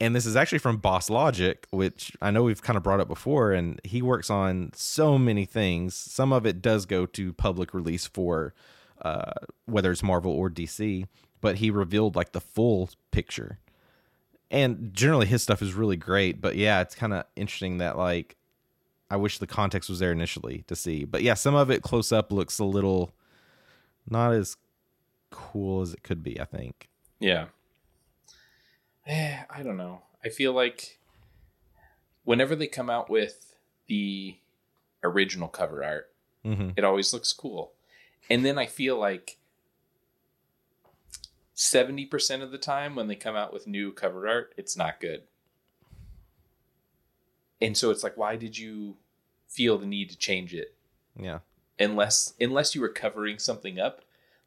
and 0.00 0.14
this 0.14 0.26
is 0.26 0.36
actually 0.36 0.58
from 0.58 0.78
Boss 0.78 1.08
Logic, 1.08 1.66
which 1.70 2.12
I 2.20 2.30
know 2.30 2.42
we've 2.42 2.62
kind 2.62 2.76
of 2.76 2.82
brought 2.82 3.00
up 3.00 3.08
before, 3.08 3.52
and 3.52 3.80
he 3.84 4.02
works 4.02 4.28
on 4.28 4.72
so 4.74 5.18
many 5.18 5.44
things. 5.44 5.94
Some 5.94 6.32
of 6.32 6.46
it 6.46 6.60
does 6.60 6.84
go 6.84 7.06
to 7.06 7.32
public 7.32 7.72
release 7.72 8.06
for 8.06 8.54
uh, 9.02 9.32
whether 9.66 9.92
it's 9.92 10.02
Marvel 10.02 10.32
or 10.32 10.50
DC, 10.50 11.06
but 11.40 11.56
he 11.56 11.70
revealed 11.70 12.16
like 12.16 12.32
the 12.32 12.40
full 12.40 12.90
picture. 13.12 13.58
And 14.50 14.92
generally, 14.92 15.26
his 15.26 15.42
stuff 15.42 15.62
is 15.62 15.74
really 15.74 15.96
great. 15.96 16.40
But 16.40 16.56
yeah, 16.56 16.80
it's 16.80 16.94
kind 16.94 17.12
of 17.12 17.24
interesting 17.36 17.78
that 17.78 17.96
like 17.96 18.36
I 19.10 19.16
wish 19.16 19.38
the 19.38 19.46
context 19.46 19.88
was 19.88 20.00
there 20.00 20.12
initially 20.12 20.64
to 20.66 20.76
see. 20.76 21.04
But 21.04 21.22
yeah, 21.22 21.34
some 21.34 21.54
of 21.54 21.70
it 21.70 21.82
close 21.82 22.12
up 22.12 22.32
looks 22.32 22.58
a 22.58 22.64
little 22.64 23.14
not 24.08 24.32
as 24.32 24.56
cool 25.30 25.82
as 25.82 25.94
it 25.94 26.02
could 26.02 26.22
be, 26.22 26.40
I 26.40 26.44
think. 26.44 26.88
Yeah. 27.20 27.46
Eh, 29.06 29.38
I 29.50 29.62
don't 29.62 29.76
know. 29.76 30.02
I 30.24 30.28
feel 30.28 30.52
like 30.52 30.98
whenever 32.24 32.56
they 32.56 32.66
come 32.66 32.88
out 32.88 33.10
with 33.10 33.54
the 33.86 34.36
original 35.02 35.48
cover 35.48 35.84
art, 35.84 36.10
mm-hmm. 36.44 36.70
it 36.76 36.84
always 36.84 37.12
looks 37.12 37.32
cool. 37.32 37.72
And 38.30 38.44
then 38.44 38.58
I 38.58 38.66
feel 38.66 38.98
like 38.98 39.38
70% 41.54 42.42
of 42.42 42.50
the 42.50 42.58
time 42.58 42.94
when 42.94 43.08
they 43.08 43.16
come 43.16 43.36
out 43.36 43.52
with 43.52 43.66
new 43.66 43.92
cover 43.92 44.26
art, 44.26 44.54
it's 44.56 44.76
not 44.76 45.00
good. 45.00 45.24
And 47.60 47.76
so 47.76 47.90
it's 47.90 48.02
like, 48.02 48.16
why 48.16 48.36
did 48.36 48.56
you 48.56 48.96
feel 49.48 49.78
the 49.78 49.86
need 49.86 50.10
to 50.10 50.16
change 50.16 50.54
it? 50.54 50.74
Yeah 51.18 51.40
unless 51.78 52.34
unless 52.40 52.74
you 52.74 52.80
were 52.80 52.88
covering 52.88 53.38
something 53.38 53.78
up 53.78 54.02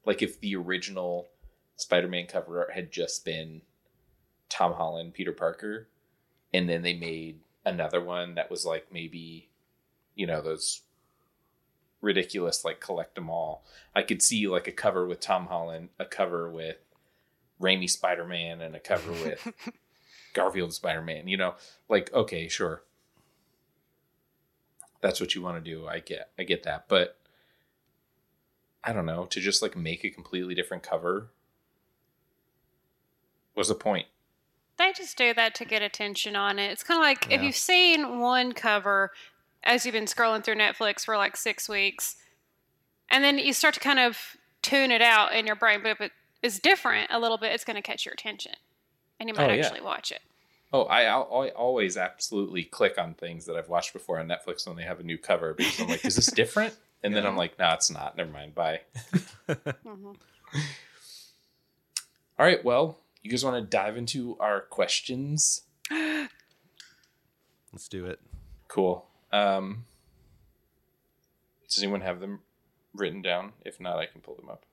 like 0.05 0.21
if 0.21 0.39
the 0.39 0.55
original 0.55 1.27
spider-man 1.75 2.25
cover 2.25 2.59
art 2.59 2.73
had 2.73 2.91
just 2.91 3.25
been 3.25 3.61
tom 4.49 4.73
holland 4.73 5.13
peter 5.13 5.31
parker 5.31 5.87
and 6.53 6.69
then 6.69 6.81
they 6.81 6.93
made 6.93 7.39
another 7.65 8.01
one 8.01 8.35
that 8.35 8.49
was 8.49 8.65
like 8.65 8.87
maybe 8.91 9.49
you 10.15 10.25
know 10.25 10.41
those 10.41 10.81
ridiculous 12.01 12.63
like 12.63 12.79
collect 12.79 13.15
them 13.15 13.29
all 13.29 13.63
i 13.95 14.01
could 14.01 14.21
see 14.21 14.47
like 14.47 14.67
a 14.67 14.71
cover 14.71 15.05
with 15.05 15.19
tom 15.19 15.47
holland 15.47 15.89
a 15.99 16.05
cover 16.05 16.49
with 16.49 16.77
Raimi 17.61 17.89
Spider-Man 17.89 18.61
and 18.61 18.75
a 18.75 18.79
cover 18.79 19.11
with 19.23 19.53
Garfield 20.33 20.73
Spider-Man, 20.73 21.27
you 21.27 21.37
know, 21.37 21.55
like 21.89 22.13
okay, 22.13 22.47
sure. 22.47 22.83
That's 25.01 25.21
what 25.21 25.35
you 25.35 25.41
want 25.41 25.63
to 25.63 25.71
do. 25.71 25.87
I 25.87 25.99
get 25.99 26.31
I 26.37 26.43
get 26.43 26.63
that. 26.63 26.85
But 26.87 27.17
I 28.83 28.93
don't 28.93 29.05
know, 29.05 29.25
to 29.25 29.39
just 29.39 29.61
like 29.61 29.75
make 29.75 30.03
a 30.03 30.09
completely 30.09 30.55
different 30.55 30.83
cover. 30.83 31.29
What's 33.53 33.69
the 33.69 33.75
point? 33.75 34.07
They 34.77 34.93
just 34.93 35.17
do 35.17 35.33
that 35.33 35.55
to 35.55 35.65
get 35.65 35.81
attention 35.81 36.35
on 36.35 36.59
it. 36.59 36.71
It's 36.71 36.83
kind 36.83 36.99
of 36.99 37.03
like 37.03 37.27
yeah. 37.29 37.37
if 37.37 37.43
you've 37.43 37.55
seen 37.55 38.19
one 38.19 38.53
cover 38.53 39.11
as 39.63 39.85
you've 39.85 39.93
been 39.93 40.05
scrolling 40.05 40.43
through 40.43 40.55
Netflix 40.55 41.03
for 41.03 41.17
like 41.17 41.35
six 41.35 41.67
weeks, 41.67 42.15
and 43.09 43.23
then 43.23 43.37
you 43.39 43.53
start 43.53 43.73
to 43.73 43.79
kind 43.79 43.99
of 43.99 44.37
tune 44.61 44.91
it 44.91 45.01
out 45.01 45.33
in 45.33 45.47
your 45.47 45.55
brain, 45.55 45.79
but 45.81 45.91
if 45.91 46.01
it 46.01 46.11
is 46.43 46.59
different 46.59 47.09
a 47.11 47.19
little 47.19 47.37
bit, 47.37 47.51
it's 47.53 47.63
going 47.63 47.75
to 47.75 47.81
catch 47.81 48.05
your 48.05 48.13
attention, 48.13 48.53
and 49.19 49.29
you 49.29 49.35
might 49.35 49.49
oh, 49.49 49.53
actually 49.53 49.79
yeah. 49.79 49.85
watch 49.85 50.11
it. 50.11 50.21
Oh, 50.73 50.83
I, 50.83 51.03
I 51.03 51.49
always 51.49 51.95
absolutely 51.95 52.63
click 52.63 52.97
on 52.97 53.13
things 53.13 53.45
that 53.45 53.55
I've 53.55 53.69
watched 53.69 53.93
before 53.93 54.19
on 54.19 54.27
Netflix 54.27 54.67
when 54.67 54.75
they 54.75 54.83
have 54.83 54.99
a 54.99 55.03
new 55.03 55.17
cover 55.17 55.53
because 55.53 55.79
I'm 55.79 55.87
like, 55.87 56.05
is 56.05 56.15
this 56.15 56.31
different? 56.31 56.73
And 57.03 57.15
then 57.15 57.27
I'm 57.27 57.37
like, 57.37 57.59
no, 57.59 57.67
nah, 57.67 57.75
it's 57.75 57.91
not. 57.91 58.17
Never 58.17 58.31
mind. 58.31 58.55
Bye. 58.55 58.81
mm-hmm. 59.47 60.07
All 62.39 62.45
right. 62.45 62.65
Well, 62.65 62.97
you 63.21 63.31
guys 63.31 63.43
want 63.43 63.55
to 63.55 63.61
dive 63.61 63.97
into 63.97 64.37
our 64.39 64.61
questions? 64.61 65.63
Let's 65.91 67.87
do 67.89 68.05
it. 68.05 68.19
Cool. 68.67 69.05
Um, 69.31 69.85
does 71.67 71.81
anyone 71.81 72.01
have 72.01 72.19
them 72.19 72.39
written 72.93 73.21
down? 73.21 73.53
If 73.65 73.79
not, 73.79 73.97
I 73.97 74.05
can 74.05 74.21
pull 74.21 74.35
them 74.35 74.49
up. 74.49 74.65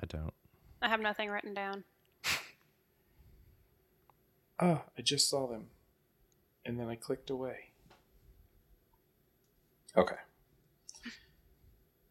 I 0.00 0.06
don't. 0.06 0.34
I 0.82 0.88
have 0.88 1.00
nothing 1.00 1.30
written 1.30 1.54
down. 1.54 1.84
oh, 4.60 4.82
I 4.98 5.02
just 5.02 5.28
saw 5.28 5.46
them. 5.46 5.66
And 6.66 6.78
then 6.78 6.88
I 6.88 6.96
clicked 6.96 7.30
away. 7.30 7.70
Okay. 9.96 10.16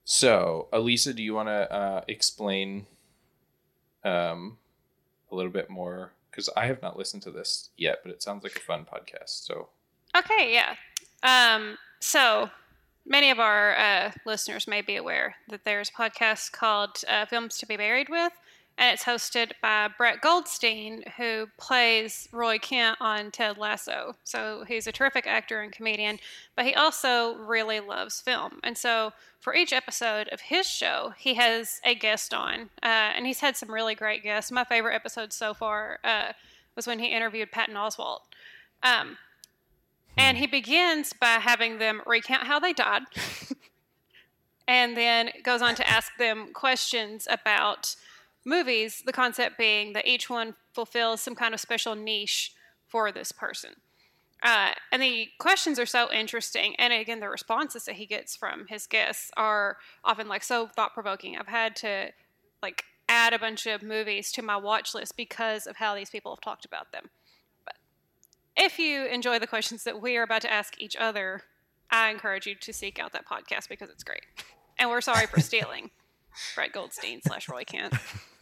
So, 0.06 0.68
Elisa, 0.72 1.14
do 1.14 1.24
you 1.24 1.34
want 1.34 1.50
to 1.50 1.74
uh, 1.74 2.02
explain 2.08 2.88
um, 4.04 4.58
a 5.34 5.36
little 5.36 5.52
bit 5.52 5.70
more 5.70 6.14
because 6.30 6.50
I 6.56 6.68
have 6.68 6.82
not 6.82 6.98
listened 6.98 7.24
to 7.24 7.32
this 7.32 7.70
yet, 7.78 8.00
but 8.04 8.12
it 8.12 8.24
sounds 8.24 8.44
like 8.44 8.56
a 8.56 8.60
fun 8.60 8.86
podcast. 8.86 9.46
So 9.46 9.70
Okay, 10.16 10.54
yeah. 10.54 10.76
Um, 11.24 11.78
so 12.00 12.50
many 13.06 13.32
of 13.32 13.40
our 13.40 13.76
uh, 13.76 14.12
listeners 14.26 14.68
may 14.68 14.82
be 14.82 14.96
aware 14.96 15.36
that 15.50 15.66
there's 15.66 15.90
a 15.90 15.94
podcast 15.94 16.52
called 16.52 17.04
uh, 17.10 17.26
Films 17.26 17.58
to 17.58 17.66
Be 17.66 17.78
Buried 17.78 18.10
With, 18.10 18.34
and 18.78 18.94
it's 18.94 19.04
hosted 19.04 19.52
by 19.62 19.90
Brett 19.98 20.22
Goldstein, 20.22 21.04
who 21.18 21.48
plays 21.58 22.28
Roy 22.32 22.58
Kent 22.58 22.98
on 23.00 23.30
Ted 23.30 23.58
Lasso. 23.58 24.16
So 24.24 24.64
he's 24.68 24.88
a 24.88 24.92
terrific 24.92 25.28
actor 25.28 25.62
and 25.62 25.72
comedian, 25.72 26.20
but 26.56 26.66
he 26.66 26.74
also 26.74 27.36
really 27.36 27.80
loves 27.80 28.20
film. 28.20 28.60
And 28.64 28.78
so 28.78 29.14
for 29.40 29.54
each 29.54 29.74
episode 29.74 30.28
of 30.30 30.42
his 30.42 30.66
show, 30.66 31.14
he 31.18 31.36
has 31.36 31.82
a 31.84 31.94
guest 31.94 32.34
on, 32.34 32.70
uh, 32.82 33.14
and 33.16 33.28
he's 33.28 33.42
had 33.42 33.56
some 33.56 33.72
really 33.72 33.94
great 33.94 34.24
guests. 34.24 34.52
My 34.52 34.64
favorite 34.64 34.96
episode 34.96 35.34
so 35.34 35.54
far 35.54 36.00
uh, 36.04 36.34
was 36.76 36.88
when 36.88 37.00
he 37.00 37.08
interviewed 37.08 37.52
Patton 37.52 37.76
Oswalt. 37.76 38.22
Um, 38.82 39.18
and 40.18 40.38
he 40.38 40.48
begins 40.48 41.14
by 41.14 41.38
having 41.40 41.78
them 41.78 42.02
recount 42.06 42.48
how 42.48 42.60
they 42.60 42.74
died, 42.74 43.04
and 44.68 44.96
then 44.98 45.30
goes 45.44 45.62
on 45.62 45.76
to 45.76 45.90
ask 45.90 46.12
them 46.18 46.54
questions 46.54 47.28
about 47.30 47.96
movies, 48.46 49.04
the 49.06 49.14
concept 49.14 49.58
being 49.58 49.94
that 49.94 50.08
each 50.08 50.30
one 50.30 50.56
fulfills 50.74 51.22
some 51.22 51.36
kind 51.36 51.54
of 51.54 51.60
special 51.60 51.96
niche 51.96 52.54
for 52.88 53.12
this 53.12 53.32
person. 53.32 53.72
Uh, 54.42 54.72
and 54.92 55.02
the 55.02 55.30
questions 55.40 55.80
are 55.80 55.86
so 55.86 56.12
interesting. 56.12 56.76
And 56.78 56.92
again, 56.92 57.22
the 57.22 57.30
responses 57.30 57.86
that 57.86 57.96
he 57.96 58.06
gets 58.06 58.36
from 58.36 58.66
his 58.68 58.88
guests 58.88 59.32
are 59.38 59.78
often 60.04 60.28
like 60.28 60.44
so 60.44 60.68
thought 60.68 60.94
provoking. 60.94 61.38
I've 61.38 61.48
had 61.48 61.78
to 61.78 62.10
like 62.62 62.84
add 63.08 63.34
a 63.34 63.40
bunch 63.40 63.66
of 63.66 63.82
movies 63.82 64.34
to 64.34 64.42
my 64.42 64.58
watch 64.58 64.94
list 64.94 65.16
because 65.16 65.66
of 65.66 65.78
how 65.78 65.96
these 65.96 66.10
people 66.10 66.34
have 66.36 66.42
talked 66.42 66.66
about 66.66 66.92
them. 66.92 67.10
But 67.64 67.76
if 68.58 68.78
you 68.78 69.06
enjoy 69.06 69.40
the 69.40 69.48
questions 69.48 69.86
that 69.86 70.02
we 70.02 70.18
are 70.18 70.24
about 70.24 70.42
to 70.42 70.52
ask 70.52 70.80
each 70.80 70.98
other, 70.98 71.44
I 71.90 72.10
encourage 72.10 72.46
you 72.46 72.56
to 72.56 72.74
seek 72.74 73.00
out 73.00 73.14
that 73.14 73.26
podcast 73.26 73.70
because 73.70 73.90
it's 73.90 74.04
great. 74.04 74.24
And 74.78 74.90
we're 74.90 75.02
sorry 75.02 75.28
for 75.28 75.40
stealing 75.42 75.90
Brett 76.56 76.72
Goldstein 76.74 77.22
slash 77.26 77.48
Roy 77.50 77.64
Kent. 77.66 77.94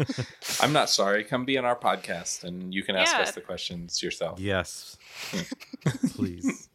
I'm 0.62 0.74
not 0.74 0.90
sorry. 0.90 1.24
Come 1.24 1.46
be 1.46 1.58
on 1.58 1.66
our 1.66 1.76
podcast, 1.78 2.44
and 2.44 2.74
you 2.74 2.84
can 2.84 2.96
ask 2.96 3.14
Yeah. 3.16 3.22
us 3.24 3.32
the 3.32 3.42
questions 3.42 4.02
yourself. 4.04 4.40
Yes. 4.40 4.98
Please. 6.14 6.70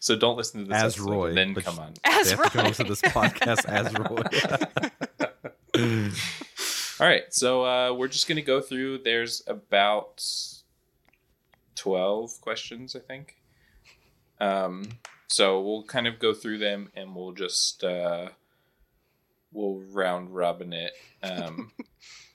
So 0.00 0.16
don't 0.16 0.36
listen 0.36 0.60
to 0.64 0.66
this 0.68 0.76
As 0.82 0.94
episode, 0.96 1.10
Roy. 1.10 1.28
and 1.28 1.36
then 1.36 1.54
but 1.54 1.64
come 1.64 1.78
on. 1.78 1.94
As 2.04 2.30
they 2.30 2.36
have 2.36 2.44
to 2.44 2.50
come 2.50 2.62
Roy. 2.62 2.68
listen 2.68 2.86
to 2.86 2.92
this 2.92 3.02
podcast 3.02 3.64
as 3.66 3.92
Roy. 3.94 4.22
All 7.00 7.08
right, 7.08 7.24
so 7.34 7.64
uh, 7.64 7.92
we're 7.94 8.08
just 8.08 8.28
gonna 8.28 8.42
go 8.42 8.60
through. 8.60 8.98
There's 8.98 9.42
about 9.46 10.24
twelve 11.74 12.40
questions, 12.40 12.94
I 12.94 13.00
think. 13.00 13.36
Um, 14.40 14.84
so 15.28 15.60
we'll 15.60 15.84
kind 15.84 16.06
of 16.06 16.18
go 16.18 16.32
through 16.34 16.58
them, 16.58 16.90
and 16.94 17.16
we'll 17.16 17.32
just 17.32 17.82
uh, 17.82 18.28
we'll 19.52 19.82
round 19.92 20.34
robin 20.34 20.72
it. 20.72 20.92
Um, 21.22 21.72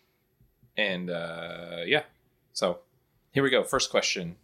and 0.77 1.09
uh, 1.09 1.81
yeah, 1.85 2.03
so 2.53 2.79
here 3.31 3.43
we 3.43 3.49
go. 3.49 3.63
First 3.63 3.89
question: 3.89 4.35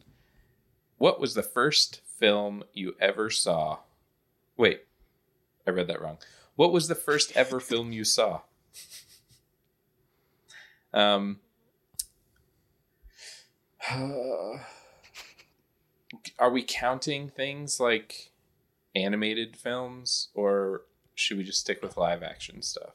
What 0.98 1.20
was 1.20 1.34
the 1.34 1.44
first 1.44 2.02
film 2.18 2.64
you 2.74 2.96
ever 3.00 3.30
saw? 3.30 3.80
Wait, 4.58 4.84
I 5.68 5.72
read 5.72 5.88
that 5.88 6.02
wrong. 6.02 6.18
What 6.56 6.72
was 6.72 6.88
the 6.88 6.96
first 6.96 7.36
ever 7.36 7.60
film 7.60 7.92
you 7.92 8.04
saw? 8.04 8.42
Um, 10.94 11.40
are 13.92 14.62
we 16.52 16.64
counting 16.64 17.30
things 17.30 17.80
like 17.80 18.32
animated 18.96 19.58
films, 19.58 20.30
or 20.36 20.84
should 21.16 21.38
we 21.38 21.44
just 21.44 21.60
stick 21.60 21.82
with 21.82 21.98
live 21.98 22.24
action 22.24 22.62
stuff? 22.62 22.94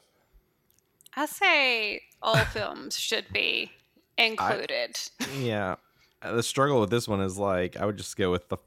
I 1.15 1.25
say 1.25 2.01
all 2.21 2.35
films 2.53 2.97
should 2.97 3.25
be 3.33 3.71
included. 4.17 4.99
yeah. 5.37 5.75
Uh, 6.21 6.33
The 6.33 6.43
struggle 6.43 6.81
with 6.81 6.89
this 6.89 7.07
one 7.07 7.21
is 7.21 7.37
like 7.37 7.77
I 7.77 7.85
would 7.85 7.97
just 7.97 8.15
go 8.17 8.31
with 8.31 8.49
the 8.49 8.57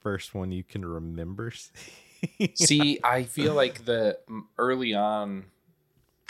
first 0.00 0.34
one 0.34 0.52
you 0.52 0.62
can 0.64 0.84
remember. 0.84 1.52
See, 2.54 2.98
I 3.04 3.24
feel 3.24 3.54
like 3.54 3.84
the 3.84 4.18
early 4.58 4.94
on, 4.94 5.46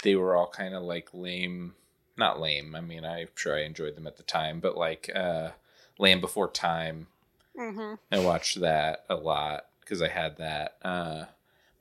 they 0.03 0.15
were 0.17 0.37
all 0.37 0.49
kind 0.49 0.75
of 0.75 0.83
like 0.83 1.09
lame. 1.13 1.75
Not 2.19 2.41
lame. 2.41 2.75
I 2.75 2.81
mean, 2.81 3.05
I'm 3.05 3.29
sure 3.35 3.57
I 3.57 3.63
enjoyed 3.65 3.95
them 3.97 4.07
at 4.07 4.17
the 4.17 4.23
time, 4.23 4.61
but 4.61 4.77
like 4.77 5.11
uh, 5.15 5.51
Land 5.99 6.21
Before 6.23 6.51
Time. 6.51 7.09
hmm 7.57 7.95
I 8.11 8.19
watched 8.21 8.61
that 8.61 9.05
a 9.11 9.15
lot 9.17 9.67
because 9.81 10.01
I 10.03 10.09
had 10.09 10.39
that. 10.39 10.77
Uh, 10.83 11.25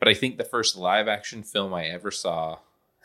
but 0.05 0.11
I 0.11 0.13
think 0.13 0.37
the 0.37 0.43
first 0.43 0.77
live 0.77 1.07
action 1.07 1.41
film 1.41 1.73
I 1.73 1.85
ever 1.87 2.11
saw, 2.11 2.59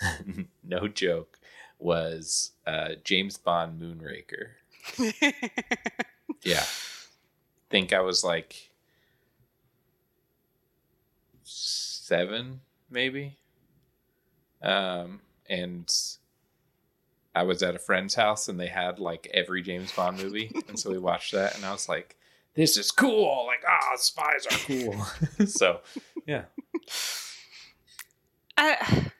no 0.62 0.86
joke, 0.86 1.38
was 1.78 2.50
uh, 2.66 2.90
James 3.04 3.38
Bond 3.38 3.80
Moonraker. 3.80 4.48
Yeah. 6.42 6.64
think 7.70 7.94
I 7.94 8.00
was 8.00 8.22
like 8.22 8.70
seven, 11.42 12.60
maybe. 12.90 13.38
Um, 14.60 15.20
and 15.48 15.90
I 17.34 17.44
was 17.44 17.62
at 17.62 17.74
a 17.74 17.78
friend's 17.78 18.14
house 18.14 18.46
and 18.46 18.60
they 18.60 18.66
had 18.66 18.98
like 18.98 19.26
every 19.32 19.62
James 19.62 19.90
Bond 19.92 20.22
movie. 20.22 20.52
and 20.68 20.78
so 20.78 20.90
we 20.90 20.98
watched 20.98 21.32
that 21.32 21.56
and 21.56 21.64
I 21.64 21.72
was 21.72 21.88
like, 21.88 22.18
this 22.60 22.76
is 22.76 22.90
cool. 22.90 23.46
Like, 23.46 23.62
ah, 23.66 23.96
spies 23.96 24.46
are 24.50 24.58
cool. 24.66 25.46
so, 25.46 25.80
yeah. 26.26 26.44
I, 28.56 29.10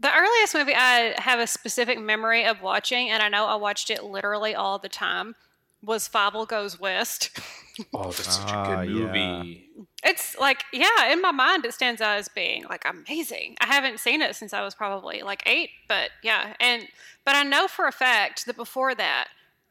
the 0.00 0.14
earliest 0.14 0.54
movie 0.54 0.74
I 0.74 1.14
have 1.18 1.40
a 1.40 1.46
specific 1.46 1.98
memory 2.00 2.44
of 2.44 2.62
watching, 2.62 3.10
and 3.10 3.22
I 3.22 3.28
know 3.28 3.46
I 3.46 3.56
watched 3.56 3.90
it 3.90 4.04
literally 4.04 4.54
all 4.54 4.78
the 4.78 4.88
time, 4.88 5.34
was 5.82 6.08
Fievel 6.08 6.46
Goes 6.46 6.78
West. 6.80 7.30
Oh, 7.94 8.06
that's 8.10 8.34
such 8.38 8.48
Ah, 8.50 8.80
a 8.80 8.86
good 8.86 8.92
yeah. 8.92 9.06
movie. 9.06 9.68
It's 10.02 10.36
like, 10.36 10.64
yeah, 10.72 11.12
in 11.12 11.22
my 11.22 11.30
mind, 11.30 11.64
it 11.64 11.72
stands 11.72 12.00
out 12.00 12.18
as 12.18 12.26
being 12.26 12.64
like 12.64 12.82
amazing. 12.84 13.54
I 13.60 13.66
haven't 13.66 14.00
seen 14.00 14.20
it 14.20 14.34
since 14.34 14.52
I 14.52 14.62
was 14.64 14.74
probably 14.74 15.22
like 15.22 15.44
eight, 15.46 15.70
but 15.86 16.10
yeah, 16.24 16.54
and 16.58 16.88
but 17.24 17.36
I 17.36 17.44
know 17.44 17.68
for 17.68 17.86
a 17.86 17.92
fact 17.92 18.46
that 18.46 18.56
before 18.56 18.96
that, 18.96 19.28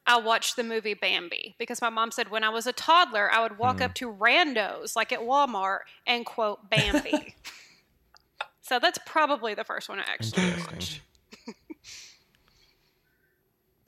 I 0.08 0.18
watched 0.20 0.56
the 0.56 0.64
movie 0.64 0.94
Bambi 0.94 1.56
because 1.60 1.82
my 1.82 1.90
mom 1.90 2.12
said 2.12 2.32
when 2.32 2.44
I 2.44 2.50
was 2.50 2.66
a 2.66 2.72
toddler, 2.72 3.30
I 3.30 3.42
would 3.42 3.58
walk 3.58 3.82
up 3.82 3.92
hmm. 3.92 3.96
to 3.96 4.14
randos 4.14 4.96
like 4.96 5.12
at 5.12 5.20
Walmart 5.20 5.80
and 6.08 6.26
quote 6.26 6.70
Bambi. 6.70 7.36
so 8.62 8.80
that's 8.80 8.98
probably 9.06 9.54
the 9.54 9.66
first 9.66 9.90
one 9.90 10.00
I 10.00 10.04
actually 10.04 10.54
watched. 10.72 11.02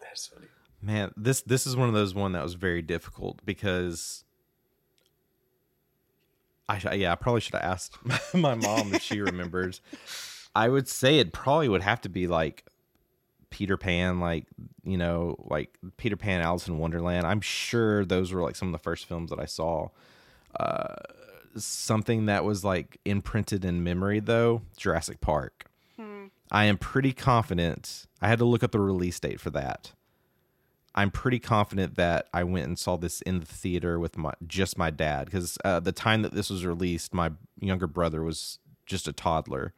That's 0.00 0.26
funny. 0.26 0.46
Man, 0.82 1.12
this 1.16 1.40
this 1.40 1.66
is 1.66 1.76
one 1.76 1.88
of 1.88 1.94
those 1.94 2.14
one 2.14 2.32
that 2.32 2.42
was 2.42 2.54
very 2.54 2.82
difficult 2.82 3.40
because 3.46 4.24
I 6.68 6.94
yeah 6.94 7.12
I 7.12 7.14
probably 7.14 7.40
should 7.40 7.54
have 7.54 7.62
asked 7.62 7.96
my 8.34 8.54
mom 8.54 8.94
if 8.94 9.02
she 9.02 9.20
remembers. 9.20 9.80
I 10.54 10.68
would 10.68 10.86
say 10.86 11.18
it 11.18 11.32
probably 11.32 11.68
would 11.68 11.82
have 11.82 12.02
to 12.02 12.08
be 12.08 12.26
like 12.26 12.64
Peter 13.54 13.76
Pan, 13.76 14.18
like 14.18 14.46
you 14.82 14.98
know, 14.98 15.36
like 15.38 15.78
Peter 15.96 16.16
Pan, 16.16 16.40
Alice 16.40 16.66
in 16.66 16.76
Wonderland. 16.76 17.24
I'm 17.24 17.40
sure 17.40 18.04
those 18.04 18.32
were 18.32 18.42
like 18.42 18.56
some 18.56 18.66
of 18.66 18.72
the 18.72 18.82
first 18.82 19.06
films 19.06 19.30
that 19.30 19.38
I 19.38 19.44
saw. 19.44 19.90
Uh, 20.58 20.96
something 21.56 22.26
that 22.26 22.44
was 22.44 22.64
like 22.64 22.98
imprinted 23.04 23.64
in 23.64 23.84
memory 23.84 24.18
though, 24.18 24.62
Jurassic 24.76 25.20
Park. 25.20 25.66
I 26.50 26.64
am 26.64 26.78
pretty 26.78 27.12
confident. 27.12 28.06
I 28.20 28.26
had 28.26 28.40
to 28.40 28.44
look 28.44 28.64
up 28.64 28.72
the 28.72 28.80
release 28.80 29.20
date 29.20 29.40
for 29.40 29.50
that. 29.50 29.92
I'm 30.96 31.12
pretty 31.12 31.38
confident 31.38 31.94
that 31.94 32.26
I 32.34 32.42
went 32.42 32.66
and 32.66 32.76
saw 32.76 32.96
this 32.96 33.20
in 33.22 33.38
the 33.38 33.46
theater 33.46 34.00
with 34.00 34.18
my 34.18 34.32
just 34.48 34.76
my 34.76 34.90
dad 34.90 35.26
because 35.26 35.58
uh, 35.64 35.78
the 35.78 35.92
time 35.92 36.22
that 36.22 36.32
this 36.32 36.50
was 36.50 36.66
released, 36.66 37.14
my 37.14 37.30
younger 37.60 37.86
brother 37.86 38.24
was 38.24 38.58
just 38.84 39.06
a 39.06 39.12
toddler, 39.12 39.74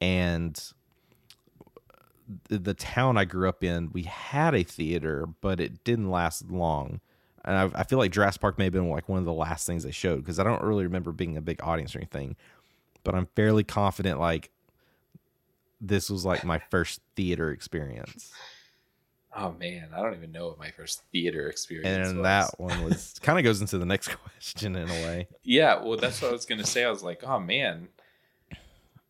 and 0.00 0.72
the 2.48 2.74
town 2.74 3.16
I 3.16 3.24
grew 3.24 3.48
up 3.48 3.64
in, 3.64 3.90
we 3.92 4.02
had 4.02 4.54
a 4.54 4.62
theater, 4.62 5.26
but 5.40 5.60
it 5.60 5.84
didn't 5.84 6.10
last 6.10 6.50
long. 6.50 7.00
And 7.44 7.56
I, 7.56 7.80
I 7.80 7.84
feel 7.84 7.98
like 7.98 8.12
Jurassic 8.12 8.42
Park 8.42 8.58
may 8.58 8.64
have 8.64 8.72
been 8.72 8.90
like 8.90 9.08
one 9.08 9.18
of 9.18 9.24
the 9.24 9.32
last 9.32 9.66
things 9.66 9.84
they 9.84 9.90
showed 9.90 10.18
because 10.18 10.38
I 10.38 10.44
don't 10.44 10.62
really 10.62 10.84
remember 10.84 11.12
being 11.12 11.36
a 11.36 11.42
big 11.42 11.62
audience 11.62 11.94
or 11.94 11.98
anything. 11.98 12.36
But 13.04 13.14
I'm 13.14 13.26
fairly 13.34 13.64
confident 13.64 14.20
like 14.20 14.50
this 15.80 16.10
was 16.10 16.24
like 16.24 16.44
my 16.44 16.58
first 16.70 17.00
theater 17.16 17.50
experience. 17.50 18.32
Oh 19.36 19.52
man, 19.52 19.88
I 19.94 20.02
don't 20.02 20.14
even 20.14 20.32
know 20.32 20.48
what 20.48 20.58
my 20.58 20.70
first 20.70 21.02
theater 21.12 21.48
experience 21.48 22.08
and 22.08 22.18
was. 22.18 22.24
that 22.24 22.50
one 22.60 22.84
was 22.84 23.14
kind 23.22 23.38
of 23.38 23.44
goes 23.44 23.60
into 23.60 23.78
the 23.78 23.86
next 23.86 24.08
question 24.16 24.74
in 24.76 24.88
a 24.88 24.92
way. 24.92 25.28
Yeah, 25.42 25.82
well, 25.82 25.96
that's 25.96 26.20
what 26.20 26.30
I 26.30 26.32
was 26.32 26.46
gonna 26.46 26.66
say. 26.66 26.84
I 26.84 26.90
was 26.90 27.02
like, 27.02 27.22
oh 27.24 27.38
man. 27.38 27.88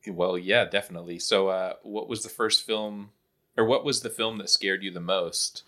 Well, 0.08 0.38
yeah, 0.38 0.64
definitely. 0.64 1.18
So, 1.18 1.48
uh, 1.48 1.74
what 1.82 2.08
was 2.08 2.22
the 2.22 2.28
first 2.28 2.64
film, 2.66 3.10
or 3.56 3.64
what 3.64 3.84
was 3.84 4.00
the 4.00 4.10
film 4.10 4.38
that 4.38 4.50
scared 4.50 4.82
you 4.82 4.90
the 4.90 5.00
most? 5.00 5.62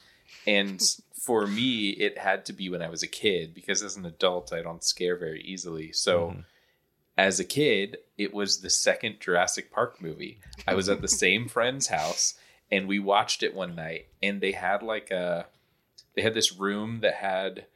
And 0.47 0.83
for 1.15 1.47
me, 1.47 1.91
it 1.91 2.19
had 2.19 2.45
to 2.47 2.53
be 2.53 2.69
when 2.69 2.83
I 2.83 2.89
was 2.89 3.03
a 3.03 3.09
kid 3.09 3.55
because 3.55 3.83
as 3.83 3.97
an 3.97 4.07
adult, 4.07 4.53
I 4.53 4.63
don't 4.63 4.83
scare 4.85 5.17
very 5.17 5.43
easily. 5.43 5.93
So 5.93 6.29
Mm-hmm. 6.29 6.41
as 7.19 7.39
a 7.39 7.45
kid, 7.45 7.99
it 8.17 8.33
was 8.33 8.61
the 8.61 8.71
second 8.71 9.21
Jurassic 9.21 9.71
Park 9.71 10.01
movie. 10.01 10.41
I 10.67 10.75
was 10.75 10.89
at 10.89 11.03
the 11.03 11.09
same 11.25 11.49
friend's 11.49 11.89
house 11.89 12.35
and 12.71 12.89
we 12.89 12.99
watched 12.99 13.43
it 13.43 13.55
one 13.55 13.75
night 13.75 14.07
and 14.23 14.41
they 14.41 14.53
had 14.53 14.83
like 14.83 15.11
a 15.11 15.47
they 16.15 16.23
had 16.23 16.35
this 16.35 16.57
room 16.57 17.01
that 17.01 17.15
had 17.15 17.67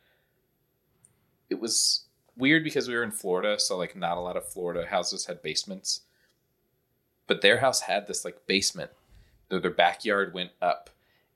it 1.50 1.60
was 1.60 2.04
weird 2.36 2.64
because 2.64 2.88
we 2.88 2.94
were 2.94 3.02
in 3.04 3.10
Florida, 3.10 3.58
so 3.60 3.76
like 3.76 3.94
not 3.94 4.16
a 4.16 4.20
lot 4.20 4.36
of 4.36 4.48
Florida 4.48 4.86
houses 4.88 5.26
had 5.26 5.42
basements. 5.42 6.00
But 7.26 7.40
their 7.40 7.58
house 7.58 7.82
had 7.82 8.06
this 8.06 8.24
like 8.24 8.46
basement. 8.46 8.90
Their, 9.48 9.60
their 9.60 9.70
backyard 9.70 10.34
went 10.34 10.50
up. 10.60 10.90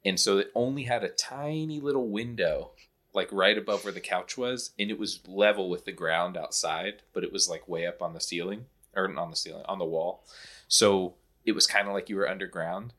And 0.05 0.19
so 0.19 0.39
it 0.39 0.51
only 0.55 0.85
had 0.85 1.05
a 1.05 1.09
tiny 1.09 1.81
little 1.81 2.09
window 2.09 2.71
like 3.15 3.29
right 3.33 3.59
above 3.59 3.85
where 3.85 3.93
the 3.93 4.01
couch 4.01 4.37
was 4.37 4.71
and 4.79 4.91
it 4.91 4.99
was 4.99 5.21
level 5.27 5.69
with 5.69 5.85
the 5.85 5.93
ground 5.93 6.37
outside, 6.37 7.03
but 7.13 7.25
it 7.25 7.33
was 7.33 7.49
like 7.49 7.69
way 7.69 7.87
up 7.87 8.03
on 8.03 8.15
the 8.15 8.21
ceiling 8.21 8.67
or 8.95 9.09
not 9.09 9.23
on 9.23 9.31
the 9.31 9.37
ceiling, 9.37 9.65
on 9.67 9.79
the 9.79 9.85
wall. 9.85 10.25
So 10.69 11.15
it 11.45 11.53
was 11.53 11.67
kind 11.67 11.89
of 11.89 11.95
like 11.95 12.09
you 12.09 12.17
were 12.17 12.29
underground. 12.29 12.93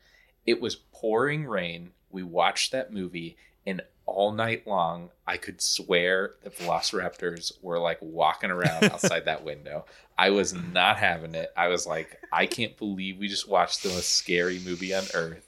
It 0.45 0.59
was 0.59 0.75
pouring 0.75 1.45
rain. 1.45 1.91
We 2.09 2.23
watched 2.23 2.71
that 2.71 2.91
movie 2.91 3.37
and 3.65 3.81
all 4.05 4.31
night 4.31 4.65
long 4.65 5.11
I 5.27 5.37
could 5.37 5.61
swear 5.61 6.33
the 6.43 6.49
velociraptors 6.49 7.53
were 7.61 7.79
like 7.79 7.99
walking 8.01 8.49
around 8.49 8.83
outside 8.91 9.25
that 9.25 9.45
window. 9.45 9.85
I 10.19 10.31
was 10.31 10.53
not 10.53 10.97
having 10.97 11.33
it. 11.33 11.49
I 11.55 11.69
was 11.69 11.87
like, 11.87 12.21
I 12.29 12.45
can't 12.45 12.77
believe 12.77 13.17
we 13.17 13.29
just 13.29 13.47
watched 13.47 13.83
the 13.83 13.89
most 13.89 14.09
scary 14.15 14.59
movie 14.59 14.93
on 14.93 15.05
earth. 15.13 15.47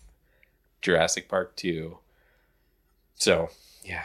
Jurassic 0.81 1.27
Park 1.27 1.57
2. 1.57 1.97
So, 3.15 3.49
yeah. 3.83 4.03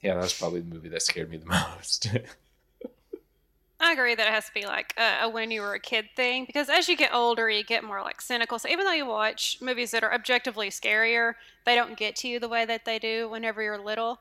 Yeah, 0.00 0.14
that 0.14 0.22
was 0.22 0.32
probably 0.32 0.60
the 0.60 0.74
movie 0.74 0.88
that 0.88 1.02
scared 1.02 1.30
me 1.30 1.36
the 1.36 1.44
most. 1.44 2.06
I 3.80 3.92
agree 3.92 4.14
that 4.14 4.26
it 4.26 4.32
has 4.32 4.46
to 4.46 4.54
be 4.54 4.64
like 4.64 4.94
a, 4.96 5.24
a 5.24 5.28
when 5.28 5.50
you 5.50 5.60
were 5.60 5.74
a 5.74 5.80
kid 5.80 6.06
thing 6.16 6.46
because 6.46 6.70
as 6.70 6.88
you 6.88 6.96
get 6.96 7.12
older, 7.12 7.50
you 7.50 7.62
get 7.62 7.84
more 7.84 8.00
like 8.00 8.22
cynical. 8.22 8.58
So 8.58 8.70
even 8.70 8.86
though 8.86 8.92
you 8.92 9.04
watch 9.04 9.58
movies 9.60 9.90
that 9.90 10.02
are 10.02 10.14
objectively 10.14 10.70
scarier, 10.70 11.34
they 11.66 11.74
don't 11.74 11.94
get 11.98 12.16
to 12.16 12.28
you 12.28 12.40
the 12.40 12.48
way 12.48 12.64
that 12.64 12.86
they 12.86 12.98
do 12.98 13.28
whenever 13.28 13.60
you're 13.60 13.76
little. 13.76 14.20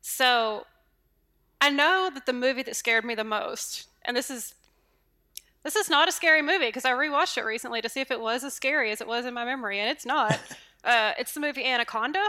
So 0.00 0.66
I 1.60 1.70
know 1.70 2.10
that 2.12 2.26
the 2.26 2.32
movie 2.32 2.64
that 2.64 2.74
scared 2.74 3.04
me 3.04 3.14
the 3.14 3.22
most, 3.22 3.86
and 4.04 4.16
this 4.16 4.28
is 4.28 4.54
this 5.64 5.76
is 5.76 5.90
not 5.90 6.08
a 6.08 6.12
scary 6.12 6.42
movie 6.42 6.66
because 6.66 6.84
I 6.84 6.92
rewatched 6.92 7.36
it 7.38 7.44
recently 7.44 7.80
to 7.82 7.88
see 7.88 8.00
if 8.00 8.10
it 8.10 8.20
was 8.20 8.44
as 8.44 8.54
scary 8.54 8.90
as 8.90 9.00
it 9.00 9.06
was 9.06 9.26
in 9.26 9.34
my 9.34 9.44
memory, 9.44 9.78
and 9.80 9.90
it's 9.90 10.06
not. 10.06 10.38
uh, 10.84 11.12
it's 11.18 11.32
the 11.34 11.40
movie 11.40 11.64
Anaconda. 11.64 12.24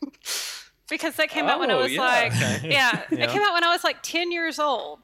because 0.88 1.16
that 1.16 1.30
came 1.30 1.46
out 1.46 1.58
when 1.60 1.70
I 1.70 1.74
Oh, 1.74 1.78
was 1.82 1.92
yeah, 1.92 2.00
like, 2.00 2.32
okay. 2.32 2.60
yeah, 2.70 3.02
Yeah. 3.10 3.24
it 3.24 3.30
came 3.30 3.42
out 3.42 3.52
when 3.54 3.64
I 3.64 3.68
was 3.72 3.84
like 3.84 4.02
10 4.02 4.32
years 4.32 4.58
old. 4.58 5.00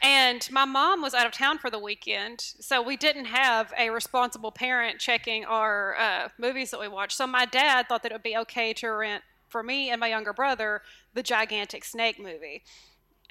And 0.00 0.48
my 0.52 0.64
mom 0.64 1.02
was 1.02 1.12
out 1.12 1.26
of 1.26 1.32
town 1.32 1.58
for 1.58 1.70
the 1.70 1.78
weekend, 1.78 2.40
so 2.40 2.80
we 2.80 2.96
didn't 2.96 3.24
have 3.24 3.72
a 3.76 3.90
responsible 3.90 4.52
parent 4.52 5.00
checking 5.00 5.44
our 5.44 5.96
uh, 5.98 6.28
movies 6.38 6.70
that 6.70 6.78
we 6.78 6.86
watched. 6.86 7.16
So 7.16 7.26
my 7.26 7.44
dad 7.46 7.86
thought 7.88 8.04
that 8.04 8.12
it 8.12 8.14
would 8.14 8.22
be 8.22 8.36
okay 8.36 8.72
to 8.74 8.88
rent 8.90 9.24
for 9.48 9.62
me 9.64 9.90
and 9.90 9.98
my 9.98 10.06
younger 10.08 10.32
brother 10.32 10.82
the 11.14 11.22
gigantic 11.24 11.84
snake 11.84 12.20
movie. 12.20 12.62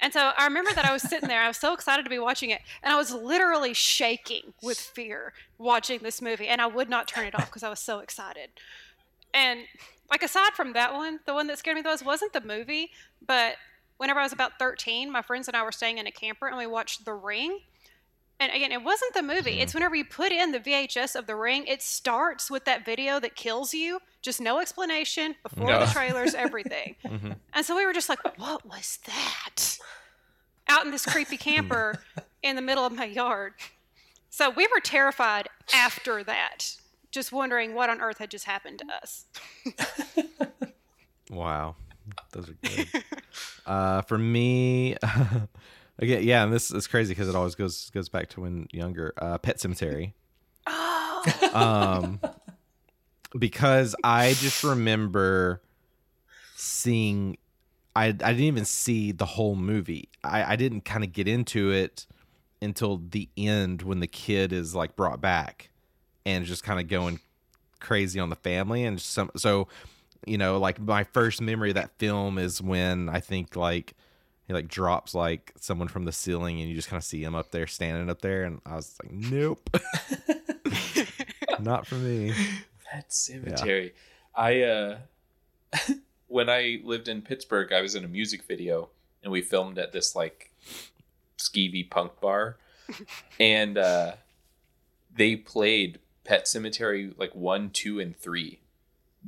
And 0.00 0.12
so 0.12 0.30
I 0.36 0.44
remember 0.44 0.72
that 0.74 0.84
I 0.84 0.92
was 0.92 1.02
sitting 1.02 1.28
there, 1.28 1.42
I 1.42 1.48
was 1.48 1.56
so 1.56 1.72
excited 1.74 2.04
to 2.04 2.10
be 2.10 2.18
watching 2.18 2.50
it, 2.50 2.60
and 2.82 2.92
I 2.92 2.96
was 2.96 3.12
literally 3.12 3.74
shaking 3.74 4.54
with 4.62 4.78
fear 4.78 5.32
watching 5.58 6.00
this 6.02 6.22
movie, 6.22 6.46
and 6.46 6.60
I 6.60 6.66
would 6.66 6.88
not 6.88 7.08
turn 7.08 7.26
it 7.26 7.34
off 7.34 7.46
because 7.46 7.64
I 7.64 7.68
was 7.68 7.80
so 7.80 7.98
excited. 7.98 8.50
And 9.34 9.60
like 10.10 10.22
aside 10.22 10.52
from 10.54 10.72
that 10.74 10.94
one, 10.94 11.20
the 11.26 11.34
one 11.34 11.48
that 11.48 11.58
scared 11.58 11.76
me 11.76 11.82
the 11.82 11.88
most 11.88 12.04
wasn't 12.04 12.32
the 12.32 12.40
movie, 12.40 12.90
but 13.26 13.56
whenever 13.98 14.20
I 14.20 14.22
was 14.22 14.32
about 14.32 14.58
13, 14.58 15.10
my 15.10 15.22
friends 15.22 15.48
and 15.48 15.56
I 15.56 15.62
were 15.62 15.72
staying 15.72 15.98
in 15.98 16.06
a 16.06 16.12
camper 16.12 16.46
and 16.46 16.56
we 16.56 16.66
watched 16.66 17.04
The 17.04 17.14
Ring. 17.14 17.60
And 18.40 18.52
again, 18.52 18.70
it 18.70 18.82
wasn't 18.84 19.14
the 19.14 19.22
movie. 19.22 19.60
It's 19.60 19.74
whenever 19.74 19.96
you 19.96 20.04
put 20.04 20.30
in 20.30 20.52
the 20.52 20.60
VHS 20.60 21.16
of 21.16 21.26
The 21.26 21.34
Ring, 21.34 21.66
it 21.66 21.82
starts 21.82 22.50
with 22.50 22.64
that 22.66 22.84
video 22.84 23.18
that 23.18 23.34
kills 23.34 23.74
you, 23.74 23.98
just 24.22 24.40
no 24.40 24.60
explanation 24.60 25.34
before 25.42 25.66
No. 25.66 25.80
the 25.80 25.86
trailers, 25.92 26.34
everything. 26.36 26.94
And 27.52 27.64
so 27.66 27.74
we 27.76 27.84
were 27.84 27.92
just 27.92 28.08
like, 28.08 28.20
what 28.38 28.64
was 28.64 28.98
that? 29.06 29.78
Out 30.68 30.84
in 30.84 30.92
this 30.92 31.04
creepy 31.04 31.36
camper 31.48 32.00
in 32.42 32.54
the 32.54 32.62
middle 32.62 32.86
of 32.86 32.92
my 32.92 33.06
yard. 33.06 33.54
So 34.30 34.50
we 34.50 34.68
were 34.72 34.80
terrified 34.80 35.48
after 35.74 36.22
that, 36.22 36.76
just 37.10 37.32
wondering 37.32 37.74
what 37.74 37.90
on 37.90 38.00
earth 38.00 38.18
had 38.18 38.30
just 38.30 38.44
happened 38.44 38.78
to 38.80 38.94
us. 39.02 39.24
Wow, 41.30 41.76
those 42.32 42.48
are 42.48 42.54
good. 42.62 42.88
uh, 43.66 44.00
for 44.02 44.16
me, 44.16 44.96
again, 45.98 46.22
yeah, 46.22 46.44
and 46.44 46.52
this 46.52 46.70
is 46.70 46.86
crazy 46.86 47.14
because 47.14 47.28
it 47.28 47.34
always 47.34 47.54
goes 47.54 47.90
goes 47.90 48.08
back 48.08 48.28
to 48.30 48.42
when 48.42 48.68
younger. 48.72 49.14
Uh, 49.18 49.38
Pet 49.38 49.58
Sematary. 49.58 50.12
Oh, 50.66 51.50
um, 51.54 52.20
because 53.38 53.94
I 54.04 54.34
just 54.34 54.64
remember 54.64 55.62
seeing. 56.56 57.38
I 57.96 58.06
I 58.06 58.10
didn't 58.12 58.40
even 58.40 58.64
see 58.64 59.12
the 59.12 59.26
whole 59.26 59.56
movie. 59.56 60.08
I 60.22 60.52
I 60.52 60.56
didn't 60.56 60.82
kind 60.82 61.04
of 61.04 61.12
get 61.12 61.26
into 61.28 61.70
it 61.70 62.06
until 62.60 62.98
the 62.98 63.28
end 63.36 63.82
when 63.82 64.00
the 64.00 64.06
kid 64.06 64.52
is 64.52 64.74
like 64.74 64.96
brought 64.96 65.20
back 65.20 65.70
and 66.26 66.44
just 66.44 66.64
kind 66.64 66.80
of 66.80 66.88
going 66.88 67.20
crazy 67.80 68.18
on 68.18 68.28
the 68.28 68.36
family 68.36 68.84
and 68.84 69.00
some 69.00 69.30
so 69.36 69.68
you 70.26 70.36
know 70.36 70.58
like 70.58 70.80
my 70.80 71.04
first 71.04 71.40
memory 71.40 71.70
of 71.70 71.76
that 71.76 71.96
film 71.98 72.36
is 72.36 72.60
when 72.60 73.08
i 73.08 73.20
think 73.20 73.54
like 73.54 73.94
he 74.48 74.52
like 74.52 74.66
drops 74.66 75.14
like 75.14 75.52
someone 75.60 75.86
from 75.86 76.04
the 76.04 76.12
ceiling 76.12 76.60
and 76.60 76.68
you 76.68 76.74
just 76.74 76.88
kind 76.88 76.98
of 76.98 77.04
see 77.04 77.22
him 77.22 77.36
up 77.36 77.52
there 77.52 77.68
standing 77.68 78.10
up 78.10 78.20
there 78.20 78.42
and 78.42 78.60
i 78.66 78.74
was 78.74 78.98
like 79.02 79.12
nope 79.12 79.70
not 81.60 81.86
for 81.86 81.94
me 81.94 82.32
Pet 82.90 83.10
Sematary. 83.10 83.92
I 84.34 84.62
uh 84.62 84.98
when 86.26 86.48
I 86.48 86.80
lived 86.84 87.08
in 87.08 87.22
Pittsburgh, 87.22 87.72
I 87.72 87.82
was 87.82 87.94
in 87.94 88.04
a 88.04 88.08
music 88.08 88.44
video 88.44 88.88
and 89.22 89.32
we 89.32 89.42
filmed 89.42 89.78
at 89.78 89.92
this 89.92 90.16
like 90.16 90.52
skeevy 91.38 91.88
punk 91.88 92.20
bar. 92.20 92.56
and 93.40 93.76
uh 93.76 94.12
they 95.14 95.36
played 95.36 95.98
Pet 96.24 96.46
Sematary 96.46 97.12
like 97.18 97.34
one, 97.34 97.70
two, 97.70 98.00
and 98.00 98.16
three. 98.16 98.60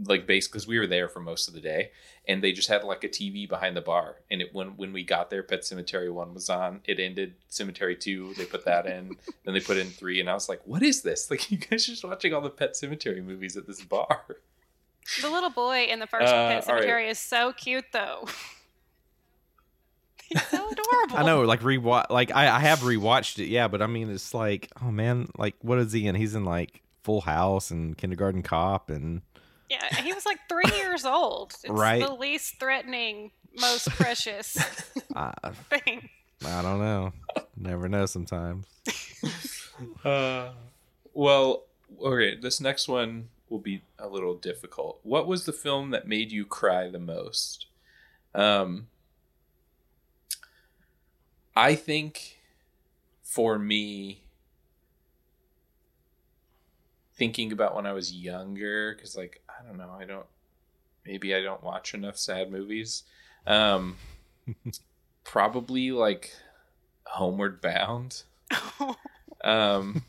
Like 0.04 0.26
base 0.26 0.46
because 0.46 0.66
we 0.66 0.78
were 0.78 0.86
there 0.86 1.08
for 1.08 1.20
most 1.20 1.48
of 1.48 1.54
the 1.54 1.60
day. 1.60 1.90
And 2.28 2.42
they 2.44 2.52
just 2.52 2.68
had 2.68 2.84
like 2.84 3.02
a 3.04 3.08
TV 3.08 3.48
behind 3.48 3.76
the 3.76 3.80
bar. 3.80 4.16
And 4.30 4.40
it 4.40 4.54
when 4.54 4.76
when 4.76 4.92
we 4.92 5.02
got 5.04 5.30
there, 5.30 5.42
Pet 5.42 5.62
Sematary 5.62 6.12
one 6.12 6.32
was 6.32 6.48
on. 6.48 6.80
It 6.84 7.00
ended 7.00 7.34
Sematary 7.50 7.98
two, 7.98 8.32
they 8.38 8.44
put 8.44 8.64
that 8.66 8.86
in. 8.86 9.16
then 9.44 9.54
they 9.54 9.60
put 9.60 9.76
in 9.76 9.88
three, 9.88 10.20
and 10.20 10.30
I 10.30 10.34
was 10.34 10.48
like, 10.48 10.60
What 10.64 10.82
is 10.82 11.02
this? 11.02 11.28
Like 11.30 11.50
you 11.50 11.58
guys 11.58 11.88
are 11.88 11.92
just 11.92 12.04
watching 12.04 12.32
all 12.32 12.40
the 12.40 12.50
Pet 12.50 12.74
Sematary 12.74 13.22
movies 13.24 13.56
at 13.56 13.66
this 13.66 13.82
bar. 13.82 14.24
the 15.20 15.28
little 15.30 15.50
boy 15.50 15.84
in 15.90 15.98
the 15.98 16.06
first 16.06 16.32
Uh, 16.32 16.48
Pet 16.48 16.68
all 16.68 16.74
right. 16.76 16.84
Sematary 16.84 17.08
is 17.10 17.18
so 17.18 17.52
cute, 17.52 17.86
though. 17.92 18.26
He's 20.28 20.46
so 20.46 20.58
adorable. 20.70 21.16
i 21.16 21.24
know 21.24 21.42
like 21.42 21.60
rewatch 21.60 22.06
like 22.08 22.30
I, 22.32 22.48
I 22.48 22.60
have 22.60 22.80
rewatched 22.80 23.40
it 23.40 23.46
yeah 23.48 23.66
but 23.66 23.82
i 23.82 23.88
mean 23.88 24.08
it's 24.10 24.32
like 24.32 24.70
oh 24.80 24.92
man 24.92 25.28
like 25.36 25.56
what 25.60 25.78
is 25.80 25.92
he 25.92 26.06
in 26.06 26.14
he's 26.14 26.36
in 26.36 26.44
like 26.44 26.82
full 27.02 27.20
house 27.22 27.72
and 27.72 27.98
kindergarten 27.98 28.42
cop 28.44 28.90
and 28.90 29.22
Yeah, 29.70 30.02
he 30.02 30.12
was 30.12 30.26
like 30.26 30.40
three 30.48 30.76
years 30.76 31.04
old. 31.06 31.52
It's 31.62 31.70
Right. 31.70 32.04
the 32.04 32.12
least 32.12 32.58
threatening, 32.58 33.30
most 33.56 33.88
precious 33.90 34.56
uh, 35.16 35.32
thing. 35.70 36.08
i 36.44 36.62
don't 36.62 36.78
know 36.80 37.12
never 37.56 37.88
know 37.88 38.06
sometimes 38.06 38.66
Uh, 40.04 40.50
well, 41.14 41.64
okay, 42.02 42.36
this 42.36 42.60
next 42.60 42.86
one 42.86 43.28
will 43.48 43.58
be 43.58 43.82
a 43.98 44.06
little 44.06 44.34
difficult. 44.34 45.00
What 45.02 45.26
was 45.26 45.46
the 45.46 45.52
film 45.52 45.90
that 45.90 46.06
made 46.06 46.30
you 46.30 46.44
cry 46.44 46.88
the 46.90 46.98
most? 46.98 47.66
Um, 48.34 48.88
I 51.56 51.74
think 51.74 52.38
for 53.22 53.58
me, 53.58 54.22
thinking 57.14 57.52
about 57.52 57.74
when 57.74 57.86
I 57.86 57.92
was 57.92 58.12
younger, 58.12 58.94
because 58.94 59.16
like 59.16 59.42
I 59.60 59.66
don't 59.66 59.76
know, 59.76 59.94
I 59.98 60.04
don't 60.04 60.26
maybe 61.04 61.34
I 61.34 61.42
don't 61.42 61.62
watch 61.62 61.94
enough 61.94 62.16
sad 62.16 62.50
movies. 62.50 63.02
Um, 63.46 63.96
probably 65.24 65.90
like 65.90 66.34
Homeward 67.04 67.60
Bound. 67.60 68.22
Um, 69.42 70.02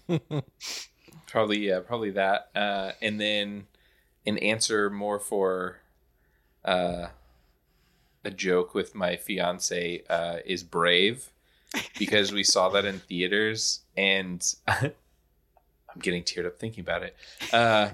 probably 1.27 1.67
yeah, 1.67 1.79
probably 1.79 2.11
that. 2.11 2.49
Uh, 2.55 2.91
and 3.01 3.19
then 3.19 3.67
an 4.25 4.37
answer 4.39 4.89
more 4.89 5.19
for 5.19 5.79
uh, 6.65 7.07
a 8.23 8.31
joke 8.31 8.73
with 8.73 8.93
my 8.93 9.15
fiance 9.15 10.03
uh, 10.09 10.37
is 10.45 10.63
Brave 10.63 11.31
because 11.97 12.31
we 12.33 12.43
saw 12.43 12.69
that 12.69 12.85
in 12.85 12.99
theaters 12.99 13.81
and 13.95 14.53
I'm 14.67 14.91
getting 15.99 16.23
teared 16.23 16.45
up 16.45 16.59
thinking 16.59 16.81
about 16.81 17.03
it. 17.03 17.15
Uh, 17.53 17.91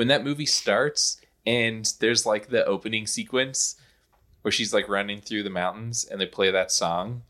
when 0.00 0.08
that 0.08 0.24
movie 0.24 0.46
starts 0.46 1.20
and 1.44 1.92
there's 2.00 2.24
like 2.24 2.48
the 2.48 2.64
opening 2.64 3.06
sequence 3.06 3.76
where 4.40 4.50
she's 4.50 4.72
like 4.72 4.88
running 4.88 5.20
through 5.20 5.42
the 5.42 5.50
mountains 5.50 6.06
and 6.10 6.18
they 6.18 6.24
play 6.24 6.50
that 6.50 6.72
song, 6.72 7.20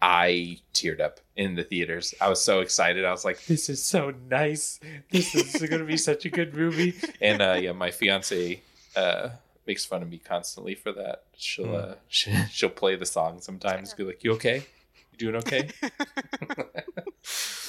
I 0.00 0.60
teared 0.72 0.98
up 0.98 1.20
in 1.36 1.56
the 1.56 1.62
theaters. 1.62 2.14
I 2.18 2.30
was 2.30 2.42
so 2.42 2.60
excited. 2.60 3.04
I 3.04 3.10
was 3.10 3.26
like, 3.26 3.44
"This 3.44 3.68
is 3.68 3.84
so 3.84 4.14
nice. 4.30 4.80
This 5.10 5.34
is 5.34 5.60
going 5.68 5.82
to 5.82 5.84
be 5.84 5.98
such 5.98 6.24
a 6.24 6.30
good 6.30 6.54
movie." 6.54 6.94
And 7.20 7.42
uh, 7.42 7.58
yeah, 7.60 7.72
my 7.72 7.90
fiance 7.90 8.62
uh, 8.96 9.28
makes 9.66 9.84
fun 9.84 10.00
of 10.00 10.08
me 10.08 10.16
constantly 10.16 10.74
for 10.74 10.92
that. 10.92 11.24
She'll 11.36 11.76
uh, 11.76 11.94
she, 12.08 12.34
she'll 12.50 12.70
play 12.70 12.96
the 12.96 13.04
song 13.04 13.42
sometimes. 13.42 13.92
Be 13.92 14.04
like, 14.04 14.24
"You 14.24 14.32
okay? 14.32 14.64
You 15.12 15.18
doing 15.18 15.36
okay?" 15.36 15.68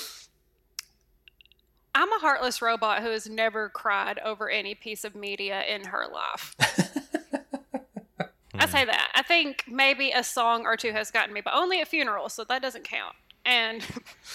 I'm 1.97 2.13
a 2.13 2.19
heartless 2.19 2.61
robot 2.61 3.01
who 3.01 3.09
has 3.09 3.27
never 3.27 3.69
cried 3.69 4.19
over 4.19 4.51
any 4.51 4.75
piece 4.75 5.03
of 5.03 5.15
media 5.15 5.63
in 5.63 5.85
her 5.85 6.05
life. 6.13 6.55
I 8.53 8.67
say 8.67 8.85
that. 8.85 9.11
I 9.15 9.23
think 9.23 9.63
maybe 9.67 10.11
a 10.11 10.23
song 10.23 10.67
or 10.67 10.77
two 10.77 10.91
has 10.91 11.09
gotten 11.09 11.33
me, 11.33 11.41
but 11.41 11.55
only 11.55 11.81
at 11.81 11.87
funerals, 11.87 12.33
so 12.33 12.43
that 12.43 12.61
doesn't 12.61 12.83
count. 12.83 13.15
And 13.43 13.83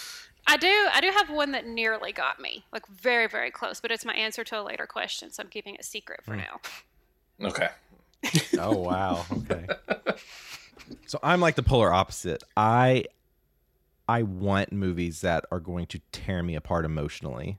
I 0.49 0.57
do 0.57 0.89
I 0.93 1.01
do 1.01 1.13
have 1.17 1.31
one 1.31 1.53
that 1.53 1.65
nearly 1.65 2.11
got 2.11 2.41
me. 2.41 2.65
Like 2.73 2.85
very, 2.89 3.29
very 3.29 3.53
close, 3.53 3.81
but 3.81 3.93
it's 3.93 4.05
my 4.05 4.15
answer 4.15 4.43
to 4.43 4.61
a 4.61 4.63
later 4.63 4.87
question, 4.89 5.31
so 5.31 5.45
I'm 5.45 5.49
keeping 5.49 5.77
it 5.77 5.85
secret 5.85 6.25
for 6.25 6.35
hmm. 6.35 6.41
now. 6.41 7.49
okay. 7.49 7.69
Oh 8.59 8.77
wow. 8.77 9.25
Okay. 9.33 9.69
so 11.07 11.21
I'm 11.23 11.41
like 11.41 11.55
the 11.55 11.63
polar 11.63 11.93
opposite. 11.93 12.43
I 12.57 13.05
I 14.09 14.22
want 14.22 14.72
movies 14.72 15.20
that 15.20 15.44
are 15.50 15.61
going 15.61 15.86
to 15.86 16.00
tear 16.11 16.42
me 16.42 16.55
apart 16.55 16.84
emotionally. 16.84 17.59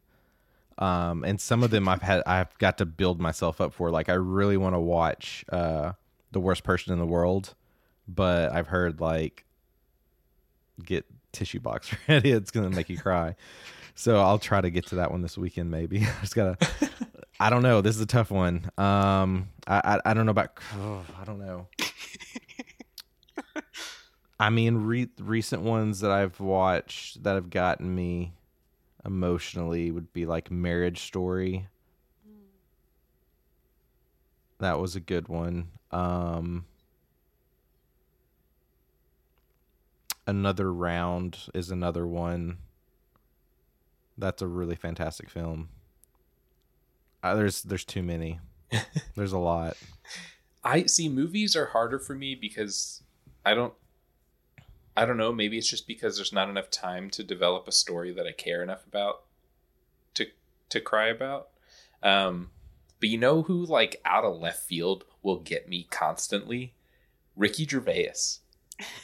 Um, 0.78 1.24
and 1.24 1.40
some 1.40 1.64
of 1.64 1.70
them 1.70 1.88
I've 1.88 2.02
had 2.02 2.24
I've 2.26 2.58
got 2.58 2.78
to 2.80 2.86
build 2.86 3.20
myself 3.20 3.62
up 3.62 3.74
for. 3.74 3.92
Like 3.92 4.10
I 4.10 4.14
really 4.14 4.58
want 4.58 4.76
to 4.76 4.80
watch 4.80 5.46
uh, 5.50 5.94
the 6.32 6.40
worst 6.40 6.64
person 6.64 6.94
in 6.94 7.00
the 7.00 7.06
world, 7.06 7.54
but 8.08 8.52
I've 8.52 8.68
heard 8.68 9.00
like 9.00 9.46
get 10.84 11.06
tissue 11.32 11.60
box 11.60 11.94
ready. 12.08 12.32
It's 12.32 12.52
gonna 12.52 12.70
make 12.70 12.90
you 12.90 12.98
cry. 12.98 13.36
So 13.96 14.20
I'll 14.20 14.40
try 14.40 14.62
to 14.62 14.72
get 14.72 14.88
to 14.88 14.96
that 14.96 15.12
one 15.12 15.22
this 15.22 15.38
weekend. 15.38 15.70
Maybe 15.70 16.00
I 16.02 16.22
just 16.22 16.36
gotta. 16.36 16.58
I 17.40 17.50
don't 17.50 17.62
know. 17.64 17.82
This 17.82 17.96
is 17.96 18.02
a 18.02 18.08
tough 18.08 18.32
one. 18.32 18.70
Um, 18.78 19.50
I 19.68 19.82
I, 19.96 20.12
I 20.12 20.14
don't 20.14 20.26
know 20.26 20.32
about. 20.32 20.58
Oh, 20.80 21.04
I 21.22 21.26
don't 21.26 21.40
know. 21.40 21.68
I 24.44 24.50
mean, 24.50 24.76
re- 24.76 25.10
recent 25.22 25.62
ones 25.62 26.02
that 26.02 26.12
I've 26.12 26.42
watched 26.42 27.24
that 27.24 27.36
have 27.36 27.50
gotten 27.50 27.96
me 27.96 28.34
emotionally 29.06 29.90
would 29.90 30.12
be 30.12 30.26
like 30.26 30.52
Marriage 30.52 31.04
Story. 31.04 31.70
That 34.60 34.82
was 34.82 34.98
a 34.98 35.00
good 35.00 35.30
one. 35.30 35.70
Um, 35.92 36.66
another 40.28 40.74
round 40.74 41.38
is 41.54 41.72
another 41.72 42.06
one. 42.06 42.58
That's 44.18 44.42
a 44.42 44.48
really 44.48 44.76
fantastic 44.76 45.30
film. 45.30 45.70
Uh, 47.24 47.36
there's 47.36 47.64
there's 47.64 47.86
too 47.86 48.04
many. 48.04 48.42
there's 49.16 49.32
a 49.32 49.38
lot. 49.38 49.78
I 50.66 50.84
see 50.84 51.08
movies 51.08 51.56
are 51.56 51.68
harder 51.68 51.98
for 51.98 52.14
me 52.14 52.36
because 52.36 53.04
I 53.46 53.54
don't 53.54 53.74
I 54.96 55.06
don't 55.06 55.18
know, 55.18 55.32
maybe 55.32 55.58
it's 55.58 55.70
just 55.70 55.88
because 55.88 56.16
there's 56.16 56.34
not 56.34 56.50
enough 56.50 56.70
time 56.70 57.10
to 57.12 57.24
develop 57.24 57.68
a 57.68 57.72
story 57.72 58.12
that 58.14 58.28
I 58.28 58.32
care 58.32 58.62
enough 58.62 58.86
about 58.86 59.24
to 60.16 60.28
to 60.70 60.82
cry 60.82 61.08
about. 61.08 61.50
Um 62.02 62.52
but 63.00 63.10
you 63.10 63.18
know 63.18 63.42
who 63.44 63.66
like 63.66 64.02
out 64.06 64.24
of 64.24 64.40
left 64.40 64.64
field 64.64 65.04
will 65.22 65.40
get 65.40 65.68
me 65.68 65.88
constantly? 65.90 66.76
Ricky 67.36 67.66
Gervais. 67.66 68.14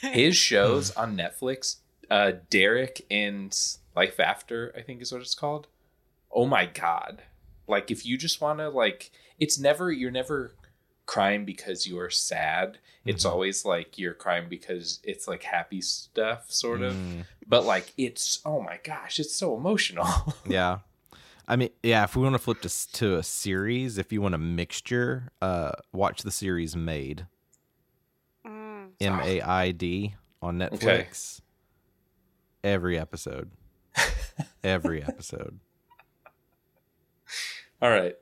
His 0.00 0.36
shows 0.36 0.90
on 0.92 1.16
Netflix, 1.16 1.76
uh 2.10 2.32
Derek 2.50 3.04
and 3.10 3.56
Life 3.96 4.20
After, 4.20 4.72
I 4.76 4.82
think 4.82 5.02
is 5.02 5.12
what 5.12 5.20
it's 5.20 5.34
called. 5.34 5.66
Oh 6.30 6.46
my 6.46 6.66
god. 6.66 7.22
Like 7.66 7.90
if 7.90 8.06
you 8.06 8.16
just 8.16 8.40
want 8.40 8.60
to 8.60 8.68
like 8.68 9.10
it's 9.38 9.58
never 9.58 9.90
you're 9.90 10.10
never 10.10 10.54
crying 11.10 11.44
because 11.44 11.88
you 11.88 11.98
are 11.98 12.08
sad. 12.08 12.78
It's 13.04 13.24
always 13.24 13.64
like 13.64 13.98
you're 13.98 14.14
crying 14.14 14.48
because 14.48 15.00
it's 15.02 15.26
like 15.26 15.42
happy 15.42 15.80
stuff, 15.80 16.48
sort 16.52 16.82
of. 16.82 16.96
But 17.48 17.64
like 17.64 17.92
it's 17.98 18.40
oh 18.46 18.60
my 18.62 18.78
gosh, 18.84 19.18
it's 19.18 19.34
so 19.34 19.56
emotional. 19.56 20.06
Yeah. 20.46 20.78
I 21.48 21.56
mean, 21.56 21.70
yeah, 21.82 22.04
if 22.04 22.14
we 22.14 22.22
want 22.22 22.34
to 22.34 22.38
flip 22.38 22.60
to, 22.60 22.92
to 22.92 23.16
a 23.16 23.24
series, 23.24 23.98
if 23.98 24.12
you 24.12 24.22
want 24.22 24.36
a 24.36 24.38
mixture, 24.38 25.32
uh, 25.42 25.72
watch 25.92 26.22
the 26.22 26.30
series 26.30 26.76
Maid. 26.76 27.26
Mm. 28.46 28.90
M 29.00 29.20
A 29.20 29.40
I 29.40 29.72
D 29.72 30.14
on 30.40 30.58
Netflix. 30.58 31.40
Every 32.62 32.96
episode. 32.96 33.50
Every 34.62 35.02
episode. 35.02 35.58
All 37.82 37.90
right, 37.90 38.14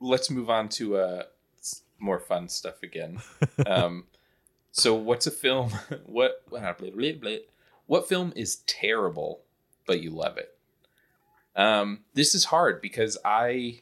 let's 0.00 0.28
move 0.28 0.50
on 0.50 0.68
to 0.70 0.96
uh 0.96 1.22
s- 1.22 1.37
more 1.98 2.18
fun 2.18 2.48
stuff 2.48 2.82
again. 2.82 3.20
Um, 3.66 4.04
so 4.70 4.94
what's 4.94 5.26
a 5.26 5.30
film? 5.32 5.70
What 6.06 6.42
what 7.86 8.08
film 8.08 8.32
is 8.36 8.56
terrible 8.66 9.42
but 9.88 10.00
you 10.00 10.10
love 10.10 10.36
it? 10.36 10.56
Um, 11.56 12.04
this 12.14 12.34
is 12.36 12.44
hard 12.44 12.80
because 12.80 13.18
I 13.24 13.80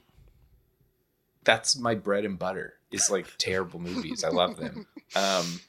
that's 1.44 1.78
my 1.78 1.94
bread 1.94 2.24
and 2.24 2.38
butter 2.38 2.74
It's 2.90 3.10
like 3.10 3.26
terrible 3.38 3.80
movies. 3.80 4.24
I 4.24 4.28
love 4.28 4.56
them. 4.56 4.86
Um, 5.14 5.60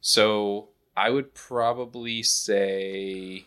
so 0.00 0.68
I 0.96 1.10
would 1.10 1.34
probably 1.34 2.22
say 2.22 3.46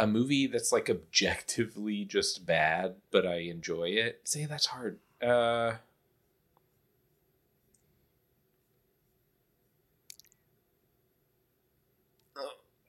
a 0.00 0.06
movie 0.06 0.46
that's 0.46 0.72
like 0.72 0.88
objectively 0.88 2.04
just 2.04 2.46
bad, 2.46 2.94
but 3.10 3.26
I 3.26 3.40
enjoy 3.40 3.90
it. 3.90 4.22
Say 4.24 4.46
that's 4.46 4.66
hard. 4.66 4.98
Uh 5.22 5.74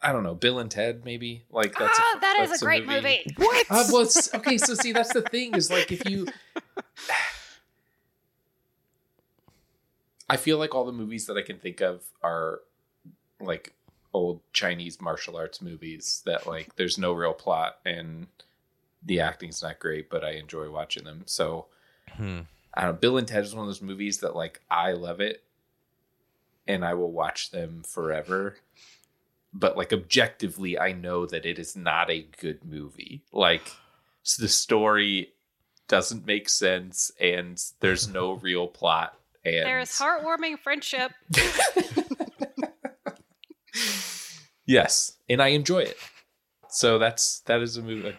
I 0.04 0.12
don't 0.12 0.24
know, 0.24 0.34
Bill 0.34 0.58
and 0.58 0.72
Ted, 0.72 1.06
maybe. 1.06 1.44
Like 1.52 1.78
that's 1.78 2.00
ah, 2.02 2.18
that 2.22 2.40
is 2.42 2.50
that's 2.50 2.62
a 2.62 2.66
great 2.66 2.88
movie. 2.88 3.24
What? 3.38 3.68
Uh, 3.70 3.84
well, 3.92 4.08
okay, 4.36 4.58
so 4.58 4.74
see, 4.74 4.94
that's 4.94 5.14
the 5.14 5.22
thing 5.22 5.54
is 5.54 5.70
like 5.70 5.92
if 5.92 6.10
you, 6.10 6.28
I 10.30 10.38
feel 10.38 10.58
like 10.58 10.74
all 10.74 10.86
the 10.86 10.92
movies 10.92 11.28
that 11.28 11.38
I 11.38 11.44
can 11.44 11.60
think 11.60 11.82
of 11.82 12.04
are 12.24 12.62
like 13.40 13.76
old 14.14 14.42
Chinese 14.54 15.00
martial 15.02 15.38
arts 15.38 15.62
movies 15.62 16.22
that 16.26 16.46
like 16.48 16.76
there's 16.76 16.98
no 16.98 17.14
real 17.14 17.34
plot 17.34 17.78
and 17.86 18.28
the 19.06 19.20
acting's 19.20 19.62
not 19.64 19.80
great, 19.80 20.10
but 20.10 20.24
I 20.24 20.32
enjoy 20.32 20.70
watching 20.70 21.04
them. 21.04 21.24
So 21.26 21.68
Hmm. 22.16 22.42
I 22.74 22.82
don't 22.84 22.92
know. 22.94 23.00
Bill 23.00 23.18
and 23.18 23.28
Ted 23.28 23.44
is 23.44 23.54
one 23.56 23.64
of 23.64 23.68
those 23.70 23.82
movies 23.82 24.20
that 24.20 24.36
like 24.36 24.62
I 24.70 24.92
love 24.94 25.20
it 25.22 25.44
and 26.68 26.84
I 26.86 26.94
will 26.94 27.12
watch 27.12 27.52
them 27.52 27.84
forever. 27.88 28.58
But 29.54 29.76
like 29.78 29.92
objectively, 29.94 30.78
I 30.80 30.92
know 30.94 31.26
that 31.26 31.46
it 31.46 31.58
is 31.60 31.76
not 31.76 32.10
a 32.10 32.26
good 32.40 32.64
movie. 32.64 33.22
Like 33.34 33.72
s- 34.26 34.38
the 34.38 34.48
story 34.48 35.34
doesn't 35.88 36.26
make 36.26 36.48
sense 36.48 37.12
and 37.20 37.62
there's 37.82 38.08
no 38.08 38.34
real 38.42 38.68
plot. 38.68 39.18
And 39.44 39.66
There's 39.66 39.90
heartwarming 39.98 40.60
friendship. 40.60 41.12
Yes, 44.66 45.18
and 45.30 45.42
I 45.42 45.50
enjoy 45.50 45.80
it. 45.80 45.98
So 46.70 46.98
that's 47.00 47.40
that 47.42 47.62
is 47.62 47.78
a 47.78 47.82
movie 47.82 48.16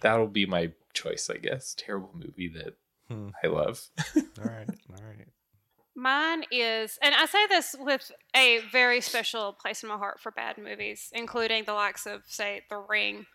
that'll 0.00 0.26
be 0.28 0.46
my 0.46 0.72
choice, 0.92 1.28
I 1.30 1.38
guess. 1.38 1.74
Terrible 1.76 2.10
movie 2.14 2.48
that 2.56 2.74
Hmm. 3.08 3.28
I 3.42 3.46
love. 3.46 3.80
All 4.16 4.22
right. 4.44 4.68
All 4.90 5.04
right. 5.04 5.28
Mine 5.94 6.44
is, 6.50 6.98
and 7.00 7.14
I 7.14 7.24
say 7.26 7.46
this 7.46 7.74
with 7.78 8.10
a 8.34 8.58
very 8.72 9.00
special 9.00 9.52
place 9.52 9.82
in 9.82 9.88
my 9.88 9.96
heart 9.96 10.20
for 10.20 10.30
bad 10.32 10.58
movies, 10.58 11.08
including 11.12 11.64
the 11.64 11.72
likes 11.72 12.04
of, 12.04 12.22
say, 12.26 12.62
The 12.68 12.76
Ring. 12.78 13.26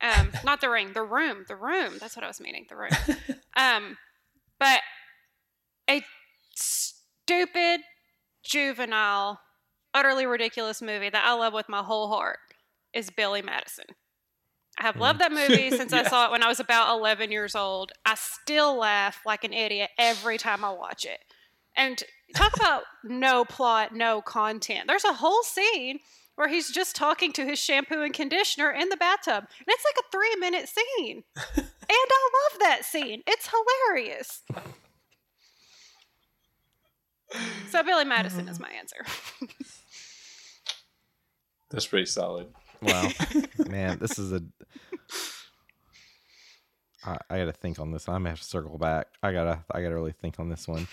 Um, 0.00 0.30
not 0.44 0.60
The 0.60 0.70
Ring, 0.70 0.92
The 0.94 1.02
Room. 1.02 1.44
The 1.48 1.56
Room. 1.56 1.94
That's 2.00 2.14
what 2.16 2.24
I 2.24 2.28
was 2.28 2.40
meaning. 2.40 2.66
The 2.68 2.76
Room. 2.76 2.90
Um, 3.56 3.98
but 4.60 4.80
a 5.90 6.00
stupid, 6.54 7.80
juvenile, 8.44 9.40
utterly 9.98 10.26
ridiculous 10.26 10.80
movie 10.80 11.10
that 11.10 11.24
I 11.24 11.34
love 11.34 11.52
with 11.52 11.68
my 11.68 11.82
whole 11.82 12.08
heart 12.08 12.38
is 12.94 13.10
Billy 13.10 13.42
Madison. 13.42 13.86
I 14.78 14.84
have 14.84 14.94
hmm. 14.94 15.02
loved 15.02 15.20
that 15.20 15.32
movie 15.32 15.70
since 15.76 15.92
I 15.92 16.04
saw 16.04 16.26
it 16.26 16.30
when 16.30 16.42
I 16.42 16.48
was 16.48 16.60
about 16.60 16.96
11 16.96 17.32
years 17.32 17.54
old. 17.54 17.92
I 18.06 18.14
still 18.14 18.76
laugh 18.76 19.20
like 19.26 19.44
an 19.44 19.52
idiot 19.52 19.90
every 19.98 20.38
time 20.38 20.64
I 20.64 20.70
watch 20.70 21.04
it. 21.04 21.18
And 21.76 22.02
talk 22.34 22.54
about 22.56 22.82
no 23.02 23.44
plot, 23.44 23.94
no 23.94 24.22
content. 24.22 24.84
There's 24.86 25.04
a 25.04 25.14
whole 25.14 25.42
scene 25.42 25.98
where 26.36 26.48
he's 26.48 26.70
just 26.70 26.94
talking 26.94 27.32
to 27.32 27.44
his 27.44 27.58
shampoo 27.58 28.02
and 28.02 28.14
conditioner 28.14 28.70
in 28.70 28.90
the 28.90 28.96
bathtub. 28.96 29.44
And 29.48 29.66
it's 29.66 29.84
like 29.84 29.96
a 29.98 30.10
three 30.12 30.36
minute 30.36 30.68
scene. 30.68 31.24
And 31.90 31.96
I 31.96 32.30
love 32.52 32.60
that 32.60 32.84
scene. 32.84 33.22
It's 33.26 33.48
hilarious. 33.48 34.42
so 37.70 37.82
Billy 37.82 38.04
Madison 38.04 38.46
is 38.46 38.58
mm-hmm. 38.58 38.62
my 38.64 38.78
answer. 38.78 39.06
That's 41.70 41.86
pretty 41.86 42.06
solid. 42.06 42.48
Wow, 42.82 43.08
man, 43.68 43.98
this 43.98 44.18
is 44.18 44.32
a. 44.32 44.42
I, 47.04 47.16
I 47.30 47.38
gotta 47.38 47.52
think 47.52 47.78
on 47.78 47.92
this. 47.92 48.08
I'm 48.08 48.14
gonna 48.20 48.30
have 48.30 48.40
to 48.40 48.44
circle 48.44 48.78
back. 48.78 49.08
I 49.22 49.32
gotta, 49.32 49.64
I 49.70 49.82
gotta 49.82 49.94
really 49.94 50.12
think 50.12 50.38
on 50.40 50.48
this 50.48 50.66
one 50.66 50.86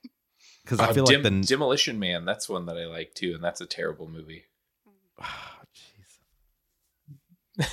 because 0.64 0.80
I 0.80 0.88
Oh, 0.88 0.92
feel 0.94 1.04
Dem- 1.06 1.22
like 1.22 1.32
the 1.32 1.46
Demolition 1.46 1.98
Man. 1.98 2.24
That's 2.24 2.48
one 2.48 2.66
that 2.66 2.76
I 2.76 2.86
like 2.86 3.14
too, 3.14 3.32
and 3.34 3.42
that's 3.42 3.60
a 3.60 3.66
terrible 3.66 4.08
movie. 4.08 4.44
Ah, 5.20 5.60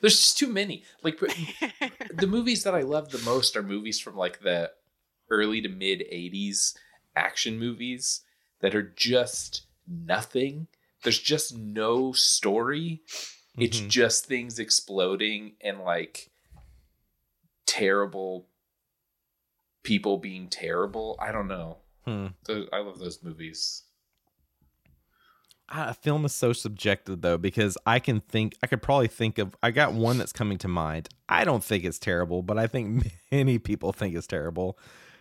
There's 0.00 0.16
just 0.20 0.38
too 0.38 0.48
many. 0.48 0.84
Like 1.02 1.18
the 1.18 2.26
movies 2.26 2.64
that 2.64 2.74
I 2.74 2.82
love 2.82 3.10
the 3.10 3.18
most 3.24 3.56
are 3.56 3.62
movies 3.62 3.98
from 4.00 4.16
like 4.16 4.40
the 4.40 4.70
early 5.30 5.60
to 5.62 5.68
mid 5.68 6.00
80s 6.00 6.74
action 7.16 7.58
movies 7.58 8.20
that 8.60 8.74
are 8.74 8.82
just 8.96 9.62
nothing. 9.88 10.66
There's 11.04 11.18
just 11.20 11.56
no 11.56 12.12
story. 12.12 13.02
It's 13.56 13.78
Mhm. 13.80 13.88
just 13.88 14.26
things 14.26 14.58
exploding 14.58 15.54
and 15.60 15.80
like 15.80 16.32
terrible 17.66 18.48
people 19.82 20.18
being 20.18 20.48
terrible. 20.48 21.16
I 21.20 21.30
don't 21.30 21.46
know. 21.48 21.78
Hmm. 22.04 22.28
I 22.48 22.78
love 22.78 22.98
those 22.98 23.22
movies. 23.22 23.82
A 25.70 25.94
film 25.94 26.24
is 26.26 26.34
so 26.34 26.52
subjective 26.52 27.22
though 27.22 27.38
because 27.38 27.78
I 27.86 27.98
can 27.98 28.20
think 28.20 28.56
I 28.62 28.66
could 28.66 28.82
probably 28.82 29.08
think 29.08 29.38
of 29.38 29.54
I 29.62 29.70
got 29.70 29.94
one 29.94 30.18
that's 30.18 30.32
coming 30.32 30.58
to 30.58 30.68
mind. 30.68 31.08
I 31.28 31.44
don't 31.44 31.64
think 31.64 31.84
it's 31.84 31.98
terrible, 31.98 32.42
but 32.42 32.58
I 32.58 32.66
think 32.66 33.04
many 33.32 33.58
people 33.58 33.92
think 33.92 34.14
it's 34.14 34.26
terrible, 34.26 34.78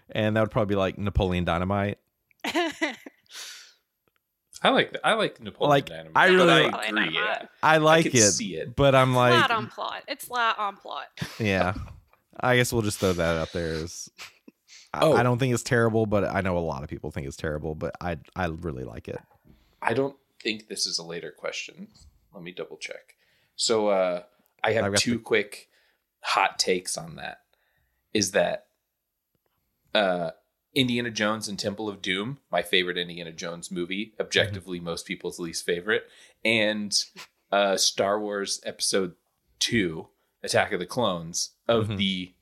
and 0.10 0.36
that 0.36 0.42
would 0.42 0.52
probably 0.52 0.74
be 0.76 0.78
like 0.78 0.98
Napoleon 0.98 1.46
Dynamite. 1.46 1.98
I 4.64 4.70
like 4.70 4.96
I 5.04 5.14
like 5.14 5.42
Napoleon 5.42 5.70
Like, 5.70 5.86
Dynamite. 5.88 6.12
I 6.16 6.28
but 6.30 6.34
really- 6.36 6.52
I 6.52 6.64
Napoleon 6.66 6.98
agree. 6.98 7.14
Dynamite. 7.16 7.50
I 7.62 7.78
like 7.78 8.04
could 8.06 8.16
it, 8.16 8.32
see 8.32 8.56
it. 8.56 8.76
but 8.76 8.96
I'm 8.96 9.14
like, 9.14 9.34
light 9.42 9.52
on 9.52 9.68
plot. 9.68 10.04
It's 10.08 10.30
light 10.30 10.56
on 10.58 10.78
plot. 10.78 11.08
yeah. 11.40 11.74
I 12.40 12.56
guess 12.56 12.72
we'll 12.74 12.82
just 12.82 13.00
throw 13.00 13.14
that 13.14 13.36
out 13.38 13.52
there. 13.54 13.74
As, 13.74 14.10
I, 14.94 15.02
Oh. 15.06 15.14
I 15.14 15.24
don't 15.24 15.38
think 15.40 15.54
it's 15.54 15.64
terrible, 15.64 16.06
but 16.06 16.24
I 16.24 16.42
know 16.42 16.58
a 16.58 16.60
lot 16.60 16.84
of 16.84 16.90
people 16.90 17.12
think 17.12 17.28
it's 17.28 17.36
terrible. 17.38 17.76
But 17.76 17.96
I 18.00 18.18
I 18.36 18.46
really 18.46 18.84
like 18.84 19.08
it. 19.08 19.20
I 19.82 19.94
don't 19.94 20.16
think 20.42 20.68
this 20.68 20.86
is 20.88 20.98
a 21.00 21.04
later 21.04 21.32
question. 21.32 21.90
Let 22.34 22.44
me 22.44 22.52
double 22.52 22.78
check. 22.78 23.16
So 23.56 23.88
uh 23.90 24.24
I 24.64 24.72
have 24.74 24.86
I've 24.86 24.96
two 24.96 25.14
the- 25.18 25.24
quick 25.24 25.68
hot 26.22 26.58
takes 26.58 26.98
on 26.98 27.18
that. 27.18 27.40
Is 28.14 28.32
that 28.32 28.68
uh 29.94 30.32
Indiana 30.76 31.12
Jones 31.12 31.48
and 31.48 31.58
Temple 31.60 31.88
of 31.88 32.02
Doom, 32.02 32.40
my 32.52 32.62
favorite 32.62 32.98
Indiana 32.98 33.32
Jones 33.32 33.72
movie, 33.72 34.14
objectively 34.20 34.80
most 34.80 35.06
people's 35.06 35.40
least 35.40 35.66
favorite, 35.66 36.06
and 36.44 37.04
uh 37.52 37.78
Star 37.78 38.20
Wars 38.20 38.60
episode 38.66 39.14
2, 39.60 40.08
Attack 40.42 40.72
of 40.74 40.80
the 40.80 40.86
Clones 40.86 41.52
of 41.68 41.88
Mhm. 41.90 41.98
the 41.98 42.34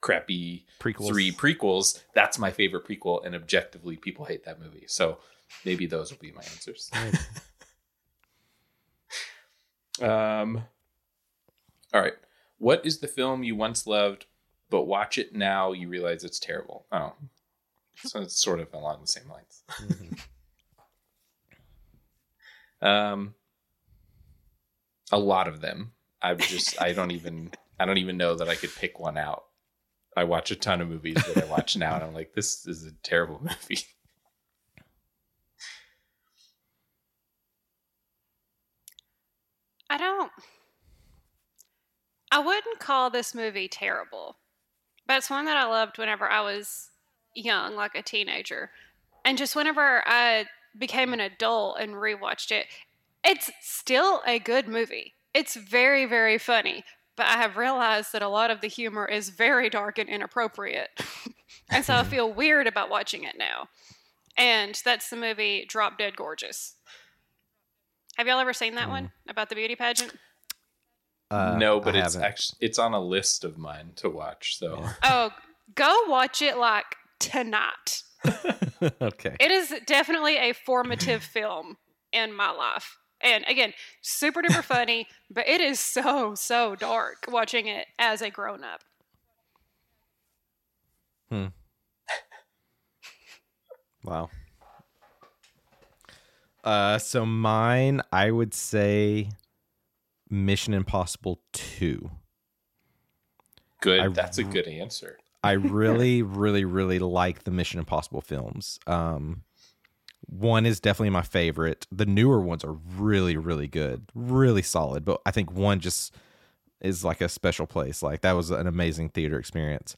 crappy 0.00 0.66
Prequels. 0.80 1.08
three 1.08 1.32
prequels, 1.32 2.02
that's 2.14 2.38
my 2.38 2.50
favorite 2.50 2.86
prequel, 2.86 3.24
and 3.24 3.34
objectively, 3.34 3.96
people 3.96 4.24
hate 4.26 4.44
that 4.44 4.60
movie. 4.60 4.84
So 4.86 5.18
maybe 5.64 5.86
those 5.86 6.10
will 6.10 6.18
be 6.18 6.32
my 6.32 6.42
answers. 6.42 6.90
um, 10.02 10.64
all 11.92 12.00
right. 12.00 12.14
What 12.58 12.84
is 12.84 12.98
the 12.98 13.08
film 13.08 13.42
you 13.44 13.54
once 13.56 13.86
loved, 13.86 14.26
but 14.70 14.84
watch 14.84 15.18
it 15.18 15.34
now 15.34 15.72
you 15.72 15.88
realize 15.88 16.24
it's 16.24 16.38
terrible? 16.38 16.86
Oh, 16.92 17.14
so 17.96 18.20
it's 18.20 18.40
sort 18.40 18.60
of 18.60 18.72
along 18.72 19.00
the 19.00 19.06
same 19.06 19.28
lines. 19.28 19.62
um, 22.82 23.34
a 25.10 25.18
lot 25.18 25.48
of 25.48 25.60
them. 25.60 25.92
I've 26.20 26.38
just 26.38 26.80
I 26.80 26.92
don't 26.92 27.12
even 27.12 27.50
I 27.78 27.84
don't 27.84 27.98
even 27.98 28.16
know 28.16 28.34
that 28.34 28.48
I 28.48 28.56
could 28.56 28.74
pick 28.74 28.98
one 28.98 29.16
out. 29.16 29.44
I 30.16 30.24
watch 30.24 30.50
a 30.50 30.56
ton 30.56 30.80
of 30.80 30.88
movies 30.88 31.14
that 31.14 31.44
I 31.44 31.46
watch 31.46 31.76
now, 31.76 31.94
and 31.94 32.04
I'm 32.04 32.14
like, 32.14 32.32
this 32.34 32.66
is 32.66 32.84
a 32.84 32.92
terrible 33.04 33.40
movie. 33.42 33.84
I 39.88 39.96
don't. 39.96 40.32
I 42.30 42.40
wouldn't 42.40 42.78
call 42.78 43.10
this 43.10 43.34
movie 43.34 43.68
terrible, 43.68 44.36
but 45.08 45.16
it's 45.16 45.30
one 45.30 45.46
that 45.46 45.56
I 45.56 45.64
loved 45.64 45.98
whenever 45.98 46.28
I 46.28 46.42
was 46.42 46.90
young, 47.34 47.74
like 47.74 47.96
a 47.96 48.02
teenager. 48.02 48.70
And 49.24 49.38
just 49.38 49.56
whenever 49.56 50.02
I 50.06 50.44
became 50.78 51.12
an 51.12 51.20
adult 51.20 51.78
and 51.80 51.94
rewatched 51.94 52.52
it, 52.52 52.66
it's 53.24 53.50
still 53.60 54.22
a 54.26 54.38
good 54.38 54.68
movie. 54.68 55.14
It's 55.34 55.56
very, 55.56 56.04
very 56.04 56.38
funny, 56.38 56.84
but 57.16 57.26
I 57.26 57.38
have 57.38 57.56
realized 57.56 58.12
that 58.12 58.22
a 58.22 58.28
lot 58.28 58.50
of 58.50 58.60
the 58.60 58.68
humor 58.68 59.06
is 59.06 59.30
very 59.30 59.70
dark 59.70 59.98
and 59.98 60.08
inappropriate. 60.08 60.90
and 61.70 61.84
so 61.84 61.94
I 61.94 62.04
feel 62.04 62.30
weird 62.30 62.66
about 62.66 62.90
watching 62.90 63.24
it 63.24 63.36
now. 63.38 63.68
And 64.36 64.80
that's 64.84 65.10
the 65.10 65.16
movie 65.16 65.64
Drop 65.66 65.98
Dead 65.98 66.16
Gorgeous. 66.16 66.74
Have 68.16 68.26
y'all 68.26 68.40
ever 68.40 68.52
seen 68.52 68.74
that 68.74 68.86
hmm. 68.86 68.90
one 68.90 69.12
about 69.26 69.48
the 69.48 69.54
beauty 69.54 69.74
pageant? 69.74 70.12
Uh, 71.30 71.56
no, 71.58 71.78
but 71.78 71.94
I 71.94 72.00
it's 72.00 72.14
haven't. 72.14 72.26
actually 72.28 72.58
it's 72.60 72.78
on 72.78 72.94
a 72.94 73.00
list 73.00 73.44
of 73.44 73.58
mine 73.58 73.92
to 73.96 74.08
watch. 74.08 74.58
So 74.58 74.84
Oh, 75.02 75.30
go 75.74 76.04
watch 76.08 76.40
it 76.42 76.56
like 76.56 76.96
tonight. 77.18 78.02
okay. 79.02 79.36
It 79.38 79.50
is 79.50 79.74
definitely 79.86 80.36
a 80.36 80.52
formative 80.52 81.22
film 81.36 81.76
in 82.12 82.32
my 82.32 82.50
life. 82.50 82.98
And 83.20 83.44
again, 83.48 83.74
super 84.00 84.40
duper 84.42 84.62
funny, 84.62 85.08
but 85.28 85.46
it 85.48 85.60
is 85.60 85.80
so, 85.80 86.34
so 86.34 86.76
dark 86.76 87.24
watching 87.28 87.66
it 87.66 87.86
as 87.98 88.22
a 88.22 88.30
grown 88.30 88.62
up. 88.62 88.80
Hmm. 91.30 91.46
wow. 94.04 94.30
Uh, 96.64 96.98
so 96.98 97.26
mine, 97.26 98.02
I 98.12 98.30
would 98.30 98.54
say, 98.54 99.30
Mission 100.30 100.74
Impossible 100.74 101.40
Two. 101.52 102.10
good. 103.80 104.00
I- 104.00 104.08
That's 104.08 104.38
a 104.38 104.44
good 104.44 104.66
answer. 104.66 105.18
I 105.44 105.52
really, 105.52 106.22
really, 106.22 106.64
really 106.64 106.98
like 106.98 107.44
the 107.44 107.50
Mission 107.50 107.78
Impossible 107.78 108.20
films. 108.20 108.78
Um, 108.86 109.42
one 110.26 110.66
is 110.66 110.80
definitely 110.80 111.10
my 111.10 111.22
favorite. 111.22 111.86
The 111.92 112.04
newer 112.06 112.40
ones 112.40 112.64
are 112.64 112.72
really, 112.72 113.36
really 113.36 113.68
good, 113.68 114.10
really 114.14 114.62
solid. 114.62 115.04
But 115.04 115.20
I 115.24 115.30
think 115.30 115.52
one 115.52 115.78
just 115.80 116.14
is 116.80 117.04
like 117.04 117.20
a 117.20 117.28
special 117.28 117.66
place. 117.66 118.02
Like 118.02 118.20
that 118.22 118.32
was 118.32 118.50
an 118.50 118.66
amazing 118.66 119.10
theater 119.10 119.38
experience. 119.38 119.96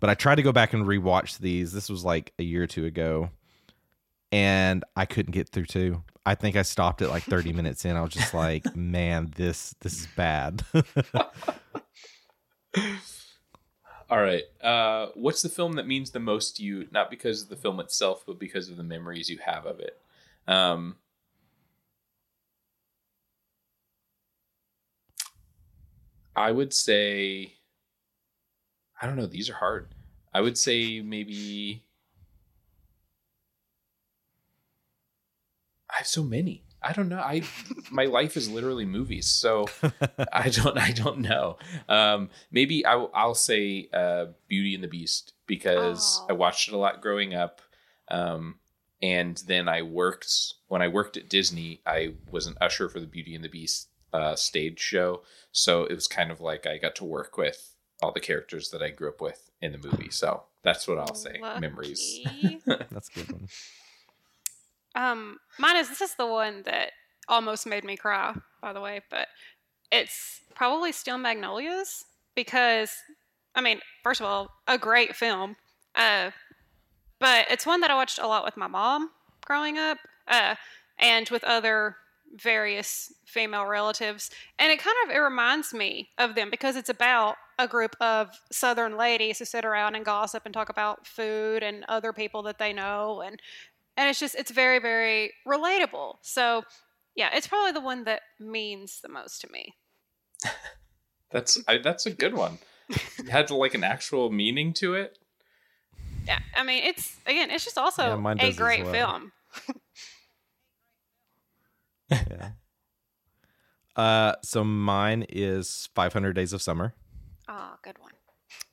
But 0.00 0.10
I 0.10 0.14
tried 0.14 0.36
to 0.36 0.42
go 0.42 0.52
back 0.52 0.72
and 0.72 0.84
rewatch 0.86 1.38
these. 1.38 1.72
This 1.72 1.88
was 1.88 2.04
like 2.04 2.32
a 2.38 2.42
year 2.42 2.64
or 2.64 2.66
two 2.66 2.84
ago, 2.84 3.30
and 4.32 4.84
I 4.96 5.06
couldn't 5.06 5.32
get 5.32 5.48
through 5.48 5.66
two. 5.66 6.02
I 6.24 6.34
think 6.34 6.56
I 6.56 6.62
stopped 6.62 7.02
at 7.02 7.08
like 7.08 7.22
30 7.24 7.52
minutes 7.52 7.84
in. 7.84 7.96
I 7.96 8.02
was 8.02 8.12
just 8.12 8.34
like, 8.34 8.76
man, 8.76 9.32
this 9.36 9.74
this 9.80 10.00
is 10.00 10.06
bad. 10.16 10.64
All 14.10 14.20
right. 14.20 14.44
Uh, 14.62 15.08
what's 15.14 15.42
the 15.42 15.48
film 15.48 15.74
that 15.74 15.86
means 15.86 16.10
the 16.10 16.20
most 16.20 16.56
to 16.56 16.64
you? 16.64 16.88
Not 16.90 17.10
because 17.10 17.42
of 17.42 17.48
the 17.48 17.56
film 17.56 17.78
itself, 17.80 18.24
but 18.26 18.38
because 18.38 18.68
of 18.68 18.76
the 18.76 18.82
memories 18.82 19.30
you 19.30 19.38
have 19.44 19.66
of 19.66 19.78
it. 19.80 19.98
Um, 20.48 20.96
I 26.34 26.50
would 26.50 26.72
say, 26.72 27.54
I 29.00 29.06
don't 29.06 29.16
know. 29.16 29.26
These 29.26 29.48
are 29.50 29.54
hard. 29.54 29.94
I 30.34 30.40
would 30.40 30.58
say 30.58 31.00
maybe. 31.00 31.84
I 35.92 35.98
have 35.98 36.06
so 36.06 36.22
many. 36.22 36.64
I 36.82 36.92
don't 36.94 37.08
know. 37.10 37.18
I 37.18 37.42
my 37.90 38.06
life 38.06 38.36
is 38.36 38.48
literally 38.48 38.86
movies, 38.86 39.26
so 39.26 39.66
I 40.32 40.48
don't. 40.48 40.78
I 40.78 40.92
don't 40.92 41.18
know. 41.18 41.58
Um, 41.88 42.30
maybe 42.50 42.84
I, 42.86 42.94
will 42.94 43.10
I'll 43.14 43.34
say 43.34 43.88
uh, 43.92 44.26
Beauty 44.48 44.74
and 44.74 44.82
the 44.82 44.88
Beast 44.88 45.34
because 45.46 46.20
Oh. 46.22 46.26
I 46.30 46.32
watched 46.32 46.68
it 46.68 46.74
a 46.74 46.78
lot 46.78 47.02
growing 47.02 47.34
up, 47.34 47.60
um, 48.08 48.56
and 49.02 49.42
then 49.46 49.68
I 49.68 49.82
worked 49.82 50.54
when 50.68 50.80
I 50.80 50.88
worked 50.88 51.16
at 51.18 51.28
Disney. 51.28 51.82
I 51.84 52.14
was 52.30 52.46
an 52.46 52.56
usher 52.60 52.88
for 52.88 53.00
the 53.00 53.06
Beauty 53.06 53.34
and 53.34 53.44
the 53.44 53.48
Beast 53.48 53.88
uh, 54.14 54.34
stage 54.36 54.80
show, 54.80 55.22
so 55.52 55.84
it 55.84 55.94
was 55.94 56.08
kind 56.08 56.30
of 56.30 56.40
like 56.40 56.66
I 56.66 56.78
got 56.78 56.94
to 56.96 57.04
work 57.04 57.36
with 57.36 57.74
all 58.02 58.12
the 58.12 58.20
characters 58.20 58.70
that 58.70 58.82
I 58.82 58.88
grew 58.88 59.10
up 59.10 59.20
with 59.20 59.50
in 59.60 59.72
the 59.72 59.78
movie. 59.78 60.08
So 60.10 60.44
that's 60.62 60.88
what 60.88 60.98
I'll 60.98 61.14
say. 61.14 61.38
Memories. 61.60 62.20
That's 62.66 63.08
a 63.10 63.12
good 63.14 63.32
one. 63.32 63.48
Um, 64.94 65.38
mine 65.58 65.76
is 65.76 65.88
this 65.88 66.00
is 66.00 66.14
the 66.14 66.26
one 66.26 66.62
that 66.64 66.92
almost 67.28 67.66
made 67.66 67.84
me 67.84 67.96
cry, 67.96 68.34
by 68.60 68.72
the 68.72 68.80
way, 68.80 69.00
but 69.10 69.28
it's 69.92 70.40
probably 70.54 70.92
still 70.92 71.18
Magnolias. 71.18 72.04
because, 72.34 72.92
I 73.54 73.60
mean, 73.60 73.80
first 74.02 74.20
of 74.20 74.26
all, 74.26 74.50
a 74.66 74.78
great 74.78 75.16
film. 75.16 75.56
Uh, 75.94 76.30
but 77.18 77.46
it's 77.50 77.66
one 77.66 77.80
that 77.80 77.90
I 77.90 77.94
watched 77.94 78.18
a 78.18 78.26
lot 78.26 78.44
with 78.44 78.56
my 78.56 78.66
mom 78.66 79.10
growing 79.44 79.78
up 79.78 79.98
uh, 80.28 80.54
and 80.98 81.28
with 81.28 81.44
other 81.44 81.96
various 82.34 83.12
female 83.24 83.66
relatives. 83.66 84.30
And 84.58 84.70
it 84.70 84.78
kind 84.78 84.96
of 85.04 85.10
it 85.14 85.18
reminds 85.18 85.74
me 85.74 86.10
of 86.18 86.34
them 86.34 86.48
because 86.50 86.76
it's 86.76 86.88
about 86.88 87.36
a 87.58 87.66
group 87.66 87.96
of 88.00 88.40
southern 88.50 88.96
ladies 88.96 89.38
who 89.38 89.44
sit 89.44 89.64
around 89.64 89.96
and 89.96 90.04
gossip 90.04 90.44
and 90.44 90.54
talk 90.54 90.68
about 90.68 91.06
food 91.06 91.62
and 91.62 91.84
other 91.88 92.12
people 92.12 92.42
that 92.42 92.58
they 92.58 92.72
know 92.72 93.20
and 93.20 93.40
and 93.96 94.08
it's 94.08 94.20
just 94.20 94.34
it's 94.34 94.50
very 94.50 94.78
very 94.78 95.32
relatable. 95.46 96.16
So, 96.22 96.62
yeah, 97.14 97.30
it's 97.34 97.46
probably 97.46 97.72
the 97.72 97.80
one 97.80 98.04
that 98.04 98.22
means 98.38 99.00
the 99.02 99.08
most 99.08 99.40
to 99.42 99.48
me. 99.50 99.74
That's 101.30 101.62
I, 101.68 101.78
that's 101.78 102.06
a 102.06 102.10
good 102.10 102.34
one. 102.34 102.58
It 102.88 103.28
had 103.28 103.50
like 103.50 103.74
an 103.74 103.84
actual 103.84 104.30
meaning 104.30 104.72
to 104.74 104.94
it. 104.94 105.18
Yeah, 106.26 106.40
I 106.56 106.64
mean, 106.64 106.82
it's 106.84 107.16
again, 107.26 107.50
it's 107.50 107.64
just 107.64 107.78
also 107.78 108.02
Yeah, 108.02 108.34
a 108.40 108.52
great 108.52 108.82
well. 108.84 108.92
film. 108.92 109.32
yeah. 112.10 112.50
Uh, 113.96 114.34
so 114.42 114.64
mine 114.64 115.24
is 115.28 115.88
500 115.94 116.32
Days 116.32 116.52
of 116.52 116.62
Summer. 116.62 116.94
Oh, 117.48 117.74
good 117.82 117.98
one. 117.98 118.12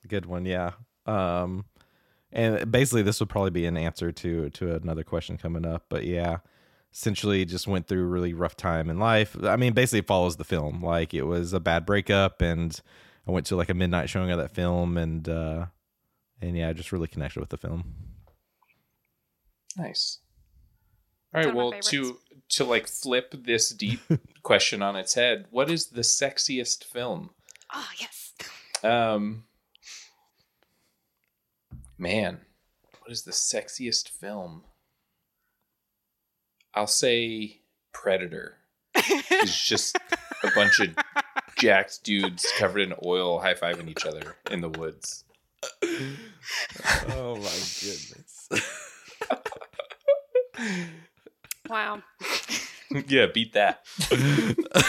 Good 0.08 0.26
one, 0.26 0.46
yeah. 0.46 0.72
Um, 1.06 1.66
and 2.38 2.72
basically, 2.72 3.02
this 3.02 3.20
would 3.20 3.30
probably 3.30 3.50
be 3.52 3.66
an 3.66 3.76
answer 3.76 4.12
to 4.14 4.50
to 4.52 4.76
another 4.76 5.04
question 5.04 5.38
coming 5.38 5.66
up. 5.66 5.86
But 5.90 6.06
yeah, 6.06 6.38
essentially, 6.94 7.44
just 7.44 7.68
went 7.68 7.88
through 7.88 8.04
a 8.04 8.08
really 8.08 8.34
rough 8.34 8.56
time 8.56 8.90
in 8.90 9.00
life. 9.00 9.36
I 9.44 9.58
mean, 9.58 9.74
basically, 9.74 10.00
it 10.00 10.08
follows 10.08 10.38
the 10.38 10.44
film. 10.46 10.82
Like 10.82 11.14
it 11.14 11.24
was 11.24 11.52
a 11.52 11.60
bad 11.60 11.86
breakup, 11.86 12.42
and 12.42 12.80
I 13.28 13.32
went 13.32 13.46
to 13.48 13.56
like 13.56 13.70
a 13.70 13.74
midnight 13.74 14.10
showing 14.10 14.32
of 14.32 14.38
that 14.38 14.52
film, 14.56 14.98
and 14.98 15.28
uh, 15.28 15.66
and 16.42 16.56
yeah, 16.56 16.70
I 16.70 16.74
just 16.74 16.92
really 16.92 17.08
connected 17.08 17.40
with 17.40 17.50
the 17.50 17.58
film. 17.58 17.94
Nice. 19.76 20.20
All 21.34 21.42
It's 21.42 21.48
right. 21.48 21.56
one 21.56 21.66
of 21.66 21.72
Well, 21.72 21.82
to 21.82 22.20
to 22.50 22.64
like 22.64 22.88
flip 22.88 23.34
this 23.46 23.70
deep 23.70 24.00
question 24.44 24.82
on 24.82 24.96
its 24.96 25.16
head, 25.16 25.48
what 25.50 25.70
is 25.70 25.88
the 25.88 26.02
sexiest 26.02 26.84
film? 26.86 27.32
Oh, 27.74 27.90
yes. 28.00 28.34
Um, 28.84 29.44
man, 31.98 32.42
what 33.00 33.12
is 33.12 33.24
the 33.24 33.32
sexiest 33.32 34.10
film? 34.10 34.64
I'll 36.74 36.88
say 36.88 37.62
Predator. 37.94 38.58
It's 39.30 39.68
just 39.68 39.96
a 40.44 40.52
bunch 40.56 40.80
of 40.80 40.96
jacked 41.58 42.04
dudes 42.04 42.46
covered 42.58 42.82
in 42.82 42.94
oil 43.06 43.40
high 43.40 43.54
fiving 43.54 43.88
each 43.88 44.06
other 44.06 44.36
in 44.50 44.62
the 44.62 44.70
woods. 44.70 45.24
Oh 47.12 47.36
my 47.36 47.60
goodness. 47.82 48.50
Wow. 51.70 52.02
yeah, 53.08 53.28
beat 53.34 53.54
that. 53.54 53.86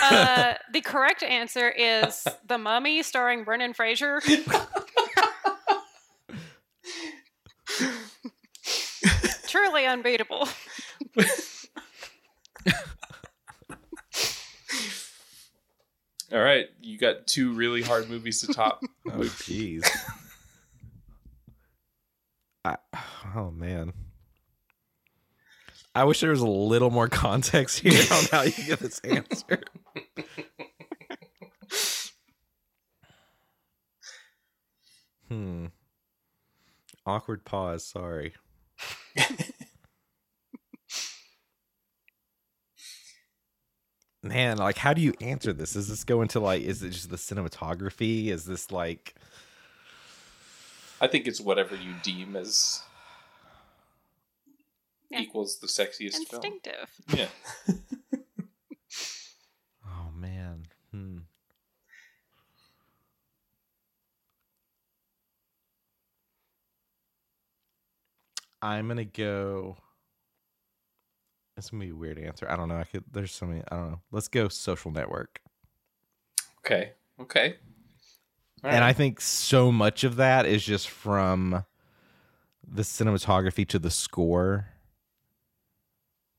Uh, 0.03 0.55
the 0.73 0.81
correct 0.81 1.23
answer 1.23 1.69
is 1.69 2.27
The 2.47 2.57
Mummy 2.57 3.03
starring 3.03 3.45
Brendan 3.45 3.75
Fraser. 3.75 4.23
Truly 9.79 9.93
unbeatable. 9.93 10.49
All 16.33 16.41
right, 16.41 16.67
you 16.81 16.99
got 16.99 17.29
two 17.29 17.53
really 17.53 17.83
hard 17.83 18.11
movies 18.11 18.41
to 18.41 18.53
top. 18.53 18.83
Oh 19.11 19.21
jeez. 19.21 19.89
Oh 23.35 23.51
man. 23.51 23.95
I 25.95 26.05
wish 26.05 26.21
there 26.21 26.29
was 26.31 26.41
a 26.43 26.47
little 26.47 26.91
more 26.91 27.09
context 27.09 27.79
here 27.79 28.03
on 28.13 28.25
how 28.31 28.43
you 28.43 28.53
get 28.67 28.81
this 28.81 28.99
answer. 29.01 29.63
hmm. 35.29 35.67
Awkward 37.07 37.47
pause. 37.47 37.87
Sorry. 37.87 38.35
Man, 44.29 44.59
like, 44.59 44.77
how 44.77 44.93
do 44.93 45.01
you 45.01 45.15
answer 45.21 45.53
this? 45.53 45.73
Does 45.73 45.89
this 45.89 46.05
go 46.05 46.23
into 46.23 46.41
like, 46.41 46.63
is 46.63 46.83
it 46.83 46.91
just 46.91 47.11
the 47.11 47.17
cinematography? 47.17 48.29
Is 48.29 48.45
this 48.45 48.71
like, 48.71 49.15
I 51.01 51.07
think 51.07 51.27
it's 51.27 51.41
whatever 51.41 51.75
you 51.77 51.95
deem 52.03 52.37
as 52.37 52.83
Yeah. 55.11 55.21
equals 55.21 55.59
the 55.61 55.67
sexiest 55.67 56.17
film. 56.29 56.61
Yeah. 57.15 57.29
oh 59.87 60.11
man, 60.15 60.67
hmm. 60.93 61.19
I'm 68.61 68.89
gonna 68.89 69.05
go. 69.05 69.77
It's 71.59 71.71
gonna 71.71 71.85
be 71.85 71.91
a 71.91 71.97
weird 71.97 72.19
answer. 72.21 72.47
I 72.49 72.57
don't 72.57 72.69
know. 72.69 72.79
I 72.79 72.85
could. 72.85 73.03
There's 73.11 73.33
so 73.33 73.45
many. 73.45 73.63
I 73.71 73.77
don't 73.77 73.91
know. 73.91 74.01
Let's 74.13 74.29
go 74.29 74.47
social 74.49 74.93
network. 74.93 75.41
Okay. 76.65 76.93
Okay. 77.21 77.57
All 78.63 78.71
and 78.71 78.81
right. 78.81 78.89
I 78.89 78.93
think 78.93 79.21
so 79.21 79.73
much 79.73 80.05
of 80.05 80.17
that 80.17 80.47
is 80.47 80.65
just 80.65 80.89
from 80.89 81.65
the 82.67 82.83
cinematography 82.83 83.67
to 83.69 83.79
the 83.81 83.91
score. 83.91 84.69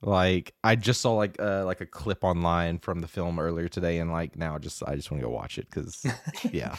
Like 0.02 0.54
I 0.64 0.78
just 0.78 1.02
saw 1.02 1.16
like 1.16 1.36
uh 1.38 1.66
like 1.66 1.82
a 1.82 1.86
clip 1.86 2.24
online 2.24 2.80
from 2.80 3.00
the 3.00 3.08
film 3.08 3.40
earlier 3.40 3.68
today, 3.68 4.00
and 4.00 4.10
like 4.10 4.38
now 4.38 4.58
just 4.58 4.82
I 4.88 4.96
just 4.96 5.12
want 5.12 5.22
to 5.22 5.28
go 5.28 5.34
watch 5.34 5.58
it 5.58 5.68
because 5.70 6.06
yeah, 6.52 6.78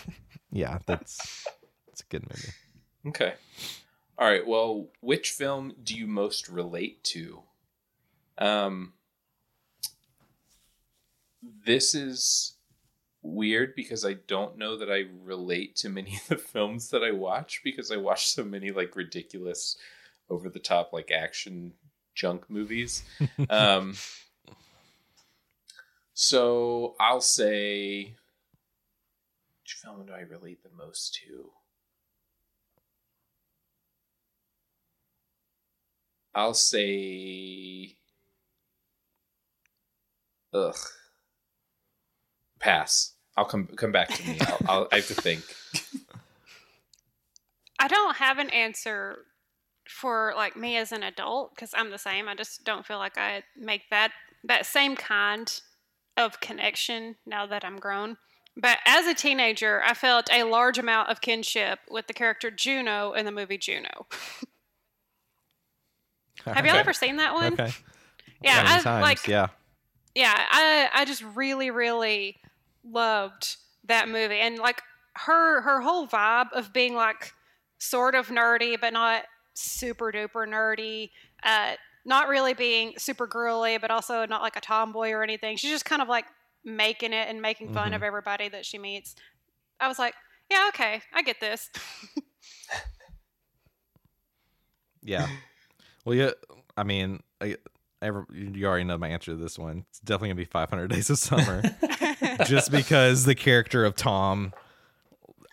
yeah, 0.50 0.78
that's 0.86 1.46
it's 1.88 2.00
a 2.00 2.06
good 2.08 2.22
movie. 2.22 2.54
Okay. 3.08 3.34
All 4.16 4.26
right. 4.26 4.46
Well, 4.46 4.88
which 5.00 5.30
film 5.30 5.74
do 5.82 5.94
you 5.94 6.06
most 6.06 6.48
relate 6.48 7.04
to? 7.04 7.42
Um, 8.40 8.94
this 11.66 11.94
is 11.94 12.54
weird 13.22 13.74
because 13.76 14.04
I 14.04 14.14
don't 14.14 14.56
know 14.56 14.78
that 14.78 14.90
I 14.90 15.04
relate 15.22 15.76
to 15.76 15.88
many 15.88 16.16
of 16.22 16.28
the 16.28 16.36
films 16.38 16.90
that 16.90 17.02
I 17.04 17.12
watch 17.12 17.60
because 17.62 17.90
I 17.90 17.96
watch 17.96 18.26
so 18.28 18.44
many 18.44 18.70
like 18.70 18.96
ridiculous, 18.96 19.76
over 20.30 20.48
the 20.48 20.60
top 20.60 20.92
like 20.92 21.10
action 21.10 21.72
junk 22.14 22.48
movies. 22.48 23.02
um, 23.50 23.94
so 26.14 26.94
I'll 27.00 27.20
say, 27.20 28.14
which 29.62 29.74
film 29.82 30.06
do 30.06 30.12
I 30.12 30.20
relate 30.20 30.62
the 30.62 30.70
most 30.76 31.14
to? 31.14 31.50
I'll 36.34 36.54
say. 36.54 37.96
Ugh. 40.52 40.76
Pass. 42.58 43.12
I'll 43.36 43.44
come 43.44 43.66
come 43.76 43.92
back 43.92 44.08
to 44.08 44.28
me. 44.28 44.38
I'll, 44.40 44.58
I'll, 44.68 44.88
I 44.92 44.96
have 44.96 45.06
to 45.08 45.14
think. 45.14 45.42
I 47.78 47.88
don't 47.88 48.16
have 48.16 48.38
an 48.38 48.50
answer 48.50 49.18
for 49.88 50.34
like 50.36 50.56
me 50.56 50.76
as 50.76 50.92
an 50.92 51.02
adult 51.02 51.54
because 51.54 51.72
I'm 51.74 51.90
the 51.90 51.98
same. 51.98 52.28
I 52.28 52.34
just 52.34 52.64
don't 52.64 52.86
feel 52.86 52.98
like 52.98 53.16
I 53.16 53.42
make 53.56 53.88
that 53.90 54.12
that 54.44 54.66
same 54.66 54.96
kind 54.96 55.60
of 56.16 56.40
connection 56.40 57.16
now 57.26 57.46
that 57.46 57.64
I'm 57.64 57.78
grown. 57.78 58.16
But 58.56 58.78
as 58.86 59.06
a 59.06 59.14
teenager, 59.14 59.80
I 59.82 59.94
felt 59.94 60.28
a 60.32 60.42
large 60.44 60.78
amount 60.78 61.08
of 61.08 61.20
kinship 61.20 61.78
with 61.88 62.08
the 62.08 62.12
character 62.12 62.50
Juno 62.50 63.12
in 63.12 63.24
the 63.24 63.32
movie 63.32 63.58
Juno. 63.58 64.06
Have 66.46 66.66
y'all 66.66 66.74
Okay. 66.74 66.80
ever 66.80 66.92
seen 66.92 67.16
that 67.16 67.34
one? 67.34 67.54
Okay. 67.54 67.72
Yeah, 68.42 68.64
Many 68.64 68.68
I 68.68 68.82
times, 68.82 69.02
like 69.02 69.28
yeah. 69.28 69.48
Yeah, 70.14 70.34
I 70.36 70.88
I 70.92 71.04
just 71.04 71.22
really 71.34 71.70
really 71.70 72.36
loved 72.84 73.56
that 73.84 74.08
movie 74.08 74.38
and 74.40 74.58
like 74.58 74.82
her 75.14 75.60
her 75.62 75.80
whole 75.80 76.06
vibe 76.06 76.52
of 76.52 76.72
being 76.72 76.94
like 76.94 77.32
sort 77.78 78.14
of 78.14 78.28
nerdy 78.28 78.80
but 78.80 78.92
not 78.92 79.24
super 79.54 80.12
duper 80.12 80.46
nerdy. 80.46 81.10
Uh 81.42 81.74
not 82.04 82.28
really 82.28 82.54
being 82.54 82.94
super 82.96 83.26
girly 83.26 83.76
but 83.78 83.90
also 83.90 84.24
not 84.26 84.42
like 84.42 84.56
a 84.56 84.60
tomboy 84.60 85.10
or 85.10 85.22
anything. 85.22 85.56
She's 85.56 85.70
just 85.70 85.84
kind 85.84 86.00
of 86.02 86.08
like 86.08 86.26
making 86.64 87.12
it 87.12 87.28
and 87.28 87.40
making 87.40 87.72
fun 87.72 87.94
of 87.94 88.02
everybody 88.02 88.48
that 88.48 88.66
she 88.66 88.78
meets. 88.78 89.14
I 89.78 89.88
was 89.88 89.98
like, 89.98 90.14
yeah, 90.50 90.66
okay, 90.68 91.00
I 91.12 91.22
get 91.22 91.40
this. 91.40 91.70
Yeah. 95.02 95.26
Well, 96.04 96.14
yeah. 96.14 96.30
I 96.76 96.84
mean, 96.84 97.20
I, 97.40 97.56
ever, 98.02 98.26
you 98.32 98.66
already 98.66 98.84
know 98.84 98.98
my 98.98 99.08
answer 99.08 99.32
to 99.32 99.36
this 99.36 99.58
one. 99.58 99.84
It's 99.90 100.00
definitely 100.00 100.28
gonna 100.28 100.36
be 100.36 100.44
500 100.44 100.88
Days 100.88 101.10
of 101.10 101.18
Summer, 101.18 101.62
just 102.46 102.70
because 102.70 103.24
the 103.24 103.34
character 103.34 103.84
of 103.84 103.96
Tom. 103.96 104.52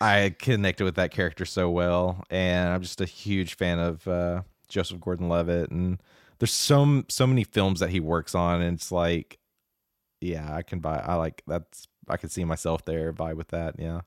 I 0.00 0.32
connected 0.38 0.84
with 0.84 0.94
that 0.94 1.10
character 1.10 1.44
so 1.44 1.68
well, 1.70 2.24
and 2.30 2.68
I'm 2.68 2.82
just 2.82 3.00
a 3.00 3.04
huge 3.04 3.56
fan 3.56 3.80
of 3.80 4.06
uh, 4.06 4.42
Joseph 4.68 5.00
Gordon-Levitt. 5.00 5.72
And 5.72 6.00
there's 6.38 6.52
so 6.52 7.02
so 7.08 7.26
many 7.26 7.42
films 7.42 7.80
that 7.80 7.90
he 7.90 7.98
works 7.98 8.32
on, 8.34 8.62
and 8.62 8.76
it's 8.76 8.92
like, 8.92 9.38
yeah, 10.20 10.54
I 10.54 10.62
can 10.62 10.78
buy. 10.78 10.98
I 10.98 11.14
like 11.14 11.42
that's. 11.48 11.88
I 12.08 12.16
can 12.16 12.28
see 12.28 12.44
myself 12.44 12.84
there. 12.84 13.12
Vibe 13.12 13.34
with 13.36 13.48
that. 13.48 13.74
Yeah. 13.78 14.02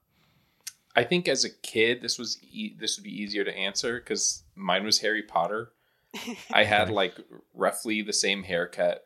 I 0.95 1.03
think 1.03 1.27
as 1.27 1.43
a 1.45 1.49
kid, 1.49 2.01
this 2.01 2.17
was 2.17 2.37
e- 2.41 2.75
this 2.79 2.97
would 2.97 3.03
be 3.03 3.21
easier 3.21 3.43
to 3.43 3.55
answer 3.55 3.99
because 3.99 4.43
mine 4.55 4.83
was 4.83 4.99
Harry 4.99 5.23
Potter. 5.23 5.71
I 6.53 6.64
had 6.64 6.89
like 6.89 7.16
roughly 7.53 8.01
the 8.01 8.14
same 8.14 8.43
haircut. 8.43 9.05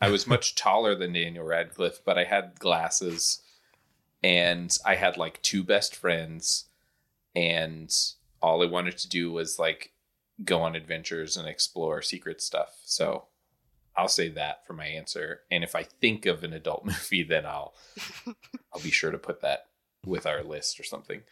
I 0.00 0.10
was 0.10 0.26
much 0.26 0.54
taller 0.54 0.94
than 0.94 1.12
Daniel 1.12 1.44
Radcliffe, 1.44 2.00
but 2.04 2.18
I 2.18 2.24
had 2.24 2.58
glasses, 2.58 3.42
and 4.22 4.76
I 4.84 4.96
had 4.96 5.16
like 5.16 5.42
two 5.42 5.62
best 5.62 5.94
friends, 5.94 6.66
and 7.34 7.94
all 8.42 8.62
I 8.62 8.66
wanted 8.66 8.98
to 8.98 9.08
do 9.08 9.32
was 9.32 9.58
like 9.58 9.92
go 10.44 10.60
on 10.62 10.76
adventures 10.76 11.36
and 11.36 11.48
explore 11.48 12.02
secret 12.02 12.42
stuff. 12.42 12.76
So 12.84 13.24
I'll 13.96 14.08
say 14.08 14.28
that 14.30 14.66
for 14.66 14.74
my 14.74 14.86
answer. 14.86 15.40
And 15.50 15.64
if 15.64 15.74
I 15.74 15.82
think 15.82 16.26
of 16.26 16.44
an 16.44 16.52
adult 16.52 16.84
movie, 16.84 17.22
then 17.22 17.46
I'll 17.46 17.74
I'll 18.72 18.82
be 18.82 18.90
sure 18.90 19.10
to 19.10 19.18
put 19.18 19.40
that 19.42 19.66
with 20.04 20.26
our 20.26 20.42
list 20.42 20.78
or 20.78 20.84
something. 20.84 21.22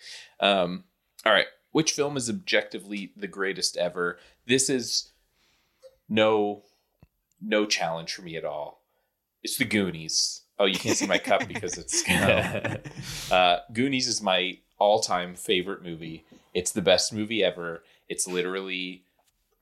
Um, 0.40 0.84
all 1.24 1.32
right, 1.32 1.46
which 1.72 1.92
film 1.92 2.16
is 2.16 2.30
objectively 2.30 3.12
the 3.16 3.28
greatest 3.28 3.76
ever? 3.76 4.18
This 4.46 4.68
is 4.68 5.12
no 6.08 6.62
no 7.40 7.66
challenge 7.66 8.14
for 8.14 8.22
me 8.22 8.36
at 8.36 8.44
all. 8.44 8.80
It's 9.42 9.58
the 9.58 9.64
Goonies. 9.64 10.42
Oh, 10.58 10.64
you 10.64 10.78
can't 10.78 10.96
see 10.96 11.06
my 11.06 11.18
cup 11.18 11.46
because 11.48 11.76
it's 11.76 12.08
uh, 13.30 13.58
Goonies 13.72 14.08
is 14.08 14.22
my 14.22 14.58
all-time 14.78 15.34
favorite 15.34 15.82
movie. 15.82 16.24
It's 16.54 16.72
the 16.72 16.82
best 16.82 17.12
movie 17.12 17.42
ever. 17.42 17.82
It's 18.08 18.26
literally 18.26 19.02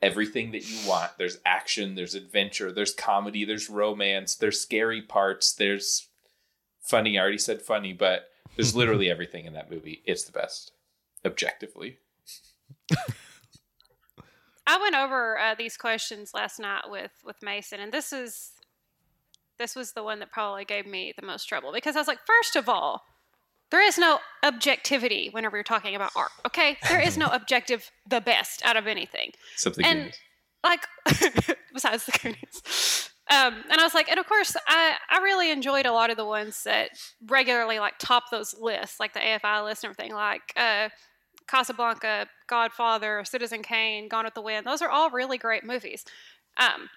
everything 0.02 0.52
that 0.52 0.68
you 0.68 0.76
want. 0.86 1.12
There's 1.16 1.38
action, 1.46 1.94
there's 1.94 2.14
adventure, 2.14 2.72
there's 2.72 2.92
comedy, 2.92 3.44
there's 3.44 3.70
romance, 3.70 4.34
there's 4.34 4.60
scary 4.60 5.00
parts, 5.00 5.52
there's 5.52 6.08
funny. 6.80 7.18
I 7.18 7.22
already 7.22 7.38
said 7.38 7.62
funny, 7.62 7.92
but 7.92 8.28
there's 8.56 8.76
literally 8.76 9.10
everything 9.10 9.46
in 9.46 9.54
that 9.54 9.70
movie. 9.70 10.02
It's 10.04 10.24
the 10.24 10.32
best, 10.32 10.72
objectively. 11.24 11.98
I 14.66 14.78
went 14.78 14.94
over 14.94 15.38
uh, 15.38 15.54
these 15.54 15.76
questions 15.76 16.32
last 16.34 16.58
night 16.58 16.84
with 16.88 17.12
with 17.24 17.36
Mason, 17.42 17.80
and 17.80 17.92
this 17.92 18.12
is 18.12 18.52
this 19.58 19.76
was 19.76 19.92
the 19.92 20.02
one 20.02 20.18
that 20.20 20.30
probably 20.30 20.64
gave 20.64 20.86
me 20.86 21.12
the 21.18 21.26
most 21.26 21.44
trouble 21.44 21.72
because 21.72 21.96
I 21.96 22.00
was 22.00 22.08
like, 22.08 22.20
first 22.26 22.56
of 22.56 22.68
all, 22.68 23.02
there 23.70 23.84
is 23.84 23.98
no 23.98 24.18
objectivity 24.42 25.28
whenever 25.30 25.56
you're 25.56 25.64
talking 25.64 25.94
about 25.94 26.12
art. 26.16 26.30
Okay, 26.46 26.76
there 26.88 27.00
is 27.00 27.16
no 27.16 27.26
objective 27.32 27.90
the 28.08 28.20
best 28.20 28.64
out 28.64 28.76
of 28.76 28.86
anything. 28.86 29.32
Something 29.56 29.84
and 29.84 30.12
like 30.64 30.86
besides 31.72 32.06
the 32.06 32.18
Goonies. 32.22 33.10
Um, 33.30 33.64
and 33.70 33.80
I 33.80 33.84
was 33.84 33.94
like, 33.94 34.10
and 34.10 34.18
of 34.18 34.26
course, 34.26 34.56
I, 34.66 34.94
I 35.08 35.18
really 35.18 35.50
enjoyed 35.50 35.86
a 35.86 35.92
lot 35.92 36.10
of 36.10 36.16
the 36.16 36.26
ones 36.26 36.64
that 36.64 36.90
regularly 37.26 37.78
like 37.78 37.94
top 37.98 38.24
those 38.30 38.54
lists, 38.60 39.00
like 39.00 39.14
the 39.14 39.20
AFI 39.20 39.64
list 39.64 39.84
and 39.84 39.90
everything, 39.90 40.14
like 40.14 40.52
uh, 40.56 40.90
Casablanca, 41.48 42.28
Godfather, 42.46 43.24
Citizen 43.24 43.62
Kane, 43.62 44.08
Gone 44.08 44.24
with 44.24 44.34
the 44.34 44.42
Wind. 44.42 44.66
Those 44.66 44.82
are 44.82 44.88
all 44.90 45.10
really 45.10 45.38
great 45.38 45.64
movies. 45.64 46.04
Um, 46.56 46.88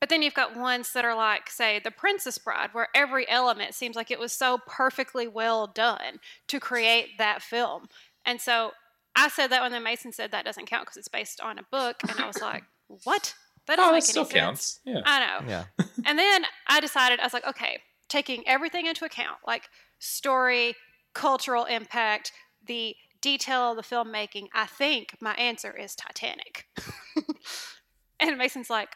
but 0.00 0.08
then 0.08 0.22
you've 0.22 0.34
got 0.34 0.56
ones 0.56 0.92
that 0.94 1.04
are 1.04 1.14
like, 1.14 1.48
say, 1.48 1.78
The 1.82 1.90
Princess 1.92 2.36
Bride, 2.38 2.70
where 2.72 2.88
every 2.94 3.28
element 3.28 3.74
seems 3.74 3.94
like 3.94 4.10
it 4.10 4.18
was 4.18 4.32
so 4.32 4.58
perfectly 4.66 5.28
well 5.28 5.66
done 5.68 6.18
to 6.48 6.58
create 6.58 7.18
that 7.18 7.40
film. 7.42 7.86
And 8.24 8.40
so 8.40 8.72
I 9.14 9.28
said 9.28 9.48
that 9.48 9.62
when 9.62 9.70
then 9.72 9.84
Mason 9.84 10.12
said 10.12 10.32
that 10.32 10.44
doesn't 10.44 10.66
count 10.66 10.86
because 10.86 10.96
it's 10.96 11.08
based 11.08 11.40
on 11.40 11.58
a 11.58 11.62
book. 11.70 11.96
And 12.08 12.18
I 12.18 12.26
was 12.26 12.40
like, 12.42 12.64
what? 13.04 13.34
That 13.68 13.76
doesn't 13.76 13.90
Oh, 13.90 13.92
make 13.92 14.02
that 14.02 14.08
any 14.08 14.10
still 14.10 14.24
sense. 14.24 14.34
counts. 14.34 14.80
Yeah. 14.84 15.00
I 15.04 15.20
know. 15.40 15.48
Yeah. 15.48 15.64
And 16.04 16.18
then 16.18 16.44
I 16.66 16.80
decided, 16.80 17.20
I 17.20 17.24
was 17.24 17.32
like, 17.32 17.46
okay, 17.46 17.78
taking 18.08 18.42
everything 18.48 18.86
into 18.86 19.04
account, 19.04 19.36
like 19.46 19.68
story, 20.00 20.74
cultural 21.14 21.64
impact, 21.66 22.32
the 22.66 22.96
detail 23.22 23.70
of 23.70 23.76
the 23.76 23.82
filmmaking, 23.82 24.48
I 24.52 24.66
think 24.66 25.16
my 25.20 25.32
answer 25.34 25.74
is 25.74 25.94
Titanic. 25.94 26.66
and 28.20 28.36
Mason's 28.36 28.68
like, 28.68 28.90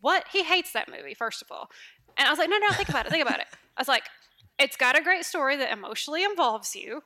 what? 0.00 0.24
He 0.32 0.44
hates 0.44 0.72
that 0.72 0.90
movie, 0.90 1.14
first 1.14 1.40
of 1.42 1.48
all. 1.50 1.70
And 2.18 2.26
I 2.26 2.30
was 2.30 2.38
like, 2.38 2.50
no, 2.50 2.58
no, 2.58 2.70
think 2.72 2.88
about 2.88 3.06
it, 3.06 3.12
think 3.12 3.26
about 3.26 3.40
it. 3.40 3.46
I 3.76 3.80
was 3.80 3.88
like, 3.88 4.04
it's 4.58 4.76
got 4.76 4.98
a 4.98 5.02
great 5.02 5.24
story 5.24 5.56
that 5.56 5.72
emotionally 5.72 6.22
involves 6.22 6.74
you. 6.76 7.00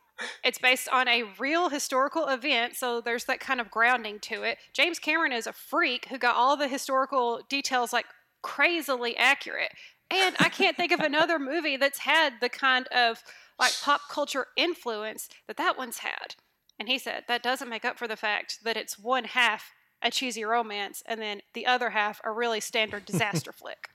It's 0.44 0.58
based 0.58 0.88
on 0.88 1.06
a 1.06 1.24
real 1.38 1.68
historical 1.68 2.26
event, 2.26 2.74
so 2.74 3.00
there's 3.00 3.24
that 3.24 3.38
kind 3.38 3.60
of 3.60 3.70
grounding 3.70 4.18
to 4.20 4.42
it. 4.42 4.58
James 4.72 4.98
Cameron 4.98 5.32
is 5.32 5.46
a 5.46 5.52
freak 5.52 6.06
who 6.06 6.18
got 6.18 6.34
all 6.34 6.56
the 6.56 6.68
historical 6.68 7.40
details 7.48 7.92
like 7.92 8.06
crazily 8.42 9.16
accurate. 9.16 9.70
And 10.10 10.36
I 10.38 10.48
can't 10.48 10.76
think 10.76 10.92
of 10.92 11.00
another 11.00 11.38
movie 11.40 11.76
that's 11.76 12.00
had 12.00 12.34
the 12.40 12.48
kind 12.48 12.86
of 12.88 13.22
like 13.58 13.72
pop 13.82 14.02
culture 14.10 14.46
influence 14.56 15.28
that 15.46 15.56
that 15.56 15.78
one's 15.78 15.98
had. 15.98 16.34
And 16.78 16.88
he 16.88 16.98
said 16.98 17.24
that 17.28 17.42
doesn't 17.42 17.68
make 17.68 17.84
up 17.84 17.98
for 17.98 18.08
the 18.08 18.16
fact 18.16 18.58
that 18.64 18.76
it's 18.76 18.98
one 18.98 19.24
half 19.24 19.72
a 20.02 20.10
cheesy 20.10 20.44
romance 20.44 21.02
and 21.06 21.20
then 21.20 21.40
the 21.54 21.66
other 21.66 21.90
half 21.90 22.20
a 22.24 22.30
really 22.30 22.60
standard 22.60 23.04
disaster 23.04 23.52
flick. 23.56 23.88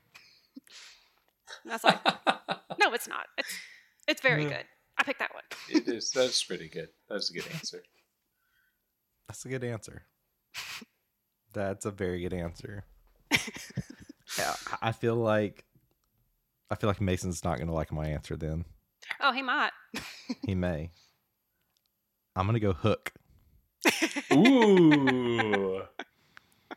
And 1.64 1.72
I 1.72 1.74
was 1.74 1.84
like, 1.84 2.04
no, 2.78 2.92
it's 2.92 3.08
not. 3.08 3.26
It's 3.38 3.58
it's 4.08 4.22
very 4.22 4.44
mm. 4.44 4.48
good. 4.48 4.64
I 4.98 5.02
picked 5.02 5.20
that 5.20 5.32
one. 5.32 5.44
it 5.68 5.88
is. 5.88 6.10
That's 6.10 6.42
pretty 6.42 6.68
good. 6.68 6.88
That's 7.08 7.30
a 7.30 7.32
good 7.32 7.46
answer. 7.54 7.82
That's 9.28 9.44
a 9.44 9.48
good 9.48 9.64
answer. 9.64 10.02
That's 11.52 11.86
a 11.86 11.90
very 11.90 12.20
good 12.20 12.34
answer. 12.34 12.84
yeah, 14.38 14.54
I 14.82 14.92
feel 14.92 15.16
like 15.16 15.64
I 16.70 16.74
feel 16.74 16.88
like 16.88 17.00
Mason's 17.00 17.44
not 17.44 17.58
gonna 17.58 17.74
like 17.74 17.92
my 17.92 18.08
answer. 18.08 18.36
Then 18.36 18.64
Oh, 19.20 19.32
he 19.32 19.42
might. 19.42 19.70
he 20.46 20.54
may. 20.54 20.90
I'm 22.36 22.46
gonna 22.46 22.60
go 22.60 22.72
Hook. 22.72 23.12
Ooh. 24.32 25.82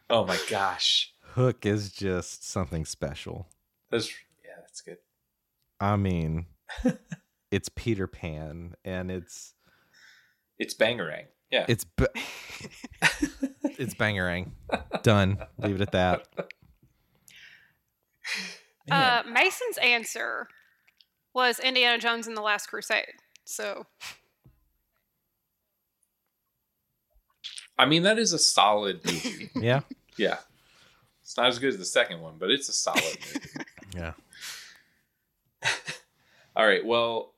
oh 0.10 0.26
my 0.26 0.38
gosh. 0.50 1.14
Hook 1.34 1.66
is 1.66 1.92
just 1.92 2.48
something 2.48 2.86
special. 2.86 3.48
That's 3.92 4.10
yeah. 4.44 4.52
That's 4.60 4.82
good. 4.82 4.98
I 5.80 5.96
mean, 5.96 6.46
it's 7.52 7.70
Peter 7.70 8.08
Pan, 8.08 8.76
and 8.86 9.12
it's 9.12 9.54
It's 10.58 10.74
Bangarang. 10.74 11.26
Yeah. 11.52 11.66
it's 11.68 11.84
b- 11.84 12.06
it's 13.78 13.94
Bangarang. 13.94 14.52
Done. 15.04 15.38
Leave 15.60 15.76
it 15.76 15.82
at 15.82 15.92
that. 15.92 16.28
Uh, 18.90 19.24
Mason's 19.30 19.78
answer 19.82 20.48
was 21.34 21.60
Indiana 21.60 21.98
Jones 22.00 22.28
and 22.28 22.36
the 22.36 22.42
Last 22.42 22.68
Crusade. 22.68 23.06
So 23.46 23.86
I 27.78 27.86
mean, 27.86 28.04
that 28.04 28.20
is 28.20 28.34
a 28.34 28.40
solid 28.40 29.04
movie. 29.06 29.50
Yeah. 29.56 29.82
yeah. 30.18 30.38
It's 31.22 31.38
not 31.38 31.48
as 31.48 31.60
good 31.60 31.70
as 31.70 31.78
the 31.78 31.86
second 31.86 32.22
one, 32.22 32.36
but 32.38 32.52
it's 32.52 32.70
a 32.70 32.74
solid 32.74 33.04
movie. 33.04 33.48
Yeah. 33.96 34.14
All 36.56 36.66
right. 36.66 36.84
Well, 36.84 37.34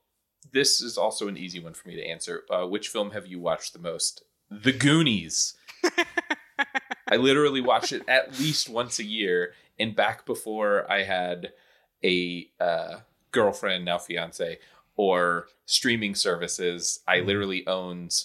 this 0.52 0.80
is 0.80 0.96
also 0.96 1.28
an 1.28 1.36
easy 1.36 1.60
one 1.60 1.74
for 1.74 1.86
me 1.86 1.96
to 1.96 2.02
answer. 2.02 2.44
Uh, 2.50 2.66
which 2.66 2.88
film 2.88 3.10
have 3.10 3.26
you 3.26 3.38
watched 3.38 3.74
the 3.74 3.78
most? 3.78 4.22
The 4.50 4.72
Goonies. 4.72 5.54
I 7.08 7.16
literally 7.16 7.60
watch 7.60 7.92
it 7.92 8.02
at 8.08 8.38
least 8.38 8.70
once 8.70 8.98
a 8.98 9.04
year. 9.04 9.52
And 9.78 9.94
back 9.94 10.24
before 10.24 10.90
I 10.90 11.02
had 11.02 11.52
a 12.02 12.48
uh, 12.58 13.00
girlfriend, 13.32 13.84
now 13.84 13.98
fiance, 13.98 14.58
or 14.96 15.48
streaming 15.66 16.14
services, 16.14 17.00
I 17.06 17.20
literally 17.20 17.66
owned. 17.66 18.24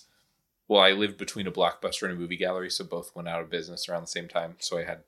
Well, 0.72 0.81
I 0.81 0.91
lived 0.91 1.18
between 1.18 1.48
a 1.48 1.52
blockbuster 1.52 2.03
and 2.03 2.14
a 2.14 2.15
movie 2.15 2.38
gallery, 2.38 2.69
so 2.69 2.85
both 2.85 3.14
went 3.14 3.27
out 3.27 3.41
of 3.41 3.49
business 3.49 3.89
around 3.89 4.03
the 4.03 4.07
same 4.07 4.30
time. 4.30 4.56
So 4.60 4.77
I 4.77 4.85
had 4.85 5.03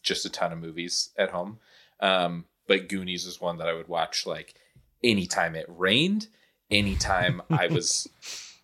just 0.00 0.24
a 0.24 0.30
ton 0.30 0.52
of 0.52 0.60
movies 0.60 1.10
at 1.18 1.30
home. 1.30 1.58
Um, 1.98 2.44
but 2.68 2.88
Goonies 2.88 3.26
was 3.26 3.40
one 3.40 3.58
that 3.58 3.66
I 3.66 3.72
would 3.72 3.88
watch 3.88 4.26
like 4.26 4.54
anytime 5.02 5.56
it 5.56 5.66
rained, 5.68 6.28
anytime 6.70 7.42
I 7.50 7.66
was 7.66 8.06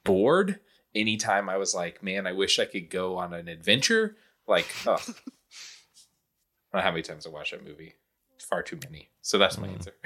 bored, 0.05 0.61
anytime 0.95 1.49
I 1.49 1.57
was 1.57 1.75
like, 1.75 2.05
man, 2.05 2.25
I 2.25 2.35
wish 2.35 2.61
I 2.61 2.67
could 2.67 2.89
go 2.89 3.17
on 3.17 3.35
an 3.35 3.49
adventure. 3.49 4.15
Like, 4.47 4.69
oh. 4.87 4.93
I 4.93 4.97
don't 4.97 5.17
know 6.73 6.81
how 6.83 6.93
many 6.93 7.03
times 7.03 7.27
I 7.27 7.31
watched 7.31 7.51
that 7.51 7.67
movie. 7.67 7.95
Far 8.39 8.63
too 8.63 8.79
many. 8.85 9.09
So 9.23 9.39
that's 9.39 9.59
my 9.59 9.67
answer. 9.67 9.95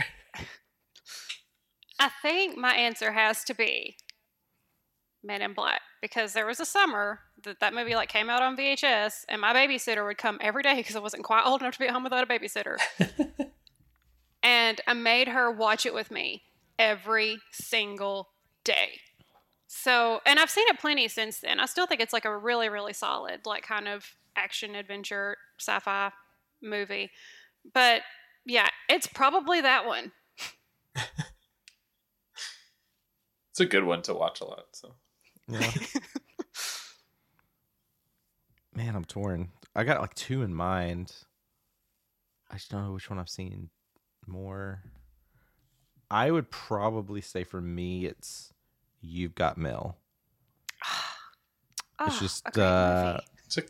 I 2.01 2.09
think 2.23 2.57
my 2.57 2.73
answer 2.73 3.13
has 3.13 3.45
to 3.45 3.55
be 3.55 3.99
Men 5.23 5.43
in 5.43 5.53
Black 5.53 5.83
because 6.01 6.33
there 6.33 6.47
was 6.47 6.61
a 6.61 6.65
summer 6.65 7.21
that 7.43 7.61
that 7.61 7.75
movie 7.75 7.95
like 7.95 8.09
came 8.09 8.31
out 8.31 8.43
on 8.43 8.57
VHS, 8.57 9.25
and 9.29 9.41
my 9.41 9.53
babysitter 9.53 10.05
would 10.07 10.19
come 10.19 10.39
every 10.41 10.63
day 10.63 10.77
because 10.77 10.97
I 10.97 11.01
wasn't 11.01 11.25
quite 11.25 11.45
old 11.45 11.61
enough 11.61 11.75
to 11.75 11.79
be 11.79 11.87
at 11.87 11.93
home 11.93 12.05
without 12.05 12.25
a 12.25 12.27
babysitter, 12.27 12.77
and 14.43 14.81
I 14.87 14.95
made 14.95 15.29
her 15.29 15.51
watch 15.51 15.85
it 15.85 15.93
with 15.93 16.11
me 16.11 16.43
every 16.79 17.39
single 17.53 18.31
day. 18.65 19.01
So, 19.67 20.21
and 20.27 20.39
I've 20.39 20.51
seen 20.51 20.67
it 20.69 20.81
plenty 20.81 21.07
since 21.09 21.39
then. 21.41 21.61
I 21.61 21.67
still 21.67 21.87
think 21.87 22.01
it's 22.01 22.13
like 22.13 22.25
a 22.25 22.37
really, 22.37 22.69
really 22.69 22.93
solid, 22.93 23.47
like 23.47 23.63
kind 23.63 23.89
of 23.89 24.17
action 24.35 24.75
adventure 24.75 25.37
sci 25.59 25.79
fi 25.81 26.11
movie. 26.63 27.11
But 27.73 28.03
yeah, 28.47 28.69
it's 28.89 29.07
probably 29.07 29.61
that 29.61 29.87
one. 29.87 30.13
It's 33.51 33.61
a 33.61 33.67
good 33.67 33.85
one 33.85 34.01
to 34.03 34.15
watch 34.15 34.41
a 34.41 34.45
lot. 34.45 34.67
So 34.73 34.95
Yeah. 35.51 35.71
Man, 38.75 38.95
I'm 38.95 39.05
torn. 39.05 39.51
I 39.75 39.85
got 39.85 40.01
like 40.01 40.15
two 40.15 40.43
in 40.43 40.55
mind. 40.55 41.13
I 42.51 42.55
just 42.55 42.71
don't 42.71 42.85
know 42.85 42.93
which 42.93 43.11
one 43.11 43.19
I've 43.19 43.29
seen 43.29 43.71
more. 44.27 44.83
I 46.11 46.31
would 46.31 46.51
probably 46.51 47.21
say 47.21 47.45
for 47.45 47.61
me, 47.61 48.07
it's 48.07 48.53
You've 49.01 49.35
Got 49.35 49.59
Mail. 49.59 49.97
Oh, 50.85 52.07
It's 52.07 52.19
just, 52.19 52.47
a 52.47 52.51
great 52.53 52.65
uh, 52.65 53.21
it's 53.45 53.59
a 53.59 53.63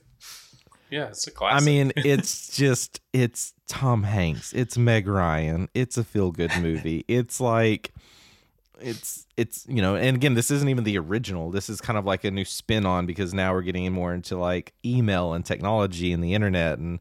yeah, 0.90 1.06
it's 1.08 1.26
a 1.26 1.30
I 1.30 1.34
classic. 1.34 1.62
I 1.62 1.64
mean, 1.66 1.92
it's 1.96 2.56
just 2.56 3.00
it's 3.12 3.54
Tom 3.66 4.04
Hanks, 4.04 4.52
it's 4.52 4.78
Meg 4.78 5.06
Ryan, 5.06 5.68
it's 5.74 5.96
a 5.98 6.04
feel 6.04 6.30
good 6.32 6.52
movie. 6.60 7.04
It's 7.08 7.40
like 7.40 7.92
it's 8.82 9.26
it's 9.36 9.66
you 9.68 9.82
know, 9.82 9.96
and 9.96 10.16
again, 10.16 10.34
this 10.34 10.50
isn't 10.50 10.68
even 10.68 10.84
the 10.84 10.98
original. 10.98 11.50
This 11.50 11.68
is 11.68 11.80
kind 11.80 11.98
of 11.98 12.04
like 12.04 12.24
a 12.24 12.30
new 12.30 12.44
spin 12.44 12.86
on 12.86 13.06
because 13.06 13.34
now 13.34 13.52
we're 13.52 13.62
getting 13.62 13.90
more 13.92 14.12
into 14.14 14.36
like 14.36 14.72
email 14.84 15.32
and 15.32 15.44
technology 15.44 16.12
and 16.12 16.22
the 16.22 16.34
internet 16.34 16.78
and 16.78 17.00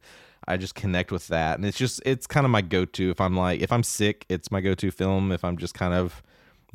I 0.50 0.58
just 0.58 0.74
connect 0.74 1.12
with 1.12 1.28
that. 1.28 1.58
And 1.58 1.66
it's 1.66 1.78
just 1.78 2.02
it's 2.06 2.26
kind 2.26 2.46
of 2.46 2.50
my 2.50 2.62
go-to 2.62 3.12
if 3.12 3.22
I'm 3.22 3.38
like 3.38 3.62
if 3.62 3.72
I'm 3.72 3.84
sick, 3.84 4.26
it's 4.30 4.52
my 4.52 4.62
go-to 4.62 4.90
film. 4.92 5.32
If 5.32 5.44
I'm 5.44 5.58
just 5.58 5.76
kind 5.76 5.94
of 5.94 6.24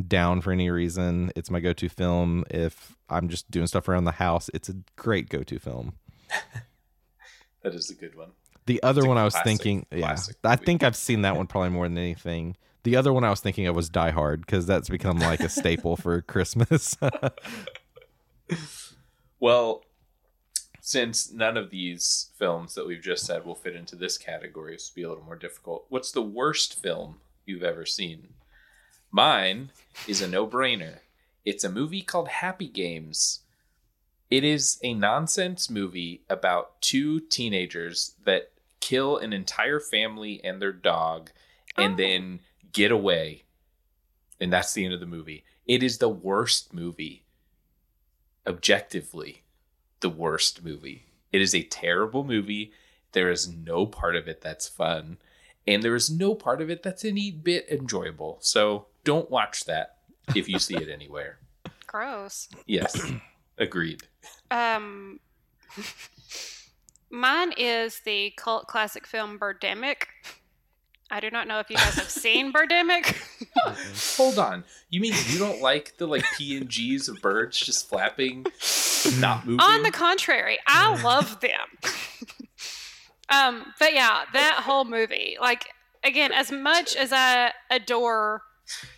down 0.06 0.40
for 0.40 0.52
any 0.52 0.70
reason, 0.70 1.32
it's 1.34 1.50
my 1.50 1.58
go-to 1.58 1.88
film. 1.88 2.44
If 2.50 2.96
I'm 3.10 3.28
just 3.28 3.50
doing 3.50 3.66
stuff 3.66 3.88
around 3.88 4.04
the 4.04 4.12
house, 4.12 4.48
it's 4.54 4.68
a 4.68 4.76
great 4.96 5.28
go-to 5.28 5.58
film. 5.58 5.94
that 7.62 7.74
is 7.74 7.90
a 7.90 7.94
good 7.94 8.14
one. 8.14 8.30
The 8.66 8.82
other 8.82 9.06
one 9.06 9.18
I 9.18 9.24
was 9.24 9.36
thinking, 9.40 9.86
yeah, 9.90 9.98
classic 9.98 10.36
I 10.44 10.56
think 10.56 10.82
I've 10.82 10.96
seen 10.96 11.22
that 11.22 11.36
one 11.36 11.48
probably 11.48 11.70
more 11.70 11.88
than 11.88 11.98
anything. 11.98 12.56
The 12.84 12.96
other 12.96 13.12
one 13.12 13.24
I 13.24 13.30
was 13.30 13.40
thinking 13.40 13.66
of 13.66 13.74
was 13.74 13.88
Die 13.88 14.10
Hard 14.10 14.40
because 14.42 14.66
that's 14.66 14.88
become 14.88 15.18
like 15.18 15.40
a 15.40 15.48
staple 15.48 15.96
for 15.96 16.20
Christmas. 16.22 16.96
Well, 19.40 19.82
since 20.80 21.32
none 21.32 21.56
of 21.56 21.70
these 21.70 22.30
films 22.38 22.74
that 22.74 22.86
we've 22.86 23.02
just 23.02 23.24
said 23.26 23.44
will 23.44 23.54
fit 23.54 23.74
into 23.74 23.96
this 23.96 24.18
category, 24.18 24.74
this 24.74 24.90
will 24.90 25.00
be 25.00 25.02
a 25.04 25.08
little 25.08 25.24
more 25.24 25.36
difficult. 25.36 25.86
What's 25.88 26.12
the 26.12 26.22
worst 26.22 26.80
film 26.80 27.20
you've 27.46 27.62
ever 27.62 27.86
seen? 27.86 28.28
Mine 29.10 29.70
is 30.06 30.20
a 30.20 30.28
no 30.28 30.46
brainer. 30.46 30.98
It's 31.44 31.64
a 31.64 31.70
movie 31.70 32.02
called 32.02 32.28
Happy 32.28 32.68
Games. 32.68 33.40
It 34.30 34.44
is 34.44 34.78
a 34.82 34.94
nonsense 34.94 35.70
movie 35.70 36.22
about 36.28 36.80
two 36.82 37.20
teenagers 37.20 38.14
that 38.24 38.50
kill 38.80 39.16
an 39.16 39.32
entire 39.32 39.80
family 39.80 40.40
and 40.44 40.60
their 40.60 40.72
dog 40.72 41.30
and 41.76 41.94
Oh. 41.94 41.96
then 41.96 42.40
get 42.74 42.92
away. 42.92 43.44
And 44.38 44.52
that's 44.52 44.74
the 44.74 44.84
end 44.84 44.92
of 44.92 45.00
the 45.00 45.06
movie. 45.06 45.44
It 45.66 45.82
is 45.82 45.96
the 45.96 46.08
worst 46.10 46.74
movie 46.74 47.24
objectively 48.46 49.44
the 50.00 50.10
worst 50.10 50.62
movie. 50.62 51.06
It 51.32 51.40
is 51.40 51.54
a 51.54 51.62
terrible 51.62 52.24
movie. 52.24 52.72
There 53.12 53.30
is 53.30 53.48
no 53.48 53.86
part 53.86 54.16
of 54.16 54.28
it 54.28 54.42
that's 54.42 54.68
fun, 54.68 55.16
and 55.66 55.82
there 55.82 55.94
is 55.94 56.10
no 56.10 56.34
part 56.34 56.60
of 56.60 56.68
it 56.68 56.82
that's 56.82 57.06
any 57.06 57.30
bit 57.30 57.66
enjoyable. 57.70 58.36
So 58.42 58.88
don't 59.04 59.30
watch 59.30 59.64
that 59.64 59.96
if 60.34 60.46
you 60.46 60.58
see 60.58 60.76
it 60.76 60.88
anywhere. 60.92 61.38
Gross. 61.86 62.50
Yes, 62.66 63.00
agreed. 63.58 64.02
Um, 64.50 65.20
mine 67.10 67.52
is 67.56 68.00
the 68.04 68.34
cult 68.36 68.66
classic 68.66 69.06
film 69.06 69.38
Birdemic. 69.38 70.08
I 71.14 71.20
do 71.20 71.30
not 71.30 71.46
know 71.46 71.60
if 71.60 71.70
you 71.70 71.76
guys 71.76 71.94
have 71.94 72.10
seen 72.10 72.52
Birdemic. 72.52 73.14
Hold 74.16 74.36
on. 74.36 74.64
You 74.90 75.00
mean 75.00 75.14
you 75.28 75.38
don't 75.38 75.62
like 75.62 75.96
the 75.96 76.08
like 76.08 76.24
PNGs 76.24 77.08
of 77.08 77.22
birds 77.22 77.56
just 77.56 77.88
flapping, 77.88 78.44
not 79.20 79.46
moving? 79.46 79.60
On 79.60 79.84
the 79.84 79.92
contrary, 79.92 80.58
I 80.66 81.00
love 81.04 81.38
them. 81.38 81.68
um, 83.28 83.64
but 83.78 83.94
yeah, 83.94 84.22
that 84.32 84.62
whole 84.64 84.84
movie, 84.84 85.36
like 85.40 85.68
again, 86.02 86.32
as 86.32 86.50
much 86.50 86.96
as 86.96 87.12
I 87.12 87.52
adore 87.70 88.42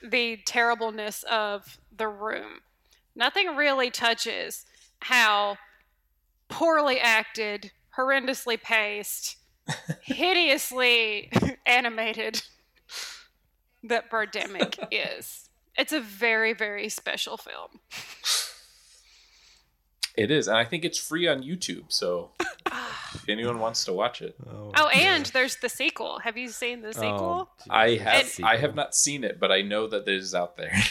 the 0.03 0.39
terribleness 0.47 1.23
of 1.31 1.79
the 1.95 2.09
room, 2.09 2.63
nothing 3.15 3.57
really 3.57 3.91
touches 3.91 4.65
how 5.01 5.59
poorly 6.49 6.99
acted, 6.99 7.73
horrendously 7.99 8.59
paced, 8.63 9.37
hideously 10.03 11.31
animated 11.67 12.43
that 13.85 14.11
Birdemic 14.11 14.79
is. 14.91 15.49
It's 15.77 15.93
a 15.93 16.01
very, 16.01 16.53
very 16.53 16.89
special 16.89 17.37
film. 17.37 17.81
it 20.17 20.31
is, 20.31 20.49
and 20.49 20.57
I 20.57 20.65
think 20.65 20.85
it's 20.85 20.99
free 20.99 21.29
on 21.29 21.43
YouTube. 21.43 21.85
So 21.89 22.31
ah. 22.71 23.11
if 23.15 23.29
anyone 23.29 23.59
wants 23.59 23.85
to 23.85 23.93
watch 23.93 24.23
it, 24.23 24.37
Oh, 24.49 24.73
oh 24.75 24.89
and 24.89 25.27
there's 25.27 25.57
the 25.57 25.69
sequel. 25.69 26.21
Have 26.21 26.39
you 26.39 26.49
seen 26.49 26.81
the 26.81 26.95
sequel? 26.95 27.51
I 27.69 27.97
have. 27.97 28.27
It- 28.27 28.43
I 28.43 28.57
have 28.57 28.75
not 28.75 28.95
seen 28.95 29.23
it, 29.23 29.39
but 29.39 29.53
I 29.53 29.61
know 29.61 29.87
that 29.87 30.09
it 30.09 30.15
is 30.15 30.35
out 30.35 30.57
there. 30.57 30.73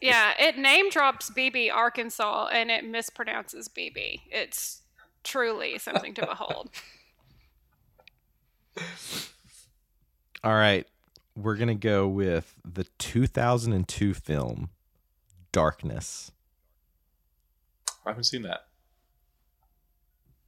Yeah, 0.00 0.32
it 0.36 0.58
name 0.58 0.90
drops 0.90 1.30
BB 1.30 1.72
Arkansas 1.72 2.48
and 2.52 2.72
it 2.72 2.84
mispronounces 2.84 3.68
BB. 3.68 4.22
It's 4.30 4.82
truly 5.22 5.78
something 5.78 6.12
to 6.14 6.26
behold. 6.26 6.70
All 10.44 10.54
right, 10.54 10.86
we're 11.36 11.56
gonna 11.56 11.74
go 11.74 12.08
with 12.08 12.54
the 12.64 12.84
2002 12.98 14.14
film 14.14 14.70
Darkness. 15.52 16.32
I 18.06 18.10
haven't 18.10 18.24
seen 18.24 18.42
that. 18.42 18.66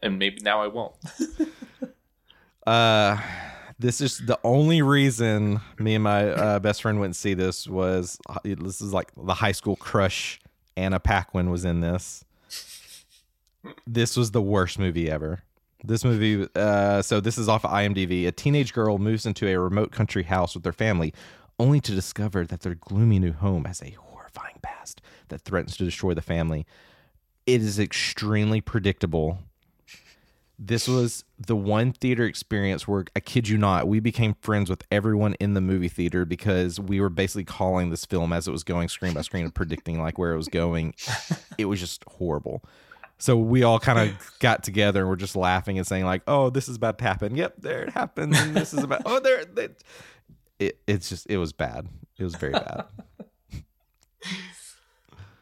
And 0.03 0.19
maybe 0.19 0.39
now 0.43 0.63
I 0.63 0.67
won't. 0.69 0.95
Uh, 2.67 3.21
this 3.79 4.01
is 4.01 4.19
the 4.19 4.39
only 4.43 4.81
reason 4.83 5.61
me 5.79 5.95
and 5.95 6.05
my 6.05 6.31
uh, 6.31 6.59
best 6.59 6.83
friend 6.83 6.99
went 6.99 7.09
and 7.09 7.17
see 7.17 7.35
this 7.35 7.67
was 7.67 8.19
uh, 8.29 8.39
this 8.43 8.81
is 8.81 8.93
like 8.93 9.11
the 9.17 9.35
high 9.35 9.53
school 9.53 9.77
crush. 9.77 10.41
Anna 10.77 10.99
Paquin 10.99 11.51
was 11.51 11.65
in 11.65 11.81
this. 11.81 12.25
This 13.87 14.17
was 14.17 14.31
the 14.31 14.43
worst 14.43 14.79
movie 14.79 15.11
ever. 15.11 15.43
This 15.87 16.05
movie, 16.05 16.49
uh, 16.55 17.03
so 17.03 17.21
this 17.21 17.37
is 17.37 17.49
off 17.49 17.65
of 17.65 17.71
IMDb. 17.71 18.27
A 18.27 18.33
teenage 18.33 18.73
girl 18.73 18.99
moves 18.99 19.27
into 19.27 19.47
a 19.47 19.59
remote 19.59 19.93
country 19.93 20.23
house 20.23 20.55
with 20.55 20.65
their 20.65 20.73
family, 20.73 21.13
only 21.59 21.79
to 21.81 21.93
discover 21.93 22.47
that 22.47 22.61
their 22.61 22.75
gloomy 22.75 23.19
new 23.19 23.33
home 23.33 23.67
has 23.67 23.83
a 23.83 23.91
horrifying 23.91 24.57
past 24.63 25.03
that 25.29 25.43
threatens 25.43 25.77
to 25.77 25.85
destroy 25.85 26.15
the 26.15 26.23
family. 26.23 26.67
It 27.47 27.61
is 27.61 27.79
extremely 27.79 28.63
predictable 28.63 29.39
this 30.59 30.87
was 30.87 31.25
the 31.39 31.57
one 31.57 31.93
theater 31.93 32.25
experience 32.25 32.87
where 32.87 33.05
I 33.17 33.21
kid 33.21 33.49
you 33.49 33.59
not, 33.59 33.89
we 33.89 34.01
became 34.01 34.37
friends 34.41 34.71
with 34.71 34.85
everyone 34.91 35.35
in 35.41 35.55
the 35.55 35.61
movie 35.61 35.89
theater 35.89 36.25
because 36.25 36.79
we 36.79 37.01
were 37.01 37.09
basically 37.09 37.45
calling 37.45 37.91
this 37.91 38.05
film 38.05 38.33
as 38.33 38.47
it 38.47 38.53
was 38.53 38.63
going 38.63 38.89
screen 38.89 39.15
by 39.15 39.23
screen 39.23 39.45
and 39.45 39.55
predicting 39.55 40.01
like 40.01 40.17
where 40.17 40.33
it 40.33 40.37
was 40.37 40.49
going. 40.49 40.95
It 41.57 41.67
was 41.67 41.79
just 41.79 42.03
horrible. 42.09 42.65
So 43.25 43.39
we 43.39 43.63
all 43.63 43.81
kind 43.81 44.11
of 44.11 44.33
got 44.39 44.63
together 44.63 45.01
and 45.01 45.09
we're 45.09 45.17
just 45.17 45.35
laughing 45.35 45.79
and 45.79 45.87
saying 45.87 46.05
like, 46.05 46.21
"Oh, 46.27 46.51
this 46.51 46.69
is 46.69 46.77
about 46.77 46.99
to 46.99 47.05
happen. 47.05 47.35
Yep, 47.35 47.55
there 47.57 47.85
it 47.85 47.89
happens. 47.89 48.39
And 48.39 48.55
this 48.55 48.75
is 48.75 48.83
about. 48.83 49.01
Oh, 49.07 49.19
there. 49.19 49.47
It, 49.57 49.83
it 50.59 50.79
it's 50.87 51.09
just 51.09 51.27
it 51.31 51.39
was 51.39 51.55
bad. 51.55 51.89
It 52.19 52.25
was 52.25 52.35
very 52.35 52.53
bad. 52.53 52.85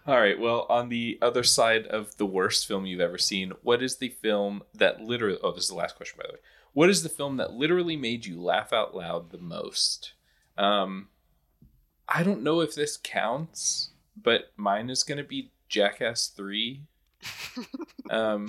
All 0.07 0.15
right. 0.15 0.39
Well, 0.39 0.67
on 0.69 0.91
the 0.91 1.19
other 1.21 1.43
side 1.43 1.89
of 1.89 2.17
the 2.19 2.27
worst 2.27 2.69
film 2.69 2.87
you've 2.87 3.01
ever 3.01 3.19
seen, 3.19 3.53
what 3.63 3.83
is 3.83 3.97
the 3.97 4.11
film 4.11 4.63
that 4.73 5.01
literally? 5.01 5.39
Oh, 5.43 5.51
this 5.51 5.65
is 5.65 5.71
the 5.71 5.75
last 5.75 5.97
question, 5.97 6.21
by 6.23 6.29
the 6.29 6.35
way. 6.35 6.41
What 6.75 6.89
is 6.89 7.03
the 7.03 7.09
film 7.09 7.37
that 7.39 7.55
literally 7.55 7.97
made 7.97 8.27
you 8.27 8.41
laugh 8.41 8.73
out 8.73 8.95
loud 8.95 9.33
the 9.33 9.39
most? 9.39 10.13
Um, 10.57 11.09
I 12.09 12.23
don't 12.23 12.45
know 12.45 12.61
if 12.61 12.77
this 12.77 12.97
counts, 12.97 13.91
but 14.17 14.53
mine 14.57 14.89
is 14.89 15.03
going 15.03 15.19
to 15.19 15.25
be 15.25 15.51
Jackass 15.69 16.29
Three. 16.29 16.83
Um, 18.11 18.49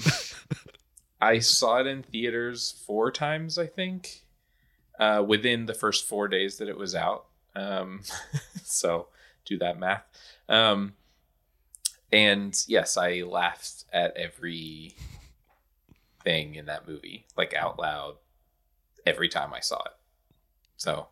I 1.21 1.39
saw 1.39 1.79
it 1.79 1.87
in 1.87 2.03
theaters 2.03 2.83
four 2.85 3.11
times, 3.11 3.57
I 3.57 3.67
think, 3.67 4.23
uh, 4.99 5.23
within 5.25 5.65
the 5.65 5.73
first 5.73 6.07
four 6.07 6.27
days 6.27 6.57
that 6.57 6.67
it 6.67 6.77
was 6.77 6.95
out. 6.95 7.25
Um, 7.55 8.01
so 8.63 9.07
do 9.45 9.57
that 9.59 9.79
math. 9.79 10.03
Um, 10.49 10.93
and 12.11 12.55
yes, 12.67 12.97
I 12.97 13.21
laughed 13.21 13.85
at 13.91 14.15
every 14.15 14.95
thing 16.23 16.55
in 16.55 16.65
that 16.67 16.87
movie, 16.87 17.25
like 17.37 17.53
out 17.53 17.79
loud, 17.79 18.15
every 19.05 19.29
time 19.29 19.53
I 19.53 19.59
saw 19.59 19.77
it. 19.83 19.93
So 20.77 21.07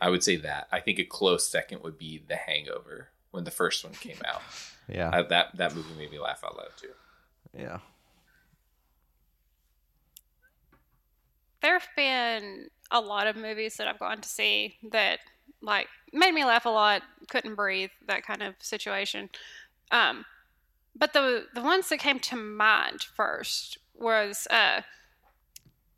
I 0.00 0.10
would 0.10 0.24
say 0.24 0.36
that. 0.36 0.68
I 0.72 0.80
think 0.80 0.98
a 0.98 1.04
close 1.04 1.46
second 1.46 1.82
would 1.82 1.98
be 1.98 2.22
The 2.26 2.36
Hangover, 2.36 3.10
when 3.30 3.44
the 3.44 3.50
first 3.50 3.84
one 3.84 3.92
came 3.94 4.20
out. 4.26 4.42
Yeah. 4.88 5.10
Uh, 5.10 5.22
that 5.28 5.56
that 5.56 5.74
movie 5.74 5.94
made 5.96 6.10
me 6.10 6.18
laugh 6.18 6.42
out 6.44 6.56
loud 6.56 6.70
too. 6.76 6.88
yeah. 7.56 7.78
there 11.60 11.78
have 11.78 11.88
been 11.96 12.68
a 12.90 13.00
lot 13.00 13.26
of 13.26 13.36
movies 13.36 13.76
that 13.76 13.86
I've 13.86 13.98
gone 13.98 14.20
to 14.20 14.28
see 14.28 14.76
that 14.90 15.20
like 15.62 15.88
made 16.12 16.32
me 16.32 16.44
laugh 16.44 16.64
a 16.66 16.70
lot, 16.70 17.02
couldn't 17.28 17.54
breathe, 17.54 17.90
that 18.06 18.24
kind 18.24 18.42
of 18.42 18.54
situation. 18.58 19.30
Um, 19.90 20.24
but 20.96 21.12
the 21.12 21.46
the 21.54 21.62
ones 21.62 21.88
that 21.88 21.98
came 21.98 22.18
to 22.20 22.36
mind 22.36 23.02
first 23.02 23.78
was 23.94 24.46
uh, 24.50 24.80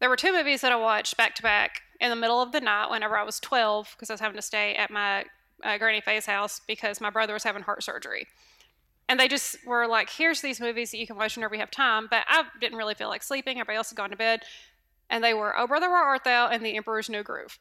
there 0.01 0.09
were 0.09 0.17
two 0.17 0.33
movies 0.33 0.61
that 0.63 0.73
I 0.73 0.77
watched 0.77 1.17
back 1.17 1.35
to 1.37 1.43
back 1.43 1.83
in 2.01 2.11
the 2.11 2.17
middle 2.17 2.43
of 2.43 2.53
the 2.53 2.61
night 2.61 2.91
whenever 2.91 3.17
I 3.17 3.23
was 3.23 3.39
12 3.39 3.95
because 3.95 4.11
I 4.11 4.15
was 4.15 4.21
having 4.21 4.37
to 4.37 4.43
stay 4.43 4.75
at 4.75 4.91
my 4.91 5.25
uh, 5.63 5.79
Granny 5.79 6.01
Faye's 6.01 6.27
house 6.27 6.61
because 6.67 7.01
my 7.01 7.11
brother 7.11 7.33
was 7.33 7.45
having 7.45 7.63
heart 7.63 7.85
surgery. 7.85 8.27
And 9.13 9.21
they 9.21 9.29
just 9.29 9.67
were 9.67 9.87
like, 9.87 10.09
here's 10.09 10.41
these 10.41 10.59
movies 10.59 10.91
that 10.91 10.97
you 10.97 11.07
can 11.07 11.17
watch 11.17 11.37
whenever 11.37 11.55
you 11.55 11.61
have 11.61 11.71
time. 11.71 12.07
But 12.11 12.25
I 12.29 12.45
didn't 12.63 12.79
really 12.79 12.95
feel 12.95 13.11
like 13.11 13.23
sleeping. 13.23 13.59
Everybody 13.59 13.77
else 13.77 13.91
had 13.91 13.97
gone 13.99 14.09
to 14.09 14.17
bed. 14.17 14.41
And 15.11 15.23
they 15.23 15.35
were 15.35 15.55
Oh 15.55 15.67
Brother 15.67 15.91
Where 15.91 16.03
Art 16.03 16.25
Thou 16.25 16.49
and 16.49 16.65
The 16.65 16.75
Emperor's 16.75 17.11
New 17.11 17.23
Groove. 17.23 17.59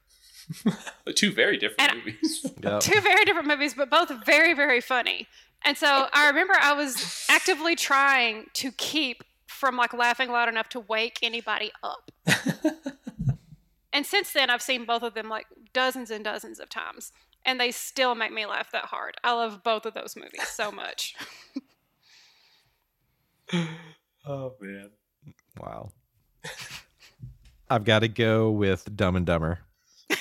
Two 1.15 1.34
very 1.34 1.57
different 1.57 1.91
And- 1.91 2.06
movies. 2.06 2.45
Yep. 2.64 2.80
Two 2.80 3.02
very 3.02 3.26
different 3.26 3.49
movies, 3.49 3.73
but 3.73 3.90
both 3.90 4.10
very, 4.26 4.53
very 4.53 4.80
funny. 4.80 5.28
And 5.65 5.76
so 5.78 6.07
I 6.14 6.28
remember 6.28 6.53
I 6.57 6.72
was 6.72 7.26
actively 7.28 7.76
trying 7.76 8.45
to 8.53 8.72
keep 8.72 9.22
from 9.48 9.76
like 9.76 9.91
laughing 9.94 10.32
loud 10.32 10.48
enough 10.48 10.69
to 10.69 10.80
wake 10.80 11.19
anybody 11.22 11.73
up. 11.84 12.11
and 13.91 14.06
since 14.06 14.32
then, 14.32 14.49
I've 14.49 14.61
seen 14.61 14.86
both 14.86 15.03
of 15.03 15.15
them 15.15 15.28
like 15.28 15.48
dozens 15.73 16.11
and 16.11 16.23
dozens 16.23 16.61
of 16.61 16.69
times, 16.69 17.11
and 17.46 17.60
they 17.60 17.72
still 17.72 18.16
make 18.16 18.32
me 18.32 18.46
laugh 18.46 18.72
that 18.72 18.86
hard. 18.86 19.16
I 19.24 19.34
love 19.34 19.64
both 19.64 19.86
of 19.86 19.94
those 19.94 20.16
movies 20.16 20.48
so 20.48 20.72
much. 20.72 21.16
oh 24.26 24.56
man. 24.60 24.90
Wow. 25.60 25.92
I've 27.70 27.84
got 27.86 28.00
to 28.00 28.08
go 28.08 28.52
with 28.52 28.96
Dumb 28.96 29.16
and 29.16 29.26
Dumber. 29.26 29.60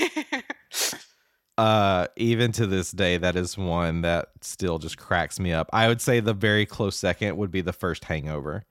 uh 1.58 2.06
even 2.16 2.52
to 2.52 2.66
this 2.66 2.90
day 2.90 3.18
that 3.18 3.36
is 3.36 3.58
one 3.58 4.00
that 4.02 4.28
still 4.40 4.78
just 4.78 4.96
cracks 4.96 5.38
me 5.38 5.52
up. 5.52 5.68
I 5.72 5.88
would 5.88 6.00
say 6.00 6.20
the 6.20 6.32
very 6.32 6.64
close 6.64 6.96
second 6.96 7.36
would 7.36 7.50
be 7.50 7.60
the 7.60 7.72
first 7.72 8.04
Hangover. 8.04 8.64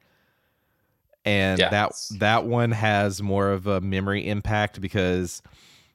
And 1.26 1.60
Yeah. 1.60 1.70
that 1.70 1.92
that 2.20 2.46
one 2.46 2.72
has 2.72 3.22
more 3.22 3.52
of 3.52 3.68
a 3.68 3.82
memory 3.82 4.28
impact 4.28 4.82
because 4.82 5.42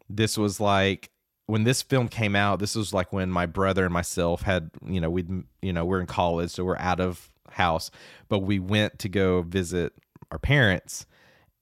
this 0.09 0.37
was 0.39 0.61
like 0.61 1.11
when 1.47 1.65
this 1.65 1.83
film 1.83 2.09
came 2.09 2.35
out, 2.35 2.59
this 2.59 2.75
was 2.75 2.93
like 2.95 3.13
when 3.13 3.31
my 3.31 3.47
brother 3.47 3.85
and 3.85 3.93
myself 3.93 4.43
had, 4.43 4.71
you 4.87 5.01
know, 5.01 5.11
we'd 5.11 5.29
you 5.63 5.73
know, 5.73 5.85
we're 5.85 6.01
in 6.01 6.07
college, 6.07 6.51
so 6.51 6.65
we're 6.65 6.79
out 6.79 7.01
of 7.01 7.31
house, 7.51 7.91
but 8.29 8.41
we 8.41 8.59
went 8.59 8.99
to 9.01 9.09
go 9.09 9.43
visit 9.43 9.93
our 10.31 10.39
parents 10.39 11.07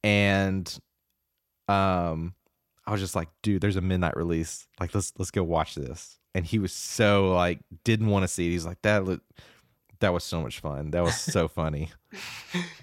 and 0.04 0.78
um 1.68 2.34
I 2.86 2.90
was 2.90 3.00
just 3.00 3.14
like, 3.14 3.28
dude, 3.42 3.60
there's 3.60 3.76
a 3.76 3.80
midnight 3.80 4.16
release. 4.16 4.66
Like, 4.80 4.94
let's 4.94 5.12
let's 5.18 5.30
go 5.30 5.44
watch 5.44 5.74
this. 5.74 6.18
And 6.34 6.44
he 6.44 6.58
was 6.58 6.72
so 6.72 7.32
like, 7.32 7.60
didn't 7.84 8.08
want 8.08 8.24
to 8.24 8.28
see 8.28 8.48
it. 8.48 8.50
He's 8.50 8.66
like, 8.66 8.82
that 8.82 9.04
look, 9.04 9.20
that 10.00 10.12
was 10.12 10.24
so 10.24 10.40
much 10.42 10.60
fun. 10.60 10.90
That 10.90 11.02
was 11.02 11.16
so 11.16 11.48
funny. 11.48 11.90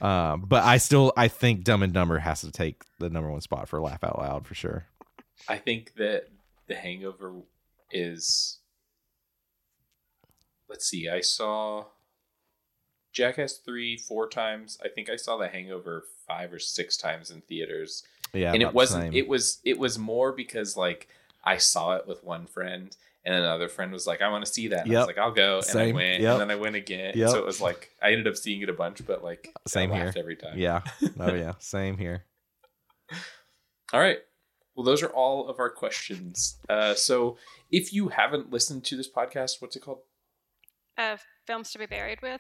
Um, 0.01 0.45
but 0.47 0.63
I 0.63 0.77
still 0.77 1.13
I 1.15 1.27
think 1.27 1.63
Dumb 1.63 1.84
and 1.84 1.93
Dumber 1.93 2.17
has 2.17 2.41
to 2.41 2.51
take 2.51 2.81
the 2.97 3.11
number 3.11 3.30
one 3.30 3.41
spot 3.41 3.69
for 3.69 3.80
laugh 3.80 4.03
out 4.03 4.17
loud 4.17 4.47
for 4.47 4.55
sure. 4.55 4.88
I 5.47 5.57
think 5.57 5.93
that 5.97 6.30
The 6.69 6.75
Hangover 6.75 7.33
is. 7.91 8.59
Let's 10.69 10.85
see. 10.85 11.09
I 11.09 11.19
saw 11.21 11.85
Jackass 13.11 13.57
three 13.57 13.97
four 13.97 14.29
times. 14.29 14.77
I 14.83 14.87
think 14.87 15.09
I 15.09 15.15
saw 15.17 15.35
The 15.37 15.47
Hangover 15.49 16.05
five 16.27 16.53
or 16.53 16.59
six 16.59 16.95
times 16.95 17.31
in 17.31 17.41
theaters, 17.41 18.03
Yeah, 18.33 18.53
and 18.53 18.61
it 18.61 18.73
wasn't. 18.73 19.13
It 19.15 19.27
was. 19.27 19.59
It 19.65 19.79
was 19.79 19.97
more 19.99 20.31
because 20.31 20.77
like 20.77 21.09
I 21.43 21.57
saw 21.57 21.95
it 21.95 22.07
with 22.07 22.23
one 22.23 22.45
friend. 22.45 22.95
And 23.25 23.35
another 23.35 23.67
friend 23.67 23.91
was 23.91 24.07
like, 24.07 24.21
"I 24.21 24.29
want 24.29 24.45
to 24.45 24.51
see 24.51 24.69
that." 24.69 24.85
And 24.85 24.95
I 24.95 24.99
was 24.99 25.07
like, 25.07 25.17
"I'll 25.17 25.33
go." 25.33 25.61
And 25.69 25.77
I 25.79 25.91
went, 25.91 26.21
Yep. 26.21 26.31
and 26.31 26.41
then 26.41 26.51
I 26.51 26.55
went 26.55 26.75
again. 26.77 27.13
Yep. 27.17 27.29
So 27.29 27.37
it 27.39 27.45
was 27.45 27.59
like 27.59 27.91
I 28.01 28.11
ended 28.11 28.27
up 28.27 28.37
seeing 28.37 28.61
it 28.61 28.69
a 28.69 28.73
bunch, 28.73 29.05
but 29.05 29.21
like 29.23 29.49
I 29.53 29.69
Same 29.69 29.91
here. 29.91 30.13
every 30.15 30.37
time. 30.37 30.57
Yeah. 30.57 30.81
Oh 31.19 31.33
yeah. 31.33 31.53
Same 31.59 31.97
here. 31.97 32.23
All 33.91 33.99
right. 33.99 34.19
Well, 34.80 34.85
those 34.85 35.03
are 35.03 35.10
all 35.10 35.49
of 35.49 35.60
our 35.60 35.69
questions. 35.69 36.56
Uh, 36.69 36.93
so 36.93 37.35
if 37.69 37.91
you 37.91 38.07
haven't 38.07 38.49
listened 38.49 38.85
to 38.85 38.95
this 38.95 39.10
podcast, 39.11 39.61
what's 39.61 39.76
it 39.76 39.81
called? 39.81 39.99
Uh, 40.97 41.18
films 41.45 41.72
to 41.72 41.80
be 41.80 41.85
buried 41.85 42.22
with. 42.22 42.39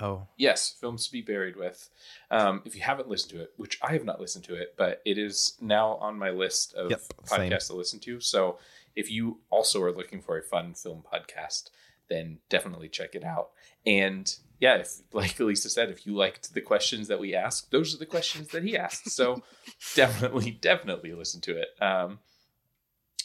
Oh. 0.00 0.26
Yes, 0.38 0.76
Films 0.80 1.04
to 1.04 1.12
be 1.12 1.20
Buried 1.20 1.56
with. 1.56 1.90
Um, 2.30 2.62
if 2.64 2.74
you 2.74 2.80
haven't 2.80 3.08
listened 3.10 3.32
to 3.32 3.42
it, 3.42 3.50
which 3.58 3.78
I 3.82 3.92
have 3.92 4.04
not 4.06 4.18
listened 4.18 4.44
to 4.46 4.54
it, 4.54 4.74
but 4.78 5.02
it 5.04 5.18
is 5.18 5.58
now 5.60 5.96
on 5.96 6.18
my 6.18 6.30
list 6.30 6.72
of 6.72 6.90
Yep, 6.90 7.02
same. 7.24 7.50
podcasts 7.50 7.66
to 7.66 7.74
listen 7.74 8.00
to. 8.00 8.18
So 8.20 8.58
if 8.96 9.10
you 9.10 9.40
also 9.50 9.82
are 9.82 9.92
looking 9.92 10.22
for 10.22 10.38
a 10.38 10.42
fun 10.42 10.72
film 10.72 11.02
podcast, 11.12 11.68
then 12.08 12.38
definitely 12.48 12.88
check 12.88 13.14
it 13.14 13.24
out. 13.24 13.50
And 13.84 14.34
yeah, 14.60 14.76
if 14.76 15.00
like 15.12 15.40
Elisa 15.40 15.70
said, 15.70 15.90
if 15.90 16.06
you 16.06 16.14
liked 16.14 16.52
the 16.52 16.60
questions 16.60 17.08
that 17.08 17.18
we 17.18 17.34
asked, 17.34 17.70
those 17.70 17.94
are 17.94 17.98
the 17.98 18.06
questions 18.06 18.48
that 18.48 18.62
he 18.62 18.76
asked. 18.76 19.10
So 19.10 19.42
definitely, 19.94 20.50
definitely 20.50 21.12
listen 21.14 21.40
to 21.42 21.58
it. 21.58 21.68
Um, 21.82 22.18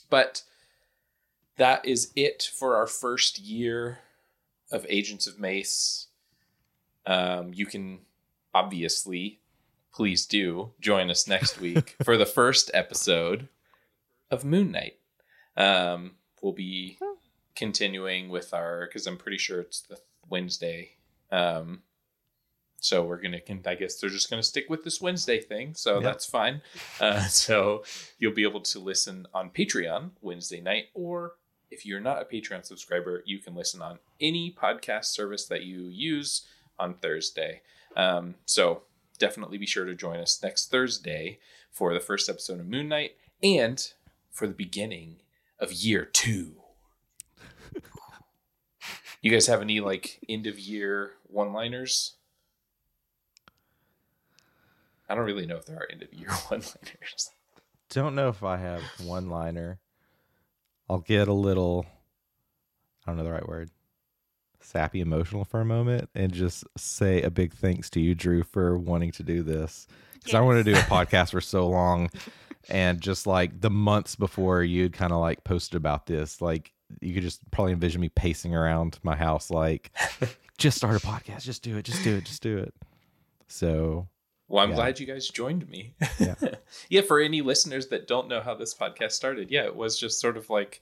but 0.09 0.43
that 1.57 1.85
is 1.85 2.11
it 2.15 2.49
for 2.57 2.77
our 2.77 2.87
first 2.87 3.37
year 3.37 3.99
of 4.71 4.85
Agents 4.89 5.27
of 5.27 5.39
Mace. 5.39 6.07
Um, 7.05 7.51
you 7.53 7.65
can 7.65 7.99
obviously, 8.53 9.41
please 9.93 10.25
do 10.25 10.71
join 10.79 11.09
us 11.09 11.27
next 11.27 11.59
week 11.59 11.95
for 12.03 12.17
the 12.17 12.25
first 12.25 12.71
episode 12.73 13.49
of 14.31 14.45
Moon 14.45 14.71
Knight. 14.71 14.95
Um, 15.57 16.13
we'll 16.41 16.53
be 16.53 16.97
continuing 17.55 18.29
with 18.29 18.53
our 18.53 18.85
because 18.87 19.05
I'm 19.05 19.17
pretty 19.17 19.37
sure 19.37 19.59
it's 19.59 19.81
the 19.81 19.97
Wednesday. 20.29 20.91
Um, 21.31 21.81
so 22.79 23.03
we're 23.03 23.19
gonna, 23.21 23.41
can, 23.41 23.61
I 23.65 23.75
guess 23.75 23.99
they're 23.99 24.09
just 24.09 24.29
gonna 24.29 24.43
stick 24.43 24.65
with 24.69 24.83
this 24.83 25.01
Wednesday 25.01 25.39
thing. 25.41 25.73
So 25.73 25.95
Yep. 25.95 26.03
that's 26.03 26.25
fine. 26.25 26.61
Uh, 26.99 27.21
so 27.27 27.83
you'll 28.19 28.33
be 28.33 28.43
able 28.43 28.61
to 28.61 28.79
listen 28.79 29.25
on 29.33 29.49
Patreon 29.49 30.11
Wednesday 30.21 30.61
night, 30.61 30.85
or 30.93 31.33
if 31.71 31.85
you're 31.85 31.99
not 31.99 32.21
a 32.21 32.25
Patreon 32.25 32.63
subscriber, 32.65 33.23
you 33.25 33.39
can 33.39 33.55
listen 33.55 33.81
on 33.81 33.99
any 34.21 34.51
podcast 34.51 35.05
service 35.05 35.45
that 35.47 35.63
you 35.63 35.85
use 35.87 36.45
on 36.77 36.93
Thursday. 36.95 37.61
Um, 37.95 38.35
so 38.45 38.83
definitely 39.17 39.57
be 39.57 39.65
sure 39.65 39.85
to 39.85 39.95
join 39.95 40.19
us 40.19 40.41
next 40.43 40.69
Thursday 40.69 41.39
for 41.71 41.93
the 41.93 41.99
first 41.99 42.29
episode 42.29 42.59
of 42.59 42.67
Moon 42.67 42.87
Knight 42.89 43.13
and 43.41 43.91
for 44.31 44.45
the 44.47 44.53
beginning 44.53 45.17
of 45.59 45.71
year 45.73 46.05
two. 46.05 46.53
You 49.25 49.31
guys 49.31 49.47
have 49.47 49.61
any 49.63 49.79
like 49.79 50.19
end 50.29 50.45
of 50.45 50.59
year 50.59 51.13
one 51.23 51.51
liners? 51.51 52.13
I 55.09 55.15
don't 55.15 55.25
really 55.25 55.47
know 55.47 55.55
if 55.55 55.65
there 55.65 55.77
are 55.77 55.87
end 55.91 56.03
of 56.03 56.13
year 56.13 56.29
one 56.49 56.59
liners. 56.59 57.31
Don't 57.89 58.13
know 58.13 58.29
if 58.29 58.43
I 58.43 58.57
have 58.57 58.83
one 59.03 59.27
liner. 59.31 59.79
I'll 60.87 60.99
get 60.99 61.27
a 61.27 61.33
little 61.33 61.87
I 63.03 63.09
don't 63.09 63.17
know 63.17 63.23
the 63.23 63.31
right 63.31 63.47
word. 63.47 63.71
Sappy 64.61 65.01
emotional 65.01 65.43
for 65.43 65.59
a 65.59 65.65
moment 65.65 66.07
and 66.13 66.31
just 66.31 66.63
say 66.77 67.23
a 67.23 67.31
big 67.31 67.53
thanks 67.53 67.89
to 67.91 67.99
you, 67.99 68.13
Drew, 68.13 68.43
for 68.43 68.77
wanting 68.77 69.11
to 69.13 69.23
do 69.23 69.41
this. 69.41 69.87
Because 70.13 70.35
I 70.35 70.41
wanted 70.41 70.65
to 70.65 70.73
do 70.73 70.79
a 70.79 70.83
podcast 70.83 71.31
for 71.31 71.41
so 71.41 71.67
long. 71.67 72.11
And 72.69 73.01
just 73.01 73.25
like 73.25 73.59
the 73.59 73.71
months 73.71 74.15
before 74.15 74.61
you'd 74.61 74.93
kind 74.93 75.11
of 75.11 75.19
like 75.19 75.43
posted 75.43 75.77
about 75.77 76.05
this, 76.05 76.41
like 76.41 76.74
you 77.01 77.13
could 77.13 77.23
just 77.23 77.39
probably 77.51 77.73
envision 77.73 78.01
me 78.01 78.09
pacing 78.09 78.55
around 78.55 78.99
my 79.03 79.15
house 79.15 79.49
like 79.49 79.91
just 80.57 80.77
start 80.77 80.95
a 80.95 81.05
podcast, 81.05 81.41
just 81.43 81.63
do 81.63 81.77
it, 81.77 81.83
just 81.83 82.03
do 82.03 82.15
it, 82.15 82.23
just 82.25 82.41
do 82.41 82.57
it. 82.57 82.73
So 83.47 84.07
Well, 84.47 84.63
I'm 84.63 84.69
Yeah. 84.69 84.75
glad 84.75 84.99
you 84.99 85.05
guys 85.07 85.27
joined 85.29 85.67
me. 85.69 85.93
Yeah. 86.19 86.35
yeah, 86.89 87.01
for 87.01 87.19
any 87.19 87.41
listeners 87.41 87.87
that 87.87 88.07
don't 88.07 88.27
know 88.27 88.41
how 88.41 88.53
this 88.55 88.73
podcast 88.73 89.11
started, 89.13 89.49
yeah, 89.51 89.63
it 89.65 89.75
was 89.75 89.99
just 89.99 90.19
sort 90.19 90.37
of 90.37 90.49
like 90.49 90.81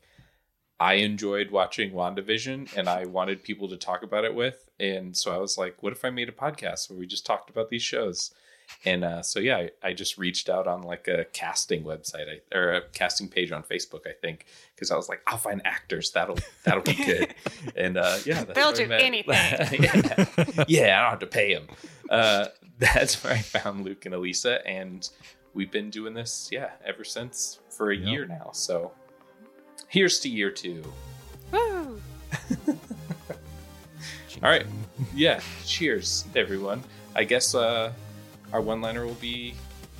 I 0.79 0.95
enjoyed 0.95 1.49
watching 1.51 1.91
WandaVision 1.91 2.75
and 2.75 2.89
I 2.89 3.05
wanted 3.05 3.43
people 3.43 3.69
to 3.69 3.77
talk 3.77 4.03
about 4.03 4.25
it 4.25 4.35
with. 4.35 4.69
And 4.79 5.15
so 5.15 5.33
I 5.33 5.37
was 5.37 5.57
like, 5.57 5.81
what 5.81 5.93
if 5.93 6.03
I 6.03 6.09
made 6.09 6.27
a 6.29 6.33
podcast 6.33 6.89
where 6.89 6.99
we 6.99 7.05
just 7.07 7.25
talked 7.25 7.49
about 7.49 7.69
these 7.69 7.83
shows? 7.83 8.33
And 8.85 9.03
uh, 9.03 9.21
so, 9.21 9.39
yeah, 9.39 9.57
I, 9.57 9.69
I 9.81 9.93
just 9.93 10.17
reached 10.17 10.49
out 10.49 10.67
on 10.67 10.81
like 10.83 11.07
a 11.07 11.25
casting 11.33 11.83
website 11.83 12.25
I, 12.29 12.55
or 12.57 12.73
a 12.73 12.81
casting 12.89 13.29
page 13.29 13.51
on 13.51 13.63
Facebook, 13.63 14.05
I 14.07 14.11
think, 14.21 14.45
because 14.75 14.91
I 14.91 14.95
was 14.95 15.07
like, 15.09 15.21
I'll 15.27 15.37
find 15.37 15.61
actors. 15.65 16.11
That'll 16.11 16.37
that'll 16.65 16.83
be 16.83 16.95
good. 16.95 17.33
and 17.75 17.97
uh, 17.97 18.17
yeah, 18.25 18.43
that's 18.43 18.53
They'll 18.59 18.73
do 18.73 18.87
met- 18.87 19.01
anything. 19.03 19.33
yeah. 19.83 20.25
yeah, 20.67 20.99
I 20.99 21.01
don't 21.03 21.09
have 21.11 21.19
to 21.19 21.27
pay 21.27 21.53
them. 21.53 21.67
Uh, 22.09 22.47
that's 22.79 23.23
where 23.23 23.33
I 23.33 23.37
found 23.39 23.85
Luke 23.85 24.05
and 24.05 24.13
Elisa, 24.15 24.65
and 24.67 25.07
we've 25.53 25.71
been 25.71 25.89
doing 25.89 26.13
this, 26.13 26.49
yeah, 26.51 26.71
ever 26.85 27.03
since 27.03 27.59
for 27.69 27.91
a 27.91 27.95
Yep. 27.95 28.07
year 28.07 28.25
now. 28.25 28.49
So 28.53 28.91
here's 29.87 30.19
to 30.21 30.29
year 30.29 30.51
two. 30.51 30.83
Woo! 31.51 32.01
All 34.41 34.49
right. 34.49 34.65
Yeah. 35.15 35.39
Cheers, 35.65 36.25
everyone. 36.35 36.83
I 37.15 37.23
guess 37.23 37.53
uh, 37.55 37.93
our 38.53 38.61
one 38.61 38.79
liner 38.79 39.05
will 39.05 39.15
be 39.15 39.55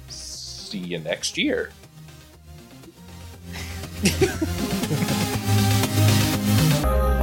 see 0.08 0.78
you 0.78 1.00
next 1.00 1.38
year. 1.38 1.72